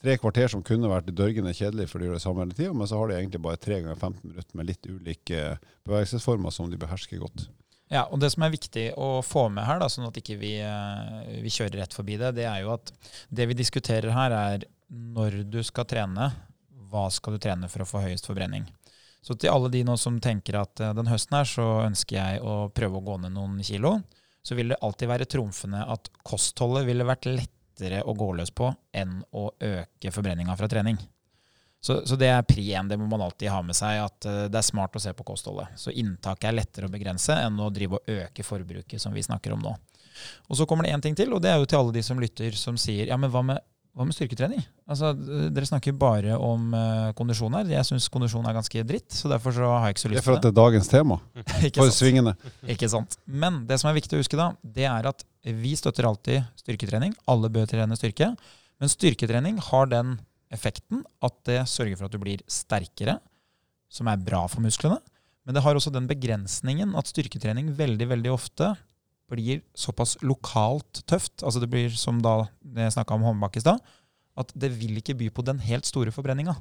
tre 0.05 0.15
kvarter 0.23 0.53
som 0.53 0.63
kunne 0.63 0.91
vært 0.91 1.11
dørgende 1.11 1.55
kjedelig, 1.57 1.89
for 1.91 1.99
de 1.99 2.07
gjør 2.07 2.21
det 2.21 2.23
samme 2.23 2.45
hele 2.45 2.55
tida, 2.55 2.71
men 2.77 2.91
så 2.91 3.01
har 3.01 3.11
de 3.11 3.19
egentlig 3.19 3.43
bare 3.43 3.59
tre 3.59 3.81
ganger 3.81 3.99
15 3.99 4.31
minutter 4.31 4.61
med 4.61 4.71
litt 4.71 4.87
ulike 4.87 5.43
bevegelsesformer 5.89 6.55
som 6.55 6.71
de 6.71 6.79
behersker 6.79 7.23
godt. 7.25 7.49
Ja, 7.93 8.07
og 8.09 8.21
Det 8.23 8.31
som 8.33 8.47
er 8.47 8.55
viktig 8.55 8.85
å 8.97 9.09
få 9.27 9.49
med 9.53 9.67
her, 9.67 9.83
da, 9.83 9.91
sånn 9.93 10.07
at 10.07 10.17
ikke 10.19 10.39
vi, 10.41 10.55
ikke 10.63 11.43
vi 11.45 11.53
kjører 11.57 11.81
rett 11.83 11.99
forbi 11.99 12.17
det, 12.21 12.31
det 12.39 12.47
er 12.49 12.63
jo 12.63 12.73
at 12.75 12.95
det 13.29 13.49
vi 13.51 13.59
diskuterer 13.59 14.15
her, 14.15 14.35
er 14.55 14.65
når 14.89 15.43
du 15.51 15.61
skal 15.65 15.87
trene, 15.89 16.31
hva 16.91 17.09
skal 17.11 17.37
du 17.37 17.43
trene 17.43 17.69
for 17.71 17.85
å 17.85 17.89
få 17.89 18.03
høyest 18.05 18.29
forbrenning. 18.29 18.67
Så 19.25 19.39
til 19.41 19.53
alle 19.55 19.71
de 19.73 19.81
nå 19.87 19.97
som 19.97 20.19
tenker 20.21 20.59
at 20.61 20.81
eh, 20.85 20.93
den 20.97 21.09
høsten 21.09 21.39
her 21.39 21.49
så 21.49 21.65
ønsker 21.87 22.19
jeg 22.19 22.43
å 22.45 22.69
prøve 22.75 23.01
å 23.01 23.07
gå 23.07 23.17
ned 23.23 23.33
noen 23.37 23.57
kilo, 23.65 23.97
så 24.45 24.57
vil 24.59 24.75
det 24.75 24.81
alltid 24.85 25.09
være 25.09 25.29
trumfende 25.31 25.81
at 25.89 26.11
kostholdet 26.27 26.85
ville 26.91 27.07
vært 27.09 27.31
lettere 27.31 28.03
å 28.05 28.13
gå 28.13 28.29
løs 28.37 28.53
på 28.53 28.69
enn 28.93 29.23
å 29.33 29.49
øke 29.57 30.13
forbrenninga 30.13 30.57
fra 30.61 30.69
trening. 30.69 31.01
Så, 31.85 31.99
så 32.09 32.17
det 32.21 32.31
er 32.33 32.45
pri 32.49 32.63
én, 32.73 32.89
det 32.89 32.97
må 32.97 33.05
man 33.09 33.21
alltid 33.25 33.51
ha 33.53 33.59
med 33.65 33.77
seg, 33.77 33.99
at 34.05 34.29
eh, 34.29 34.45
det 34.53 34.61
er 34.61 34.69
smart 34.69 34.95
å 34.97 35.03
se 35.03 35.13
på 35.17 35.25
kostholdet. 35.25 35.73
Så 35.81 35.93
inntaket 35.93 36.51
er 36.51 36.59
lettere 36.61 36.89
å 36.89 36.93
begrense 36.93 37.37
enn 37.47 37.59
å 37.61 37.73
drive 37.73 37.99
og 37.99 38.13
øke 38.13 38.45
forbruket, 38.45 39.01
som 39.01 39.17
vi 39.17 39.25
snakker 39.25 39.57
om 39.57 39.65
nå. 39.65 39.73
Og 40.49 40.61
så 40.61 40.69
kommer 40.69 40.87
det 40.87 40.95
én 40.95 41.03
ting 41.05 41.17
til, 41.17 41.33
og 41.33 41.43
det 41.45 41.51
er 41.51 41.59
jo 41.61 41.69
til 41.69 41.81
alle 41.81 41.97
de 41.97 42.05
som 42.07 42.21
lytter, 42.21 42.57
som 42.57 42.77
sier 42.81 43.09
ja, 43.09 43.19
men 43.21 43.33
hva 43.33 43.43
med, 43.49 43.65
hva 43.95 44.03
med 44.03 44.15
styrketrening? 44.17 44.63
Altså, 44.91 45.13
Dere 45.15 45.69
snakker 45.69 45.95
bare 45.95 46.35
om 46.35 46.73
uh, 46.75 47.13
kondisjon 47.15 47.55
her. 47.55 47.69
Jeg 47.77 47.87
syns 47.87 48.09
kondisjon 48.11 48.47
er 48.51 48.57
ganske 48.57 48.83
dritt, 48.89 49.15
så 49.15 49.31
derfor 49.31 49.55
så 49.55 49.69
har 49.71 49.87
jeg 49.87 49.95
ikke 49.95 50.03
så 50.03 50.09
Det 50.11 50.15
er 50.15 50.19
lyst 50.19 50.27
for 50.27 50.35
til 50.35 50.41
at 50.41 50.47
det 50.47 50.51
er 50.51 50.57
dagens 50.59 50.91
tema. 50.91 51.19
For 51.77 51.79
sant? 51.79 51.97
svingende. 52.01 52.35
Ikke 52.75 52.91
sant. 52.91 53.15
Men 53.25 53.63
det 53.69 53.79
som 53.79 53.91
er 53.91 53.97
viktig 54.01 54.19
å 54.19 54.23
huske, 54.25 54.39
da, 54.41 54.49
det 54.67 54.89
er 54.91 55.07
at 55.13 55.23
vi 55.47 55.77
støtter 55.79 56.09
alltid 56.09 56.43
styrketrening. 56.59 57.15
Alle 57.31 57.53
bør 57.55 57.71
trene 57.71 57.99
styrke. 57.99 58.33
Men 58.83 58.91
styrketrening 58.91 59.63
har 59.71 59.87
den 59.93 60.17
effekten 60.55 61.05
at 61.23 61.39
det 61.47 61.61
sørger 61.71 61.99
for 62.01 62.09
at 62.09 62.15
du 62.15 62.19
blir 62.23 62.43
sterkere, 62.51 63.21
som 63.87 64.11
er 64.11 64.19
bra 64.27 64.43
for 64.51 64.65
musklene. 64.65 64.99
Men 65.47 65.55
det 65.55 65.63
har 65.63 65.79
også 65.79 65.93
den 65.95 66.09
begrensningen 66.11 66.97
at 66.99 67.11
styrketrening 67.11 67.71
veldig, 67.79 68.11
veldig 68.11 68.35
ofte 68.35 68.73
blir 69.33 69.63
såpass 69.79 70.17
lokalt 70.23 71.03
tøft. 71.09 71.43
Altså 71.43 71.63
det 71.63 71.71
blir 71.73 71.93
som 71.99 72.21
da 72.25 72.45
jeg 72.77 72.95
snakka 72.97 73.17
om 73.17 73.27
håndbak 73.29 73.59
i 73.59 73.65
stad, 73.65 73.83
at 74.39 74.51
det 74.59 74.73
vil 74.77 74.99
ikke 75.01 75.17
by 75.19 75.31
på 75.35 75.45
den 75.47 75.61
helt 75.63 75.87
store 75.89 76.13
forbrenninga. 76.15 76.57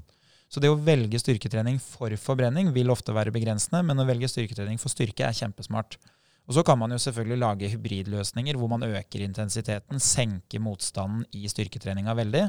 Så 0.52 0.62
det 0.62 0.70
å 0.70 0.78
velge 0.78 1.18
styrketrening 1.18 1.80
for 1.82 2.14
forbrenning 2.22 2.70
vil 2.76 2.92
ofte 2.94 3.16
være 3.16 3.34
begrensende, 3.34 3.82
men 3.86 3.98
å 3.98 4.06
velge 4.06 4.30
styrketrening 4.30 4.78
for 4.82 4.94
styrke 4.94 5.26
er 5.26 5.34
kjempesmart. 5.34 5.98
Og 6.46 6.58
så 6.58 6.64
kan 6.68 6.78
man 6.78 6.92
jo 6.94 7.00
selvfølgelig 7.02 7.40
lage 7.42 7.72
hybridløsninger 7.72 8.60
hvor 8.60 8.70
man 8.70 8.86
øker 8.86 9.24
intensiteten, 9.26 10.02
senker 10.04 10.62
motstanden 10.62 11.24
i 11.34 11.48
styrketreninga 11.50 12.14
veldig. 12.20 12.44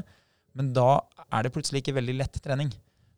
Men 0.55 0.73
da 0.75 0.99
er 1.31 1.45
det 1.45 1.53
plutselig 1.55 1.81
ikke 1.81 1.95
veldig 1.97 2.17
lett 2.19 2.41
trening. 2.43 2.69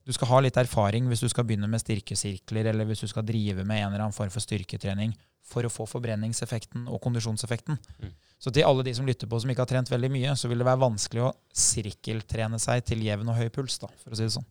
Du 0.08 0.14
skal 0.16 0.30
ha 0.32 0.38
litt 0.40 0.58
erfaring 0.60 1.10
hvis 1.12 1.26
du 1.26 1.28
skal 1.28 1.44
begynne 1.48 1.68
med 1.68 1.84
styrkesirkler, 1.84 2.70
eller 2.72 2.88
hvis 2.88 3.04
du 3.04 3.10
skal 3.12 3.26
drive 3.28 3.66
med 3.68 3.82
en 3.82 3.90
eller 3.92 4.06
annen 4.06 4.16
form 4.16 4.32
for 4.32 4.44
styrketrening 4.44 5.12
for 5.48 5.68
å 5.68 5.72
få 5.72 5.86
forbrenningseffekten 5.88 6.88
og 6.92 7.02
kondisjonseffekten. 7.04 7.78
Mm. 8.04 8.16
Så 8.40 8.52
til 8.54 8.68
alle 8.68 8.86
de 8.88 8.94
som 8.96 9.08
lytter 9.08 9.30
på 9.30 9.40
som 9.42 9.52
ikke 9.52 9.64
har 9.66 9.72
trent 9.72 9.92
veldig 9.92 10.10
mye, 10.14 10.36
så 10.40 10.50
vil 10.52 10.62
det 10.62 10.68
være 10.68 10.84
vanskelig 10.84 11.24
å 11.28 11.36
sirkeltrene 11.56 12.60
seg 12.62 12.84
til 12.88 13.04
jevn 13.04 13.32
og 13.32 13.40
høy 13.40 13.48
puls, 13.54 13.80
da, 13.82 13.90
for 14.04 14.14
å 14.14 14.20
si 14.20 14.28
det 14.28 14.36
sånn. 14.36 14.48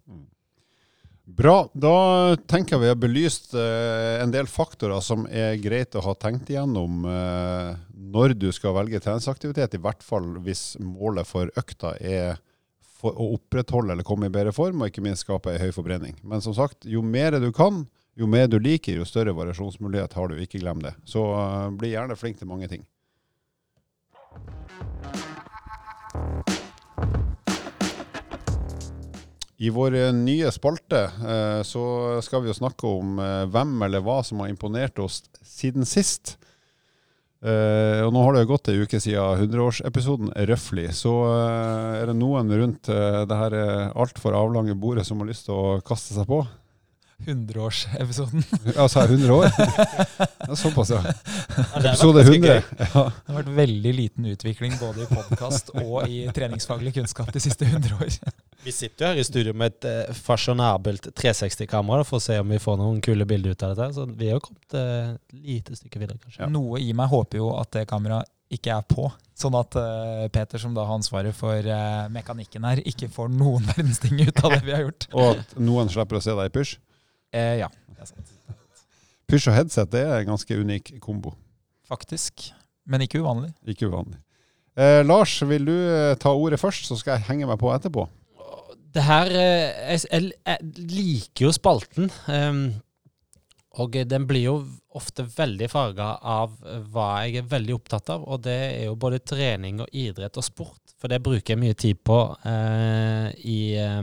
Bra. 1.27 1.57
Da 1.75 2.37
tenker 2.47 2.77
jeg 2.77 2.85
vi 2.85 2.91
har 2.93 2.99
belyst 3.03 3.55
eh, 3.59 4.21
en 4.23 4.31
del 4.31 4.47
faktorer 4.47 5.03
som 5.03 5.25
er 5.27 5.57
greit 5.59 5.97
å 5.99 6.05
ha 6.05 6.15
tenkt 6.23 6.53
igjennom 6.53 7.03
eh, 7.11 7.73
når 8.15 8.37
du 8.39 8.47
skal 8.55 8.77
velge 8.77 9.01
treningsaktivitet, 9.03 9.75
i 9.75 9.83
hvert 9.83 10.07
fall 10.07 10.37
hvis 10.45 10.77
målet 10.79 11.27
for 11.27 11.51
økta 11.59 11.97
er 11.99 12.39
for 12.97 13.17
å 13.17 13.29
opprettholde 13.37 13.93
eller 13.93 14.07
komme 14.07 14.31
i 14.31 14.33
bedre 14.33 14.55
form, 14.57 14.81
og 14.81 14.91
ikke 14.91 15.05
minst 15.05 15.27
skape 15.27 15.53
ei 15.53 15.61
høy 15.61 15.71
forbrenning. 15.77 16.17
Men 16.25 16.45
som 16.45 16.57
sagt, 16.57 16.87
jo 16.89 17.03
mer 17.05 17.37
du 17.43 17.51
kan, 17.55 17.85
jo 18.17 18.29
mer 18.31 18.49
du 18.49 18.59
liker, 18.63 18.97
jo 18.97 19.05
større 19.09 19.37
variasjonsmulighet 19.37 20.17
har 20.17 20.33
du. 20.33 20.39
Ikke 20.41 20.61
glem 20.63 20.81
det. 20.85 20.95
Så 21.05 21.21
uh, 21.37 21.69
bli 21.77 21.93
gjerne 21.93 22.17
flink 22.17 22.41
til 22.41 22.49
mange 22.49 22.71
ting. 22.73 22.87
I 29.57 29.71
vår 29.73 29.95
eh, 29.97 30.11
nye 30.13 30.51
spalte 30.53 30.99
eh, 31.09 31.61
så 31.65 31.85
skal 32.25 32.43
vi 32.45 32.51
jo 32.51 32.57
snakke 32.59 32.91
om 32.93 33.15
hvem 33.49 33.71
eller 33.87 34.03
hva 34.05 34.19
som 34.21 34.43
har 34.45 34.51
imponert 34.53 35.01
oss 35.01 35.23
siden 35.41 35.89
sist. 35.89 36.35
Eh, 37.47 38.01
og 38.03 38.11
nå 38.11 38.23
har 38.25 38.35
det 38.35 38.43
jo 38.43 38.51
gått 38.51 38.71
ei 38.73 38.81
uke 38.83 38.99
siden 38.99 39.45
100-årsepisoden, 39.45 40.33
røftlig. 40.51 40.89
Så 40.99 41.13
uh, 41.31 41.95
er 42.01 42.11
det 42.11 42.17
noen 42.19 42.51
rundt 42.51 42.91
uh, 42.91 43.23
det 43.29 43.39
her 43.39 43.57
altfor 43.95 44.35
avlange 44.35 44.75
bordet 44.75 45.07
som 45.07 45.23
har 45.23 45.31
lyst 45.31 45.47
til 45.47 45.55
å 45.55 45.77
kaste 45.87 46.17
seg 46.17 46.27
på. 46.27 46.43
100-årsepisoden. 47.25 48.43
Ja, 48.75 48.89
sa 48.93 49.07
jeg 49.07 49.23
100 49.23 49.33
år? 49.33 49.47
Ja, 50.47 50.57
såpass, 50.59 50.91
ja. 50.93 51.01
Episode 51.81 52.27
100. 52.27 52.59
Det 52.77 52.89
har 52.93 53.39
vært 53.39 53.55
veldig 53.57 53.95
liten 53.97 54.29
utvikling 54.35 54.77
både 54.83 55.07
i 55.07 55.09
podkast 55.11 55.73
og 55.81 56.11
i 56.11 56.27
treningsfaglig 56.37 56.93
kunnskap 56.99 57.33
de 57.33 57.43
siste 57.43 57.69
100 57.71 57.97
år. 57.97 58.19
Vi 58.67 58.73
sitter 58.75 59.05
jo 59.05 59.09
her 59.13 59.21
i 59.21 59.25
studio 59.25 59.53
med 59.55 59.77
et 59.77 59.87
eh, 59.87 60.17
fasjonabelt 60.27 61.13
360-kamera 61.15 62.03
for 62.07 62.19
å 62.19 62.25
se 62.25 62.35
om 62.43 62.49
vi 62.51 62.59
får 62.59 62.81
noen 62.81 62.97
kule 63.05 63.23
bilder 63.29 63.55
ut 63.55 63.63
av 63.63 63.77
dette. 63.77 63.95
Så 63.95 64.07
vi 64.11 64.27
har 64.27 64.41
jo 64.41 64.43
kommet 64.49 64.75
eh, 64.75 65.13
et 65.15 65.37
lite 65.39 65.77
stykke 65.79 66.01
videre, 66.03 66.19
kanskje. 66.19 66.41
Ja. 66.43 66.49
Noe 66.51 66.81
i 66.83 66.89
meg 66.97 67.13
håper 67.13 67.39
jo 67.39 67.53
at 67.55 67.71
det 67.77 67.85
kameraet 67.87 68.33
ikke 68.57 68.75
er 68.75 68.83
på, 68.91 69.07
sånn 69.35 69.55
at 69.59 69.75
uh, 69.75 70.27
Peter, 70.31 70.61
som 70.63 70.75
da 70.75 70.85
har 70.87 70.95
ansvaret 70.95 71.35
for 71.35 71.67
uh, 71.67 72.07
mekanikken 72.15 72.67
her, 72.67 72.79
ikke 72.87 73.09
får 73.11 73.31
noen 73.35 73.67
verdens 73.73 74.03
ting 74.03 74.19
ut 74.23 74.43
av 74.43 74.55
det 74.55 74.61
vi 74.67 74.75
har 74.75 74.85
gjort. 74.85 75.09
Og 75.19 75.31
at 75.31 75.57
noen 75.59 75.91
slipper 75.91 76.19
å 76.19 76.23
se 76.23 76.35
deg 76.35 76.51
i 76.51 76.55
pysj. 76.55 76.77
Eh, 77.35 77.55
ja, 77.63 77.71
det 77.95 78.03
er 78.03 78.11
sant. 78.11 78.37
Pysj 79.31 79.51
og 79.51 79.59
headset 79.61 79.95
det 79.95 80.05
er 80.07 80.21
en 80.21 80.31
ganske 80.33 80.59
unik 80.63 80.93
kombo. 81.03 81.37
Faktisk. 81.87 82.49
Men 82.87 83.03
ikke 83.07 83.23
uvanlig. 83.23 83.51
Ikke 83.67 83.91
uvanlig. 83.91 84.19
Eh, 84.79 85.03
Lars, 85.07 85.39
vil 85.47 85.67
du 85.67 85.75
ta 86.23 86.35
ordet 86.35 86.63
først, 86.63 86.87
så 86.87 86.99
skal 86.99 87.19
jeg 87.19 87.29
henge 87.31 87.51
meg 87.51 87.59
på 87.63 87.71
etterpå? 87.75 88.07
Det 88.97 89.05
her 89.05 89.31
eh, 89.37 89.93
jeg, 89.93 90.03
jeg, 90.09 90.33
jeg 90.49 90.91
liker 90.97 91.49
jo 91.49 91.55
spalten. 91.55 92.11
Um, 92.33 92.67
Og 93.77 93.97
den 94.09 94.25
blir 94.29 94.47
jo 94.47 94.57
ofte 94.97 95.27
veldig 95.29 95.69
farga 95.69 96.15
av 96.25 96.55
hva 96.93 97.09
jeg 97.27 97.43
er 97.43 97.49
veldig 97.51 97.75
opptatt 97.77 98.09
av, 98.15 98.23
og 98.25 98.41
det 98.47 98.57
er 98.57 98.85
jo 98.87 98.95
både 98.97 99.21
trening 99.21 99.83
og 99.85 99.91
idrett 99.93 100.39
og 100.41 100.47
sport. 100.47 100.81
For 100.97 101.13
det 101.13 101.21
bruker 101.25 101.53
jeg 101.53 101.61
mye 101.61 101.77
tid 101.77 102.01
på 102.01 102.17
eh, 102.49 103.27
i, 103.45 103.59
eh, 103.77 104.01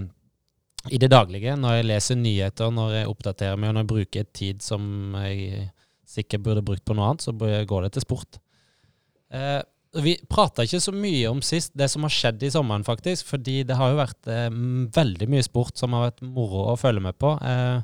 i, 0.92 1.00
det 1.02 1.10
daglige. 1.10 1.56
Når 1.58 1.80
jeg 1.80 1.88
leser 1.90 2.20
nyheter, 2.22 2.70
når 2.70 3.00
jeg 3.00 3.10
oppdaterer 3.10 3.58
meg, 3.58 3.72
og 3.72 3.80
når 3.80 3.86
jeg 3.86 3.94
bruker 3.96 4.30
tid 4.30 4.62
som 4.62 5.18
jeg 5.24 5.66
sikkert 6.14 6.46
burde 6.46 6.66
brukt 6.66 6.86
på 6.86 6.94
noe 6.94 7.10
annet, 7.10 7.26
så 7.26 7.34
går 7.34 7.88
det 7.88 7.96
til 7.96 8.06
sport. 8.06 8.38
Eh, 9.34 9.62
vi 10.02 10.16
prata 10.30 10.66
ikke 10.66 10.82
så 10.82 10.94
mye 10.96 11.30
om 11.30 11.42
sist 11.46 11.74
det 11.78 11.86
som 11.92 12.06
har 12.08 12.14
skjedd 12.14 12.44
i 12.46 12.52
sommeren, 12.54 12.86
faktisk. 12.88 13.28
Fordi 13.30 13.62
det 13.68 13.78
har 13.78 13.92
jo 13.92 14.00
vært 14.00 14.30
eh, 14.32 14.50
veldig 14.96 15.28
mye 15.30 15.46
sport 15.46 15.78
som 15.78 15.94
har 15.94 16.08
vært 16.10 16.24
moro 16.26 16.70
å 16.72 16.80
følge 16.80 17.04
med 17.06 17.20
på. 17.22 17.36
Eh, 17.38 17.84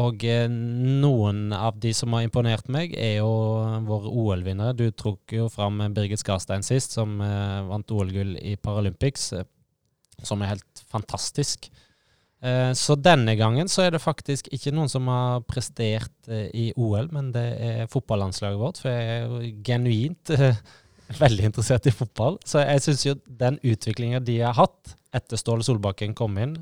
og 0.00 0.24
eh, 0.24 0.48
noen 0.48 1.52
av 1.52 1.76
de 1.80 1.92
som 1.96 2.14
har 2.16 2.24
imponert 2.24 2.68
meg, 2.72 2.94
er 2.96 3.18
jo 3.20 3.30
våre 3.88 4.08
OL-vinnere. 4.08 4.76
Du 4.76 4.86
tok 4.96 5.34
jo 5.36 5.48
fram 5.52 5.82
Birgit 5.92 6.22
Skarstein 6.22 6.64
sist, 6.64 6.96
som 6.96 7.18
eh, 7.20 7.60
vant 7.68 7.92
OL-gull 7.92 8.38
i 8.40 8.56
Paralympics, 8.56 9.32
eh, 9.36 9.48
som 10.24 10.42
er 10.42 10.54
helt 10.56 10.84
fantastisk. 10.90 11.72
Så 12.42 12.96
denne 12.98 13.36
gangen 13.38 13.68
så 13.70 13.84
er 13.84 13.92
det 13.94 14.00
faktisk 14.02 14.48
ikke 14.50 14.72
noen 14.74 14.88
som 14.90 15.06
har 15.06 15.44
prestert 15.46 16.26
i 16.26 16.72
OL, 16.74 17.06
men 17.14 17.28
det 17.30 17.44
er 17.62 17.90
fotballandslaget 17.92 18.58
vårt. 18.58 18.80
For 18.82 18.90
jeg 18.90 19.12
er 19.12 19.28
jo 19.28 19.50
genuint 19.62 20.32
veldig 21.24 21.48
interessert 21.50 21.88
i 21.88 21.94
fotball. 21.94 22.38
Så 22.46 22.62
jeg 22.64 22.84
syns 22.84 23.06
jo 23.06 23.16
den 23.26 23.58
utviklinga 23.62 24.22
de 24.24 24.40
har 24.42 24.56
hatt 24.58 24.96
etter 25.12 25.40
Ståle 25.40 25.64
Solbakken 25.66 26.14
kom 26.16 26.38
inn, 26.40 26.56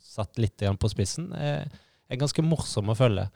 satt 0.00 0.38
litt 0.40 0.64
på 0.80 0.88
spissen, 0.88 1.28
er 1.36 2.20
ganske 2.20 2.44
morsom 2.44 2.88
å 2.88 2.96
følge. 2.96 3.26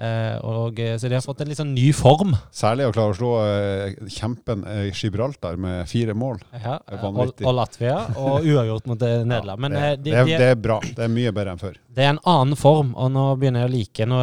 Eh, 0.00 0.36
og, 0.48 0.78
eh, 0.80 0.94
så 0.96 1.08
de 1.08 1.16
har 1.18 1.24
fått 1.24 1.42
en 1.44 1.50
litt 1.50 1.58
sånn 1.60 1.74
ny 1.76 1.90
form. 1.92 2.32
Særlig 2.56 2.86
å 2.88 2.92
klare 2.94 3.12
å 3.12 3.16
slå 3.18 3.32
eh, 3.44 3.98
kjempen 4.08 4.62
i 4.64 4.92
Gibraltar 4.96 5.58
med 5.60 5.84
fire 5.90 6.14
mål. 6.16 6.40
Ja, 6.56 6.78
og, 6.96 7.18
og, 7.18 7.50
Latvia, 7.52 7.98
og 8.16 8.46
uavgjort 8.48 8.88
mot 8.88 9.04
Nederland. 9.04 9.60
Men, 9.60 9.76
ja, 9.76 9.90
det, 9.98 10.06
de, 10.06 10.14
de, 10.16 10.38
det, 10.40 10.48
er 10.54 10.56
bra. 10.56 10.78
Det 10.80 11.04
er 11.04 11.12
mye 11.12 11.34
bedre 11.36 11.52
enn 11.52 11.60
før. 11.60 11.76
Det 11.90 12.06
er 12.06 12.14
en 12.14 12.22
annen 12.32 12.56
form, 12.56 12.94
og 12.96 13.12
nå 13.12 13.26
begynner 13.40 13.66
jeg 13.66 13.70
å 13.70 13.74
like 13.74 14.06
Nå, 14.10 14.18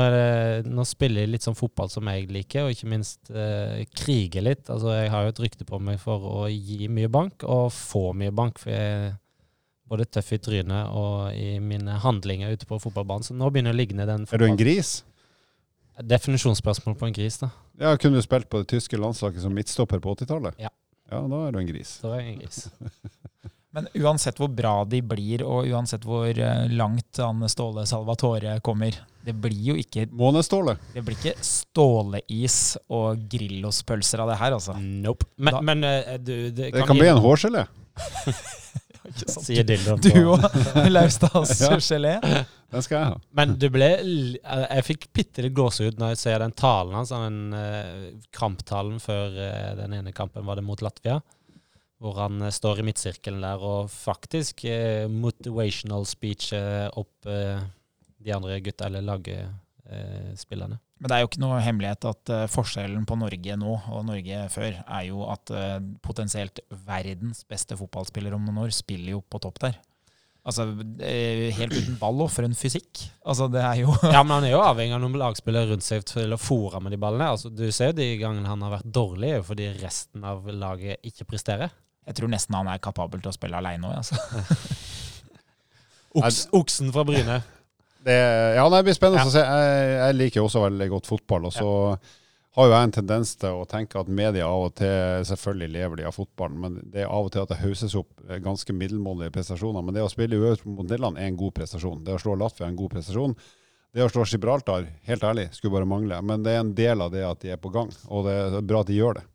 nå 0.65 0.83
spiller 0.87 1.23
jeg 1.23 1.33
litt 1.35 1.45
sånn 1.45 1.57
fotball 1.57 1.91
som 1.93 2.09
jeg 2.09 2.25
liker, 2.33 2.65
og 2.65 2.73
ikke 2.73 2.89
minst 2.89 3.29
eh, 3.29 3.85
krige 3.93 4.41
litt. 4.41 4.65
Altså, 4.73 4.95
jeg 4.97 5.13
har 5.13 5.27
jo 5.27 5.35
et 5.35 5.45
rykte 5.45 5.67
på 5.67 5.77
meg 5.83 6.01
for 6.01 6.25
å 6.41 6.47
gi 6.49 6.89
mye 6.89 7.11
bank, 7.11 7.45
og 7.45 7.69
få 7.75 8.09
mye 8.17 8.33
bank. 8.33 8.57
for 8.63 8.73
jeg 8.73 9.13
både 9.87 10.07
tøff 10.11 10.33
i 10.35 10.39
trynet 10.43 10.89
og 10.99 11.35
i 11.37 11.59
mine 11.63 11.99
handlinger 12.03 12.51
ute 12.51 12.67
på 12.67 12.79
fotballbanen. 12.81 13.23
Så 13.23 13.35
nå 13.37 13.47
begynner 13.51 13.71
jeg 13.71 13.77
å 13.77 13.81
ligge 13.81 13.95
ned 13.95 14.09
den 14.11 14.25
Er 14.27 14.41
du 14.41 14.47
en 14.49 14.59
gris? 14.59 14.97
Definisjonsspørsmål 16.03 16.97
på 16.99 17.07
en 17.09 17.15
gris, 17.15 17.39
da. 17.41 17.49
Ja, 17.79 17.95
Kunne 17.97 18.19
du 18.19 18.25
spilt 18.25 18.49
på 18.49 18.61
det 18.61 18.69
tyske 18.73 18.99
landslaget 18.99 19.41
som 19.41 19.53
midtstopper 19.55 20.01
på 20.03 20.15
80-tallet? 20.17 20.57
Ja. 20.61 20.73
Ja, 21.07 21.21
da 21.23 21.45
er 21.47 21.55
du 21.55 21.61
en 21.61 21.69
gris. 21.69 21.97
Da 22.03 22.17
er 22.17 22.25
jeg 22.25 22.33
en 22.33 22.41
gris. 22.41 22.65
Men 23.77 23.87
uansett 23.99 24.39
hvor 24.41 24.49
bra 24.49 24.81
de 24.89 25.03
blir, 25.05 25.43
og 25.45 25.67
uansett 25.69 26.05
hvor 26.07 26.25
eh, 26.27 26.63
langt 26.73 27.19
Anne 27.21 27.49
Ståle 27.51 27.83
Salvatore 27.85 28.55
kommer, 28.65 28.95
det 29.27 29.35
blir 29.37 29.73
jo 29.73 29.75
ikke 29.77 30.07
Måneståle. 30.17 30.77
Det 30.95 31.03
blir 31.05 31.17
ikke 31.19 31.35
ståleis 31.45 32.77
og 32.87 33.21
Grillos-pølser 33.29 34.23
av 34.23 34.31
det 34.31 34.39
her, 34.41 34.55
altså. 34.57 34.77
Nope. 34.81 35.27
Men, 35.37 35.59
men 35.67 35.85
uh, 35.85 36.15
du, 36.17 36.33
det, 36.49 36.71
det 36.71 36.71
kan, 36.79 36.89
kan 36.89 37.01
bli 37.01 37.11
en 37.11 37.21
hårgelé. 37.21 37.67
Sier 39.15 39.65
Dildon. 39.67 40.01
Du 40.03 40.11
òg. 40.33 40.45
Lauvstads-gelé. 40.91 42.17
Den 42.73 42.83
skal 42.83 42.97
jeg 42.97 43.11
ha. 43.13 43.19
Men 43.37 43.55
du 43.59 43.67
ble 43.71 43.87
Jeg 43.95 44.85
fikk 44.85 45.07
bitte 45.15 45.45
litt 45.45 45.55
gåsehud 45.55 45.99
når 46.01 46.13
jeg 46.13 46.21
ser 46.25 46.43
den 46.43 46.55
talen 46.57 46.97
hans, 46.97 47.13
den 47.13 47.55
uh, 47.55 48.09
kamptalen 48.35 48.99
før 49.03 49.37
uh, 49.39 49.73
den 49.79 49.95
ene 49.99 50.15
kampen 50.15 50.45
var 50.47 50.59
det 50.59 50.65
mot 50.67 50.83
Latvia. 50.83 51.21
Hvor 52.03 52.19
han 52.19 52.43
uh, 52.43 52.51
står 52.53 52.81
i 52.81 52.87
midtsirkelen 52.89 53.45
der 53.45 53.63
og 53.63 53.91
faktisk 53.93 54.65
motivational 55.13 56.05
speech 56.09 56.51
opp 56.97 57.27
de 57.27 58.33
andre 58.33 58.59
gutta, 58.65 58.89
eller 58.89 59.05
lagspillerne. 59.05 60.79
Men 60.97 61.09
det 61.09 61.17
er 61.17 61.21
jo 61.21 61.29
ikke 61.29 61.41
noe 61.43 61.59
hemmelighet 61.61 62.07
at 62.09 62.31
uh, 62.33 62.45
forskjellen 62.49 63.03
på 63.05 63.17
Norge 63.21 63.57
nå 63.59 63.73
og 63.93 64.05
Norge 64.07 64.47
før 64.49 64.79
er 64.81 65.03
jo 65.05 65.27
at 65.29 65.51
uh, 65.53 65.77
potensielt 66.05 66.61
verdens 66.87 67.43
beste 67.49 67.77
fotballspiller 67.77 68.33
om 68.33 68.47
noen 68.47 68.63
år 68.65 68.73
spiller 68.73 69.13
jo 69.13 69.21
på 69.21 69.41
topp 69.43 69.61
der. 69.67 69.77
Altså, 70.47 70.65
uh, 70.71 71.43
Helt 71.59 71.75
uten 71.75 71.99
ball 72.01 72.23
og 72.25 72.31
for 72.33 72.47
en 72.47 72.57
fysikk. 72.57 73.03
Altså, 73.21 73.45
det 73.53 73.61
er 73.61 73.83
jo 73.83 73.93
Ja, 74.09 74.23
men 74.23 74.39
han 74.39 74.47
er 74.47 74.55
jo 74.55 74.63
avhengig 74.65 74.95
av 74.97 75.03
noen 75.03 75.19
lagspillere 75.21 75.69
rundt 75.69 75.85
seg 75.85 76.07
til 76.09 76.33
å 76.33 76.39
fòre 76.41 76.81
med 76.81 76.95
de 76.95 77.01
ballene. 77.03 77.29
Altså, 77.35 77.53
du 77.53 77.67
ser 77.69 77.91
jo 77.91 77.99
de 77.99 78.09
gangene 78.21 78.49
han 78.49 78.65
har 78.65 78.79
vært 78.79 78.89
dårlig, 78.97 79.35
fordi 79.45 79.69
resten 79.83 80.25
av 80.25 80.49
laget 80.49 81.05
ikke 81.05 81.29
presterer. 81.29 81.75
Jeg 82.07 82.17
tror 82.17 82.31
nesten 82.31 82.55
han 82.57 82.71
er 82.71 82.81
kapabel 82.81 83.21
til 83.21 83.29
å 83.29 83.35
spille 83.35 83.59
aleine 83.59 83.91
òg, 83.91 83.99
altså. 84.01 84.17
Oks, 86.17 86.47
oksen 86.55 86.89
fra 86.95 87.03
Bryne. 87.05 87.41
Det, 88.05 88.19
ja, 88.57 88.63
det 88.69 88.83
blir 88.85 88.95
spennende 88.95 89.25
ja. 89.25 89.29
å 89.29 89.33
se. 89.33 89.43
Jeg, 89.43 89.91
jeg, 89.97 90.15
liker 90.21 90.45
også 90.45 90.63
veldig 90.63 90.87
godt 90.93 91.09
fotball. 91.09 91.49
Og 91.49 91.55
så 91.55 91.69
har 92.57 92.69
jo 92.69 92.73
jeg 92.73 92.87
en 92.87 92.95
tendens 92.95 93.35
til 93.37 93.59
å 93.59 93.67
tenke 93.69 93.99
at 94.01 94.09
media 94.09 94.47
av 94.49 94.67
og 94.69 94.73
til 94.79 95.25
Selvfølgelig 95.29 95.73
lever 95.75 95.99
de 95.99 96.07
av 96.09 96.15
fotballen, 96.15 96.57
men 96.63 96.79
det 96.93 97.03
er 97.03 97.11
av 97.11 97.27
og 97.27 97.33
til 97.35 97.43
at 97.43 97.53
det 97.53 97.59
hauses 97.61 97.95
opp 97.99 98.09
ganske 98.43 98.73
middelmådige 98.73 99.35
prestasjoner. 99.35 99.85
Men 99.85 99.97
det 99.97 100.05
å 100.05 100.11
spille 100.11 100.39
uavgjort 100.39 100.65
mot 100.71 100.87
Nederland 100.87 101.21
er 101.21 101.29
en 101.29 101.39
god 101.39 101.55
prestasjon. 101.59 102.03
Det 102.07 102.17
å 102.17 102.21
slå 102.21 102.37
Latvia 102.39 102.65
er 102.65 102.73
en 102.73 102.79
god 102.79 102.95
prestasjon. 102.95 103.37
Det 103.93 104.03
å 104.03 104.11
slå 104.11 104.25
Gibraltar, 104.29 104.89
helt 105.07 105.23
ærlig, 105.25 105.47
skulle 105.55 105.77
bare 105.77 105.89
mangle. 105.89 106.19
Men 106.25 106.43
det 106.45 106.53
er 106.53 106.63
en 106.63 106.75
del 106.77 107.01
av 107.01 107.13
det 107.13 107.23
at 107.25 107.41
de 107.41 107.53
er 107.55 107.61
på 107.61 107.71
gang, 107.73 107.89
og 108.09 108.27
det 108.27 108.35
er 108.45 108.65
bra 108.65 108.83
at 108.83 108.91
de 108.91 108.97
gjør 108.97 109.19
det. 109.19 109.27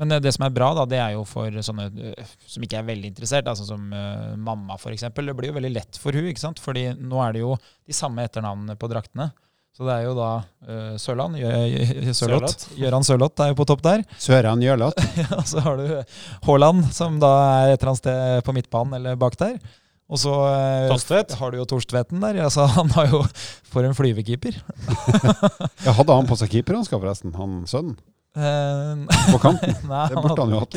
Men 0.00 0.16
eh, 0.16 0.22
det 0.24 0.32
som 0.32 0.46
er 0.46 0.54
bra, 0.56 0.72
da, 0.76 0.86
det 0.88 1.00
er 1.02 1.14
jo 1.16 1.26
for 1.28 1.60
sånne 1.64 1.90
eh, 2.10 2.32
som 2.48 2.64
ikke 2.64 2.80
er 2.80 2.88
veldig 2.88 3.12
interessert, 3.12 3.50
altså 3.50 3.66
som 3.68 3.92
uh, 3.92 4.32
mamma 4.40 4.78
f.eks. 4.80 5.06
Det 5.12 5.36
blir 5.36 5.50
jo 5.50 5.58
veldig 5.58 5.74
lett 5.74 6.00
for 6.00 6.16
hun, 6.16 6.30
ikke 6.30 6.42
sant? 6.42 6.62
Fordi 6.62 6.88
nå 6.96 7.20
er 7.24 7.36
det 7.36 7.44
jo 7.44 7.54
de 7.60 7.96
samme 7.96 8.24
etternavnene 8.24 8.78
på 8.80 8.90
draktene. 8.90 9.30
Så 9.76 9.86
det 9.86 9.94
er 9.94 10.06
jo 10.08 10.14
da 10.16 10.30
uh, 10.40 10.94
Sørland. 11.00 11.36
Sørloth. 12.16 12.72
Gøran 12.80 13.06
Sørloth 13.06 13.44
er 13.44 13.52
jo 13.52 13.58
på 13.60 13.68
topp 13.68 13.84
der. 13.84 14.06
Søran 14.24 14.64
Jørloth. 14.64 15.04
ja, 15.22 15.42
så 15.46 15.62
har 15.64 15.78
du 15.78 16.00
Haaland, 16.48 16.88
som 16.96 17.20
da 17.22 17.30
er 17.60 17.74
et 17.74 17.78
eller 17.78 17.92
annet 17.92 18.02
sted 18.02 18.48
på 18.48 18.56
midtbanen 18.56 18.98
eller 18.98 19.20
bak 19.20 19.36
der. 19.40 19.60
Og 20.10 20.18
så 20.18 20.32
uh, 20.34 21.36
har 21.38 21.52
du 21.52 21.60
jo 21.60 21.66
Torstvedten 21.70 22.24
der. 22.24 22.40
Altså, 22.42 22.64
han 22.72 22.90
har 22.96 23.12
jo 23.12 23.20
For 23.70 23.86
en 23.86 23.94
flyvekeeper. 23.94 24.56
ja, 25.84 25.92
hadde 25.94 26.16
han 26.16 26.26
på 26.26 26.40
seg 26.40 26.50
keeperhansker, 26.56 26.98
forresten? 26.98 27.36
Han 27.38 27.60
sønnen? 27.70 28.00
Uh, 28.36 29.06
på 29.32 29.40
kanten? 29.42 29.74
Nei, 29.90 30.06
det 30.12 30.22
burde 30.22 30.38
han 30.38 30.54
jo 30.54 30.60
hatt. 30.62 30.76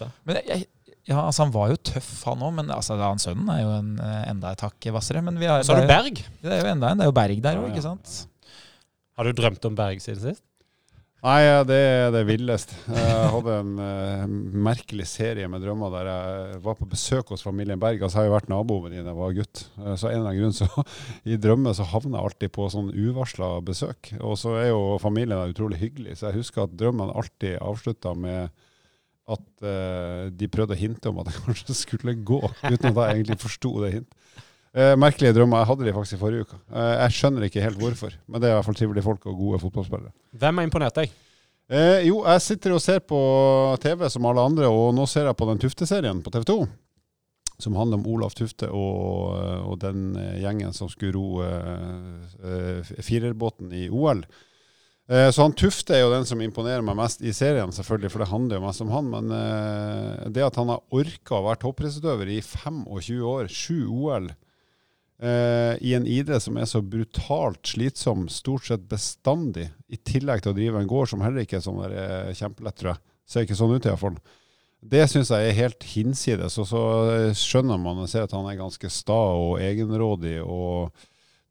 Det. 0.00 0.08
Men 0.28 0.38
jeg, 0.46 0.66
ja, 1.06 1.20
altså 1.22 1.44
Han 1.44 1.52
var 1.54 1.70
jo 1.70 1.78
tøff, 1.86 2.10
han 2.26 2.42
òg. 2.42 2.54
Men 2.58 2.70
altså, 2.74 2.96
han 2.98 3.22
sønnen 3.22 3.50
er 3.54 3.62
jo 3.62 3.72
en, 3.76 3.92
eh, 4.02 4.22
enda 4.32 4.54
et 4.54 4.64
hakk 4.66 4.88
hvassere. 4.94 5.22
Men 5.26 5.38
vi 5.38 5.46
har, 5.50 5.62
så 5.66 5.76
har 5.76 5.84
du 5.86 5.90
Berg. 5.90 6.22
Det 6.42 6.50
er 6.50 6.64
jo 6.64 6.70
enda 6.72 6.90
en. 6.90 7.02
Det 7.02 7.06
er 7.06 7.10
jo 7.12 7.16
Berg 7.18 7.42
der 7.44 7.60
òg, 7.60 7.68
ikke 7.70 7.84
sant? 7.84 8.16
Har 9.16 9.28
du 9.28 9.36
drømt 9.38 9.70
om 9.70 9.78
Berg 9.78 10.02
siden 10.02 10.22
sist? 10.24 10.44
Nei, 11.26 11.42
det 11.66 11.74
er 11.74 12.12
det 12.14 12.20
villeste. 12.28 12.76
Jeg 12.86 13.30
hadde 13.32 13.54
en 13.58 13.70
uh, 13.80 14.34
merkelig 14.62 15.08
serie 15.10 15.48
med 15.50 15.64
drømmer 15.64 15.90
der 15.90 16.10
jeg 16.12 16.60
var 16.62 16.76
på 16.78 16.86
besøk 16.86 17.32
hos 17.32 17.42
familien 17.42 17.80
Berg. 17.82 17.98
Altså, 17.98 18.20
jeg 18.20 18.28
har 18.28 18.28
jo 18.28 18.34
vært 18.36 18.52
nabo 18.52 18.76
med 18.84 18.94
dem 18.94 19.02
da 19.02 19.10
jeg 19.10 19.18
var 19.18 19.34
gutt. 19.34 19.62
Uh, 19.74 19.96
så 19.98 20.12
en 20.12 20.20
eller 20.20 20.30
annen 20.30 20.38
grunn 20.44 20.54
så 20.54 20.84
i 21.34 21.38
drømmer 21.42 21.74
så 21.74 21.88
havner 21.90 22.20
jeg 22.20 22.28
alltid 22.30 22.54
på 22.54 22.68
sånn 22.70 22.92
uvarsla 22.94 23.48
besøk. 23.66 24.12
Og 24.20 24.38
så 24.38 24.54
er 24.60 24.68
jo 24.68 24.84
familien 25.02 25.50
utrolig 25.50 25.80
hyggelig, 25.82 26.20
så 26.20 26.28
jeg 26.28 26.44
husker 26.44 26.62
at 26.62 26.78
drømmen 26.78 27.10
alltid 27.10 27.58
avslutta 27.58 28.14
med 28.14 28.54
at 29.26 29.66
uh, 29.66 30.30
de 30.30 30.52
prøvde 30.54 30.78
å 30.78 30.82
hinte 30.84 31.10
om 31.10 31.18
at 31.24 31.32
jeg 31.32 31.42
kanskje 31.48 31.80
skulle 31.80 32.14
gå, 32.22 32.38
uten 32.68 32.92
at 32.92 33.02
jeg 33.02 33.16
egentlig 33.16 33.40
forsto 33.42 33.74
det 33.82 33.96
hint. 33.96 34.14
Uh, 34.76 34.92
merkelige 35.00 35.32
drømmer. 35.32 35.62
Jeg 35.62 35.70
hadde 35.70 35.86
de 35.86 35.92
faktisk 35.96 36.16
i 36.18 36.20
forrige 36.20 36.44
uke. 36.44 36.58
Uh, 36.68 36.94
jeg 37.00 37.14
skjønner 37.16 37.44
ikke 37.46 37.62
helt 37.64 37.78
hvorfor, 37.80 38.16
men 38.28 38.42
det 38.42 38.48
er 38.48 38.52
i 38.52 38.56
hvert 38.58 38.66
fall 38.66 38.76
trivelige 38.76 39.06
folk 39.06 39.22
og 39.24 39.38
gode 39.38 39.60
fotballspillere. 39.62 40.12
Hvem 40.36 40.60
har 40.60 40.66
imponert 40.68 40.98
deg? 40.98 41.14
Eh, 41.66 42.02
jo, 42.06 42.18
jeg 42.28 42.42
sitter 42.44 42.74
og 42.76 42.82
ser 42.84 43.00
på 43.02 43.18
TV 43.82 44.04
som 44.12 44.28
alle 44.28 44.44
andre, 44.44 44.68
og 44.68 44.92
nå 44.94 45.06
ser 45.08 45.24
jeg 45.26 45.38
på 45.38 45.48
den 45.48 45.62
Tufte-serien 45.64 46.20
på 46.22 46.30
TV 46.34 46.44
2. 46.52 46.58
Som 47.64 47.78
handler 47.80 47.98
om 47.98 48.04
Olaf 48.12 48.36
Tufte 48.36 48.68
og, 48.68 49.32
og 49.64 49.78
den 49.80 50.12
gjengen 50.42 50.76
som 50.76 50.90
skulle 50.92 51.16
ro 51.16 51.40
firerbåten 53.00 53.72
i 53.72 53.86
OL. 53.88 54.20
Så 55.08 55.40
han 55.40 55.56
Tufte 55.56 55.96
er 55.96 56.04
jo 56.04 56.12
den 56.12 56.28
som 56.28 56.42
imponerer 56.44 56.84
meg 56.84 56.98
mest 57.00 57.24
i 57.24 57.32
serien, 57.32 57.72
selvfølgelig, 57.72 58.12
for 58.12 58.22
det 58.22 58.28
handler 58.28 58.60
jo 58.60 58.66
mest 58.66 58.84
om 58.84 58.92
han. 58.92 59.08
Men 59.08 59.32
det 60.36 60.44
at 60.44 60.60
han 60.60 60.68
har 60.68 60.84
orka 61.00 61.40
å 61.40 61.46
være 61.48 61.62
toppidrettsutøver 61.64 62.34
i 62.36 62.42
25 62.44 63.24
år, 63.24 63.48
sju 63.48 63.78
OL, 63.88 64.28
Uh, 65.16 65.72
i 65.80 65.94
en 65.96 66.04
idrett 66.04 66.44
som 66.44 66.58
er 66.60 66.66
så 66.68 66.82
brutalt 66.84 67.70
slitsom 67.70 68.26
stort 68.28 68.66
sett 68.68 68.82
bestandig, 68.90 69.70
i 69.88 69.96
tillegg 69.96 70.42
til 70.44 70.52
å 70.52 70.56
drive 70.58 70.82
en 70.82 70.90
gård 70.90 71.08
som 71.08 71.22
heller 71.24 71.46
ikke 71.46 71.56
er 71.56 71.64
sånn 71.64 71.80
der, 71.80 71.94
uh, 71.96 72.34
kjempelett, 72.36 72.76
tror 72.76 72.92
jeg. 72.92 73.02
Ser 73.26 73.46
ikke 73.46 73.56
sånn 73.58 73.72
ut, 73.72 73.88
iallfall. 73.88 74.18
Det 74.86 75.06
syns 75.10 75.32
jeg 75.32 75.48
er 75.48 75.56
helt 75.56 75.86
hinsides. 75.88 76.58
Og 76.62 76.68
så 76.68 76.82
skjønner 77.34 77.80
man 77.80 78.04
og 78.04 78.10
ser 78.12 78.26
at 78.26 78.34
han 78.36 78.46
er 78.46 78.58
ganske 78.60 78.90
sta 78.92 79.16
og 79.34 79.56
egenrådig 79.64 80.36
og 80.44 80.92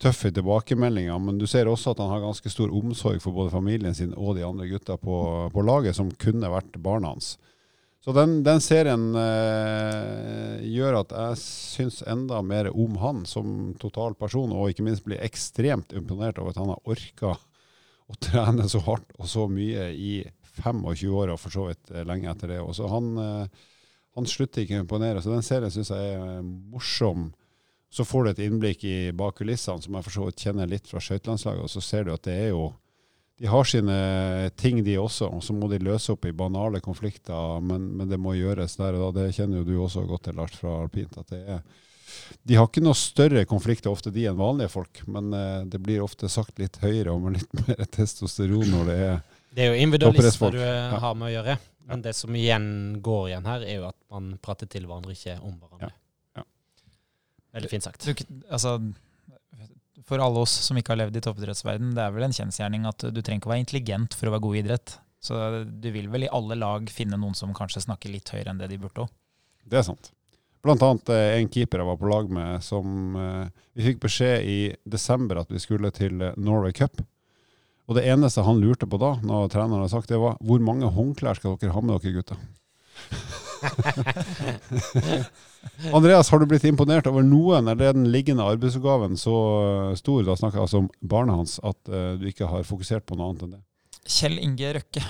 tøff 0.02 0.26
i 0.28 0.32
tilbakemeldinga, 0.36 1.18
men 1.20 1.40
du 1.40 1.48
ser 1.48 1.70
også 1.72 1.94
at 1.94 2.02
han 2.04 2.12
har 2.12 2.24
ganske 2.24 2.52
stor 2.52 2.72
omsorg 2.76 3.22
for 3.24 3.36
både 3.36 3.54
familien 3.54 3.96
sin 3.96 4.14
og 4.16 4.36
de 4.38 4.44
andre 4.46 4.68
gutta 4.70 4.98
på, 5.00 5.18
på 5.52 5.66
laget, 5.66 5.96
som 5.98 6.12
kunne 6.22 6.52
vært 6.52 6.78
barna 6.84 7.14
hans. 7.14 7.36
Så 8.06 8.14
den, 8.14 8.44
den 8.46 8.60
serien 8.62 9.16
eh, 9.18 10.60
gjør 10.70 11.00
at 11.00 11.14
jeg 11.16 11.38
syns 11.42 12.04
enda 12.06 12.38
mer 12.46 12.68
om 12.70 13.00
han 13.02 13.24
som 13.26 13.72
total 13.82 14.14
person, 14.14 14.52
og 14.54 14.70
ikke 14.70 14.86
minst 14.86 15.08
blir 15.08 15.24
ekstremt 15.26 15.96
imponert 15.98 16.38
over 16.38 16.54
at 16.54 16.60
han 16.62 16.70
har 16.70 16.92
orka 16.94 17.32
å 18.06 18.18
trene 18.22 18.68
så 18.70 18.84
hardt 18.86 19.16
og 19.18 19.26
så 19.26 19.48
mye 19.50 19.88
i 19.98 20.20
25 20.62 21.16
år, 21.18 21.34
og 21.34 21.42
for 21.42 21.56
så 21.58 21.66
vidt 21.72 21.96
eh, 21.96 22.06
lenge 22.06 22.30
etter 22.30 22.54
det. 22.54 22.60
Også. 22.62 22.86
han, 22.94 23.10
eh, 23.24 23.66
han 24.20 24.30
slutter 24.30 24.62
ikke 24.62 24.78
å 24.78 24.86
imponere. 24.86 25.26
Så 25.26 25.34
den 25.34 25.50
serien 25.50 25.74
syns 25.74 25.90
jeg 25.90 26.14
er 26.14 26.46
morsom. 26.46 27.32
Så 27.90 28.06
får 28.06 28.22
du 28.22 28.34
et 28.36 28.46
innblikk 28.46 28.86
i 28.86 28.98
bak 29.18 29.42
kulissene, 29.42 29.82
som 29.82 29.98
jeg 29.98 30.06
for 30.06 30.20
så 30.20 30.30
vidt 30.30 30.46
kjenner 30.46 30.70
litt 30.70 30.94
fra 30.94 31.02
skøytelandslaget, 31.02 31.66
og 31.66 31.74
så 31.74 31.82
ser 31.82 32.06
du 32.06 32.14
at 32.14 32.30
det 32.30 32.38
er 32.38 32.52
jo 32.54 32.70
de 33.40 33.50
har 33.52 33.68
sine 33.68 33.96
ting, 34.56 34.84
de 34.84 34.98
også, 35.00 35.28
og 35.28 35.42
så 35.44 35.54
må 35.56 35.68
de 35.68 35.82
løse 35.84 36.14
opp 36.14 36.24
i 36.28 36.36
banale 36.36 36.80
konflikter, 36.84 37.60
men, 37.60 37.90
men 38.00 38.08
det 38.12 38.20
må 38.22 38.38
gjøres 38.38 38.78
der 38.80 38.96
og 38.96 39.10
da. 39.16 39.26
Det 39.26 39.36
kjenner 39.36 39.60
jo 39.60 39.68
du 39.68 39.74
også 39.84 40.06
godt 40.08 40.30
til, 40.30 40.38
Lars, 40.40 40.56
fra 40.56 40.78
alpint. 40.86 41.18
at 41.20 41.34
det 41.34 41.42
er 41.58 41.66
de 42.44 42.56
har 42.56 42.68
ikke 42.70 42.84
noe 42.86 42.98
større 42.98 43.46
konflikter 43.50 43.92
ofte, 43.92 44.12
de, 44.14 44.26
enn 44.30 44.38
vanlige 44.40 44.72
folk, 44.72 45.02
men 45.12 45.34
uh, 45.36 45.64
det 45.68 45.82
blir 45.84 46.04
ofte 46.06 46.30
sagt 46.32 46.60
litt 46.62 46.78
høyere 46.84 47.14
og 47.14 47.24
med 47.26 47.40
litt 47.40 47.56
mer 47.66 47.88
testosteron 47.92 48.70
når 48.72 48.92
det 48.92 48.98
er 49.08 49.18
Det 49.56 49.66
er 49.66 49.72
jo 49.72 49.88
individualister 49.88 50.56
du 50.56 50.62
ja. 50.62 51.00
har 51.02 51.18
med 51.18 51.30
å 51.32 51.34
gjøre. 51.34 51.58
Men 51.86 52.02
det 52.02 52.16
som 52.18 52.34
igjen 52.34 52.68
går 53.06 53.28
igjen 53.30 53.48
her, 53.50 53.66
er 53.66 53.76
jo 53.78 53.88
at 53.92 53.98
man 54.14 54.34
prater 54.42 54.70
til 54.70 54.88
hverandre, 54.90 55.14
ikke 55.14 55.38
om 55.38 55.54
hverandre. 55.60 55.92
Ja. 55.92 56.42
Ja. 56.42 56.46
Veldig 57.60 57.70
fint 57.76 57.86
sagt. 57.86 58.08
Du, 58.08 58.40
altså, 58.50 58.80
for 60.06 60.22
alle 60.22 60.44
oss 60.46 60.54
som 60.68 60.78
ikke 60.78 60.94
har 60.94 61.02
levd 61.04 61.18
i 61.18 61.24
toppidrettsverden, 61.26 61.96
det 61.98 62.04
er 62.04 62.14
vel 62.14 62.28
en 62.28 62.36
kjensgjerning 62.36 62.86
at 62.90 63.08
du 63.10 63.22
trenger 63.22 63.42
ikke 63.42 63.50
å 63.50 63.54
være 63.56 63.64
intelligent 63.64 64.18
for 64.18 64.30
å 64.30 64.36
være 64.36 64.46
god 64.46 64.58
i 64.58 64.62
idrett. 64.62 64.98
Så 65.26 65.40
du 65.66 65.88
vil 65.90 66.12
vel 66.14 66.28
i 66.28 66.34
alle 66.38 66.58
lag 66.62 66.92
finne 66.94 67.18
noen 67.18 67.34
som 67.38 67.54
kanskje 67.58 67.82
snakker 67.88 68.14
litt 68.14 68.30
høyere 68.30 68.54
enn 68.54 68.62
det 68.62 68.70
de 68.70 68.78
burde 68.82 69.08
òg. 69.08 69.16
Det 69.66 69.80
er 69.80 69.88
sant. 69.88 70.12
Blant 70.66 70.82
annet 70.86 71.10
eh, 71.14 71.40
en 71.40 71.50
keeper 71.50 71.82
jeg 71.82 71.90
var 71.90 71.98
på 72.02 72.10
lag 72.10 72.30
med, 72.34 72.62
som 72.66 73.18
eh, 73.22 73.50
Vi 73.78 73.86
fikk 73.86 74.00
beskjed 74.06 74.46
i 74.50 74.60
desember 74.82 75.42
at 75.42 75.52
vi 75.54 75.62
skulle 75.62 75.92
til 75.94 76.22
eh, 76.22 76.38
Norway 76.38 76.74
Cup. 76.74 77.02
Og 77.86 77.98
det 77.98 78.06
eneste 78.10 78.46
han 78.46 78.62
lurte 78.62 78.90
på 78.90 78.98
da, 79.02 79.16
når 79.22 79.52
treneren 79.54 79.84
hadde 79.84 79.94
sagt 79.94 80.10
det, 80.10 80.22
var 80.22 80.40
hvor 80.42 80.62
mange 80.66 80.90
håndklær 80.90 81.38
skal 81.38 81.58
dere 81.62 81.76
ha 81.76 81.86
med 81.86 82.02
dere, 82.02 82.16
gutter? 82.18 82.46
Andreas, 85.94 86.30
har 86.30 86.40
du 86.40 86.46
blitt 86.50 86.64
imponert 86.68 87.08
over 87.10 87.24
noen? 87.26 87.68
Er 87.72 87.78
den 87.80 88.08
liggende 88.14 88.46
arbeidsoppgaven 88.46 89.18
så 89.20 89.36
stor, 90.00 90.24
da 90.28 90.36
snakker 90.38 90.58
jeg 90.60 90.66
altså 90.68 90.82
om 90.84 90.90
barnet 91.02 91.36
hans, 91.40 91.54
at 91.66 91.80
uh, 91.92 92.14
du 92.20 92.26
ikke 92.30 92.50
har 92.50 92.68
fokusert 92.68 93.04
på 93.08 93.18
noe 93.18 93.28
annet 93.32 93.44
enn 93.46 93.56
det? 93.58 93.64
Kjell 94.06 94.38
Inge 94.42 94.68
Røkke. 94.78 95.04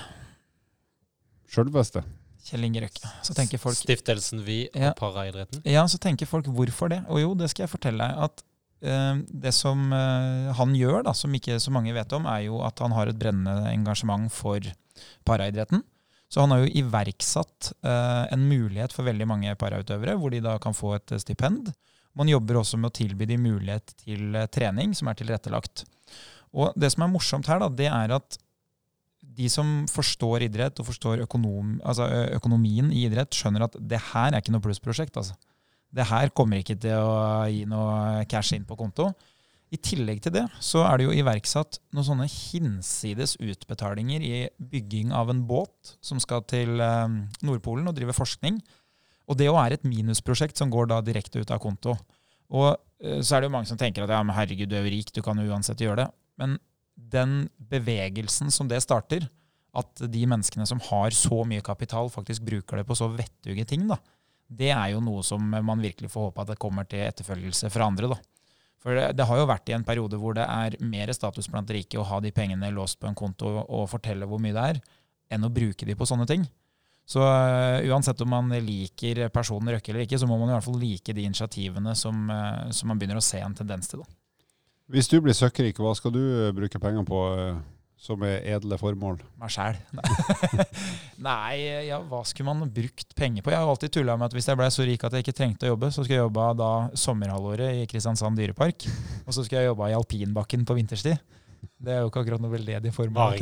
Sjølveste? 1.51 2.01
Kjell 2.45 2.63
Inge 2.67 2.81
Røkke. 2.85 3.05
Så 3.25 3.31
tenker 3.37 3.57
folk 3.61 3.77
Stiftelsen 3.77 4.39
Vi 4.45 4.59
og 4.71 4.81
ja, 4.87 4.91
paraidretten? 4.97 5.59
Ja, 5.67 5.83
så 5.91 5.97
tenker 6.01 6.25
folk 6.29 6.47
hvorfor 6.47 6.87
det? 6.93 7.01
Og 7.09 7.17
jo, 7.23 7.29
det 7.37 7.47
skal 7.51 7.63
jeg 7.65 7.73
fortelle 7.73 8.05
deg. 8.05 8.11
at 8.29 8.35
uh, 8.87 9.15
det 9.45 9.53
som 9.55 9.77
han 9.91 10.69
gjør, 10.77 10.99
da, 11.09 11.13
som 11.17 11.35
ikke 11.35 11.59
så 11.63 11.71
mange 11.75 11.95
vet 11.95 12.11
om, 12.15 12.23
er 12.29 12.41
jo 12.47 12.55
at 12.65 12.75
han 12.83 12.95
har 12.95 13.05
et 13.11 13.19
brennende 13.19 13.73
engasjement 13.73 14.25
for 14.33 14.59
paraidretten. 15.27 15.83
Så 16.35 16.43
han 16.43 16.51
har 16.51 16.65
jo 16.65 16.71
iverksatt 16.81 17.69
eh, 17.87 18.23
en 18.35 18.41
mulighet 18.43 18.91
for 18.91 19.07
veldig 19.07 19.27
mange 19.29 19.53
parautøvere, 19.55 20.17
hvor 20.19 20.33
de 20.33 20.41
da 20.43 20.57
kan 20.59 20.75
få 20.75 20.97
et 20.97 21.13
stipend. 21.23 21.69
Man 22.19 22.27
jobber 22.27 22.59
også 22.59 22.75
med 22.75 22.91
å 22.91 22.95
tilby 22.97 23.27
de 23.29 23.37
mulighet 23.39 23.93
til 24.03 24.35
uh, 24.35 24.43
trening 24.51 24.91
som 24.95 25.07
er 25.07 25.15
tilrettelagt. 25.19 25.85
Og 26.51 26.75
det 26.79 26.89
som 26.91 27.05
er 27.05 27.11
morsomt 27.13 27.47
her, 27.47 27.61
da, 27.63 27.69
det 27.71 27.87
er 27.87 28.13
at 28.17 28.35
de 29.35 29.47
som 29.51 29.85
forstår 29.91 30.45
idrett 30.49 30.79
og 30.79 30.89
forstår 30.89 31.23
økonom, 31.23 31.77
altså 31.87 32.07
økonomien 32.35 32.91
i 32.91 33.05
idrett, 33.07 33.35
skjønner 33.35 33.69
at 33.69 33.79
det 33.79 33.99
her 34.11 34.33
er 34.33 34.43
ikke 34.43 34.55
noe 34.55 34.63
plussprosjekt. 34.63 35.15
Altså. 35.19 35.39
Det 35.95 36.07
her 36.11 36.35
kommer 36.35 36.59
ikke 36.59 36.75
til 36.83 36.99
å 36.99 37.47
gi 37.51 37.63
noe 37.67 38.27
cash 38.31 38.55
inn 38.55 38.67
på 38.67 38.79
konto. 38.79 39.13
I 39.73 39.79
tillegg 39.81 40.21
til 40.23 40.35
det 40.35 40.43
så 40.63 40.83
er 40.85 40.99
det 40.99 41.07
jo 41.07 41.15
iverksatt 41.15 41.79
noen 41.95 42.05
sånne 42.05 42.27
hinsides 42.29 43.35
utbetalinger 43.41 44.23
i 44.23 44.33
bygging 44.61 45.13
av 45.15 45.31
en 45.33 45.41
båt 45.49 45.95
som 46.05 46.21
skal 46.21 46.45
til 46.49 46.79
eh, 46.83 47.15
Nordpolen 47.45 47.89
og 47.89 47.95
drive 47.97 48.13
forskning. 48.15 48.59
Og 49.25 49.39
det 49.39 49.49
òg 49.49 49.59
er 49.63 49.75
et 49.75 49.87
minusprosjekt 49.87 50.61
som 50.61 50.69
går 50.73 50.91
da 50.91 51.01
direkte 51.05 51.41
ut 51.41 51.51
av 51.51 51.61
konto. 51.63 51.95
Og 52.53 52.69
eh, 53.01 53.21
så 53.25 53.35
er 53.35 53.43
det 53.43 53.49
jo 53.49 53.55
mange 53.57 53.71
som 53.71 53.79
tenker 53.81 54.05
at 54.05 54.13
ja, 54.13 54.21
men 54.21 54.37
herregud, 54.37 54.69
du 54.69 54.77
er 54.77 54.85
jo 54.85 54.93
rik, 54.93 55.09
du 55.15 55.23
kan 55.25 55.41
jo 55.41 55.49
uansett 55.49 55.81
gjøre 55.81 56.03
det. 56.03 56.09
Men 56.41 56.59
den 56.95 57.47
bevegelsen 57.57 58.53
som 58.53 58.69
det 58.69 58.83
starter, 58.85 59.25
at 59.75 60.05
de 60.07 60.27
menneskene 60.29 60.67
som 60.69 60.79
har 60.91 61.15
så 61.15 61.41
mye 61.47 61.63
kapital, 61.65 62.07
faktisk 62.13 62.45
bruker 62.47 62.79
det 62.79 62.85
på 62.87 62.95
så 62.95 63.09
vettuge 63.11 63.65
ting, 63.67 63.89
da, 63.89 63.97
det 64.45 64.69
er 64.71 64.93
jo 64.93 65.01
noe 65.03 65.25
som 65.25 65.41
man 65.41 65.81
virkelig 65.81 66.11
får 66.13 66.29
håpe 66.29 66.43
at 66.43 66.53
det 66.53 66.61
kommer 66.61 66.87
til 66.87 67.03
etterfølgelse 67.03 67.71
fra 67.73 67.89
andre. 67.89 68.13
da. 68.13 68.19
For 68.85 68.93
det, 68.93 69.05
det, 69.17 69.25
har 69.25 69.39
jo 69.41 69.47
vært 69.49 69.71
i 69.71 69.73
en 69.73 69.85
periode 69.85 70.17
hvor 70.21 70.35
det 70.37 70.45
er 70.45 70.75
mer 70.85 71.09
status 71.17 71.49
blant 71.49 71.71
rike 71.73 71.97
å 71.97 72.05
ha 72.05 72.19
de 72.21 72.29
pengene 72.35 72.69
låst 72.73 72.99
på 73.01 73.09
en 73.09 73.17
konto 73.17 73.49
og 73.63 73.87
fortelle 73.89 74.27
hvor 74.29 74.41
mye 74.43 74.53
det 74.53 74.65
er, 74.75 74.81
enn 75.33 75.47
å 75.47 75.49
bruke 75.49 75.87
de 75.87 75.95
på 75.97 76.05
sånne 76.05 76.27
ting. 76.29 76.45
Så 77.05 77.21
uh, 77.21 77.81
uansett 77.85 78.21
om 78.21 78.29
man 78.33 78.49
liker 78.65 79.27
personen 79.33 79.73
Røkke 79.73 79.91
eller 79.93 80.05
ikke, 80.05 80.19
så 80.21 80.29
må 80.29 80.37
man 80.41 80.51
i 80.51 80.55
hvert 80.55 80.65
fall 80.65 80.77
like 80.81 81.13
de 81.17 81.25
initiativene 81.25 81.93
som, 81.97 82.29
uh, 82.29 82.69
som 82.73 82.89
man 82.89 83.01
begynner 83.01 83.21
å 83.21 83.25
se 83.25 83.41
en 83.41 83.57
tendens 83.57 83.89
til. 83.89 84.01
Da. 84.01 84.17
Hvis 84.93 85.09
du 85.09 85.17
blir 85.21 85.37
søkkrik, 85.37 85.81
hva 85.81 85.93
skal 85.97 86.13
du 86.13 86.21
uh, 86.21 86.53
bruke 86.53 86.81
penger 86.81 87.05
på? 87.09 87.21
Som 87.97 88.21
er 88.27 88.43
edle 88.55 88.77
formål? 88.79 89.21
Meg 89.41 89.53
sjæl. 89.53 89.77
Nei, 91.27 91.87
ja, 91.87 91.99
hva 92.05 92.21
skulle 92.27 92.51
man 92.51 92.71
brukt 92.71 93.15
penger 93.17 93.45
på? 93.45 93.53
Jeg 93.53 93.61
har 93.61 93.71
alltid 93.71 93.95
tulla 93.95 94.17
med 94.19 94.27
at 94.27 94.35
hvis 94.37 94.49
jeg 94.51 94.59
ble 94.59 94.69
så 94.73 94.85
rik 94.87 95.05
at 95.07 95.15
jeg 95.15 95.25
ikke 95.25 95.35
trengte 95.37 95.67
å 95.67 95.73
jobbe, 95.73 95.89
så 95.93 96.03
skulle 96.03 96.19
jeg 96.19 96.25
jobba 96.27 96.49
da 96.59 96.71
sommerhalvåret 96.99 97.81
i 97.81 97.87
Kristiansand 97.89 98.37
dyrepark. 98.39 98.87
Og 99.23 99.31
så 99.31 99.41
skulle 99.45 99.63
jeg 99.63 99.71
jobba 99.71 99.89
i 99.91 99.97
alpinbakken 99.97 100.67
på 100.67 100.77
vinterstid. 100.77 101.21
Det 101.81 101.95
er 101.95 102.03
jo 102.03 102.11
ikke 102.11 102.25
akkurat 102.25 102.43
noe 102.43 102.53
veldedig 102.53 102.93
formål. 102.95 103.39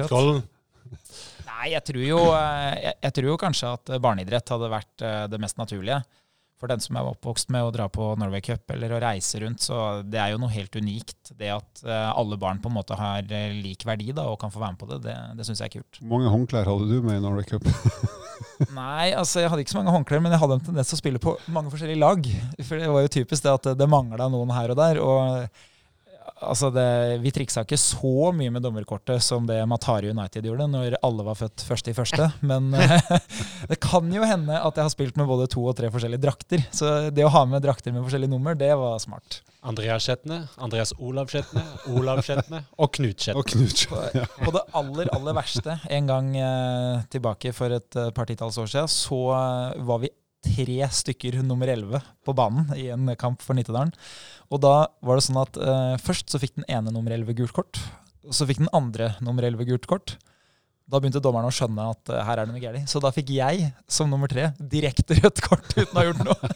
Nei, 1.47 1.69
jeg 1.73 1.83
tror, 1.87 2.03
jo, 2.05 2.19
eh, 2.35 2.73
jeg, 2.83 2.97
jeg 3.07 3.15
tror 3.17 3.29
jo 3.31 3.39
kanskje 3.39 3.71
at 3.77 3.93
barneidrett 4.03 4.51
hadde 4.53 4.69
vært 4.71 5.05
eh, 5.05 5.23
det 5.31 5.39
mest 5.41 5.59
naturlige 5.59 6.01
for 6.61 6.71
den 6.71 6.79
som 6.83 6.95
er 6.95 7.07
oppvokst 7.09 7.49
med 7.51 7.65
å 7.65 7.71
dra 7.75 7.89
på 7.91 8.13
Norway 8.19 8.41
Cup 8.45 8.71
eller 8.71 8.93
å 8.95 8.99
reise 9.03 9.41
rundt, 9.43 9.63
så 9.65 10.01
det 10.07 10.19
er 10.21 10.31
jo 10.31 10.39
noe 10.39 10.53
helt 10.53 10.75
unikt. 10.79 11.33
Det 11.35 11.49
at 11.51 11.83
eh, 11.83 12.09
alle 12.13 12.37
barn 12.39 12.61
på 12.63 12.71
en 12.71 12.77
måte 12.77 12.97
har 12.99 13.25
eh, 13.27 13.55
lik 13.57 13.83
verdi 13.87 14.13
da, 14.15 14.29
og 14.31 14.39
kan 14.41 14.53
få 14.53 14.61
være 14.61 14.75
med 14.75 14.83
på 14.83 14.89
det, 14.93 15.01
det, 15.07 15.17
det 15.39 15.47
syns 15.47 15.63
jeg 15.63 15.71
er 15.71 15.75
kult. 15.79 15.99
Hvor 15.99 16.13
mange 16.15 16.31
håndklær 16.31 16.69
hadde 16.71 16.87
du 16.87 17.03
med 17.03 17.19
i 17.19 17.23
Norway 17.25 17.47
Cup? 17.49 17.67
Nei, 18.77 19.11
altså 19.11 19.43
jeg 19.43 19.51
hadde 19.51 19.65
ikke 19.65 19.75
så 19.75 19.81
mange 19.81 19.97
håndklær, 19.97 20.23
men 20.23 20.35
jeg 20.35 20.43
hadde 20.45 20.59
en 20.59 20.65
tendens 20.69 20.93
til 20.93 20.99
å 20.99 21.03
spille 21.03 21.23
på 21.23 21.35
mange 21.51 21.73
forskjellige 21.73 22.03
lag. 22.03 22.31
For 22.63 22.79
det 22.79 22.95
var 22.95 23.05
jo 23.05 23.13
typisk 23.19 23.45
det 23.45 23.57
at 23.57 23.71
det 23.79 23.89
mangla 23.91 24.29
noen 24.31 24.55
her 24.55 24.73
og 24.73 24.79
der. 24.79 25.03
og 25.03 25.63
altså 26.43 26.69
det, 26.73 26.87
vi 27.23 27.33
triksa 27.35 27.63
ikke 27.65 27.79
så 27.79 28.31
mye 28.35 28.53
med 28.53 28.65
dommerkortet 28.65 29.23
som 29.23 29.47
det 29.49 29.59
Matari 29.69 30.11
United 30.13 30.47
gjorde 30.47 30.69
når 30.71 30.97
alle 31.03 31.27
var 31.27 31.39
født 31.39 31.65
først 31.67 31.89
i 31.91 31.95
første. 31.97 32.29
Men 32.49 32.71
det 33.71 33.79
kan 33.83 34.11
jo 34.13 34.27
hende 34.27 34.59
at 34.59 34.77
jeg 34.77 34.89
har 34.89 34.93
spilt 34.93 35.19
med 35.19 35.29
både 35.29 35.49
to 35.51 35.65
og 35.65 35.77
tre 35.79 35.91
forskjellige 35.93 36.25
drakter. 36.25 36.67
Så 36.73 36.93
det 37.13 37.25
å 37.25 37.33
ha 37.33 37.45
med 37.49 37.63
drakter 37.65 37.95
med 37.95 38.05
forskjellige 38.05 38.33
nummer, 38.33 38.57
det 38.57 38.73
var 38.79 38.99
smart. 39.03 39.43
Andreas 39.63 40.03
Skjetne, 40.03 40.41
Andreas 40.59 40.91
Olav 40.99 41.29
Skjetne, 41.31 41.63
Olav 41.95 42.19
Skjetne 42.25 42.65
og 42.75 42.91
Knut 42.97 43.23
Skjetne. 43.23 43.39
Og 43.39 43.47
Knut 43.47 43.85
ja. 44.17 44.25
På 44.41 44.51
det 44.51 44.63
aller, 44.75 45.11
aller 45.15 45.37
verste, 45.37 45.77
en 45.87 46.09
gang 46.09 46.33
eh, 46.35 47.05
tilbake 47.13 47.53
for 47.55 47.71
et 47.71 47.99
eh, 47.99 48.11
par 48.15 48.27
titalls 48.27 48.59
år 48.59 48.67
siden, 48.73 48.91
så 48.91 49.21
eh, 49.37 49.79
var 49.87 50.03
vi 50.03 50.11
tre 50.43 50.89
stykker 50.91 51.39
nummer 51.45 51.69
11 51.71 52.01
på 52.25 52.35
banen 52.37 52.69
i 52.77 52.89
en 52.93 53.09
kamp 53.19 53.41
for 53.43 53.57
Nittedalen. 53.57 53.93
Og 54.53 54.61
da 54.63 54.75
var 55.01 55.17
det 55.17 55.25
sånn 55.25 55.41
at 55.41 55.57
uh, 55.57 55.95
først 56.01 56.33
så 56.33 56.41
fikk 56.41 56.57
den 56.59 56.67
ene 56.67 56.93
nummer 56.93 57.15
11 57.15 57.37
gult 57.39 57.55
kort. 57.55 57.81
Og 58.27 58.35
så 58.35 58.47
fikk 58.47 58.61
den 58.61 58.71
andre 58.75 59.13
nummer 59.23 59.45
11 59.47 59.67
gult 59.71 59.89
kort. 59.89 60.15
Da 60.83 60.99
begynte 60.99 61.21
dommeren 61.23 61.47
å 61.47 61.55
skjønne 61.55 61.89
at 61.95 62.11
uh, 62.11 62.21
her 62.27 62.41
er 62.41 62.47
det 62.47 62.53
noe 62.53 62.61
galt. 62.63 62.91
Så 62.91 63.01
da 63.03 63.11
fikk 63.15 63.31
jeg, 63.33 63.71
som 63.87 64.11
nummer 64.11 64.31
tre, 64.31 64.51
direkte 64.59 65.17
rødt 65.21 65.43
kort 65.45 65.73
uten 65.77 65.95
å 65.95 66.01
ha 66.01 66.07
gjort 66.09 66.23
noe. 66.27 66.53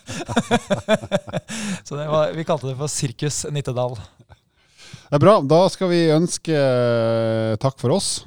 så 1.88 2.00
var, 2.04 2.36
vi 2.36 2.48
kalte 2.48 2.70
det 2.70 2.78
for 2.80 2.92
Sirkus 2.92 3.46
Nittedal. 3.56 3.96
Det 5.08 5.16
er 5.16 5.24
bra. 5.24 5.38
Da 5.40 5.62
skal 5.72 5.92
vi 5.94 6.02
ønske 6.12 6.56
eh, 6.56 7.54
takk 7.64 7.80
for 7.80 7.96
oss. 7.96 8.26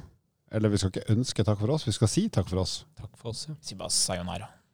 Eller 0.50 0.72
vi 0.72 0.80
skal 0.80 0.90
ikke 0.90 1.12
ønske 1.14 1.44
takk 1.46 1.60
for 1.60 1.76
oss, 1.76 1.84
vi 1.86 1.94
skal 1.94 2.10
si 2.10 2.24
takk 2.32 2.48
for 2.50 2.64
oss. 2.64 2.80
Takk 2.98 3.12
for 3.20 3.30
oss, 3.30 3.44
ja. 3.46 3.54
Si 3.62 3.76
bare 3.78 3.94
sayonara. 3.94 4.48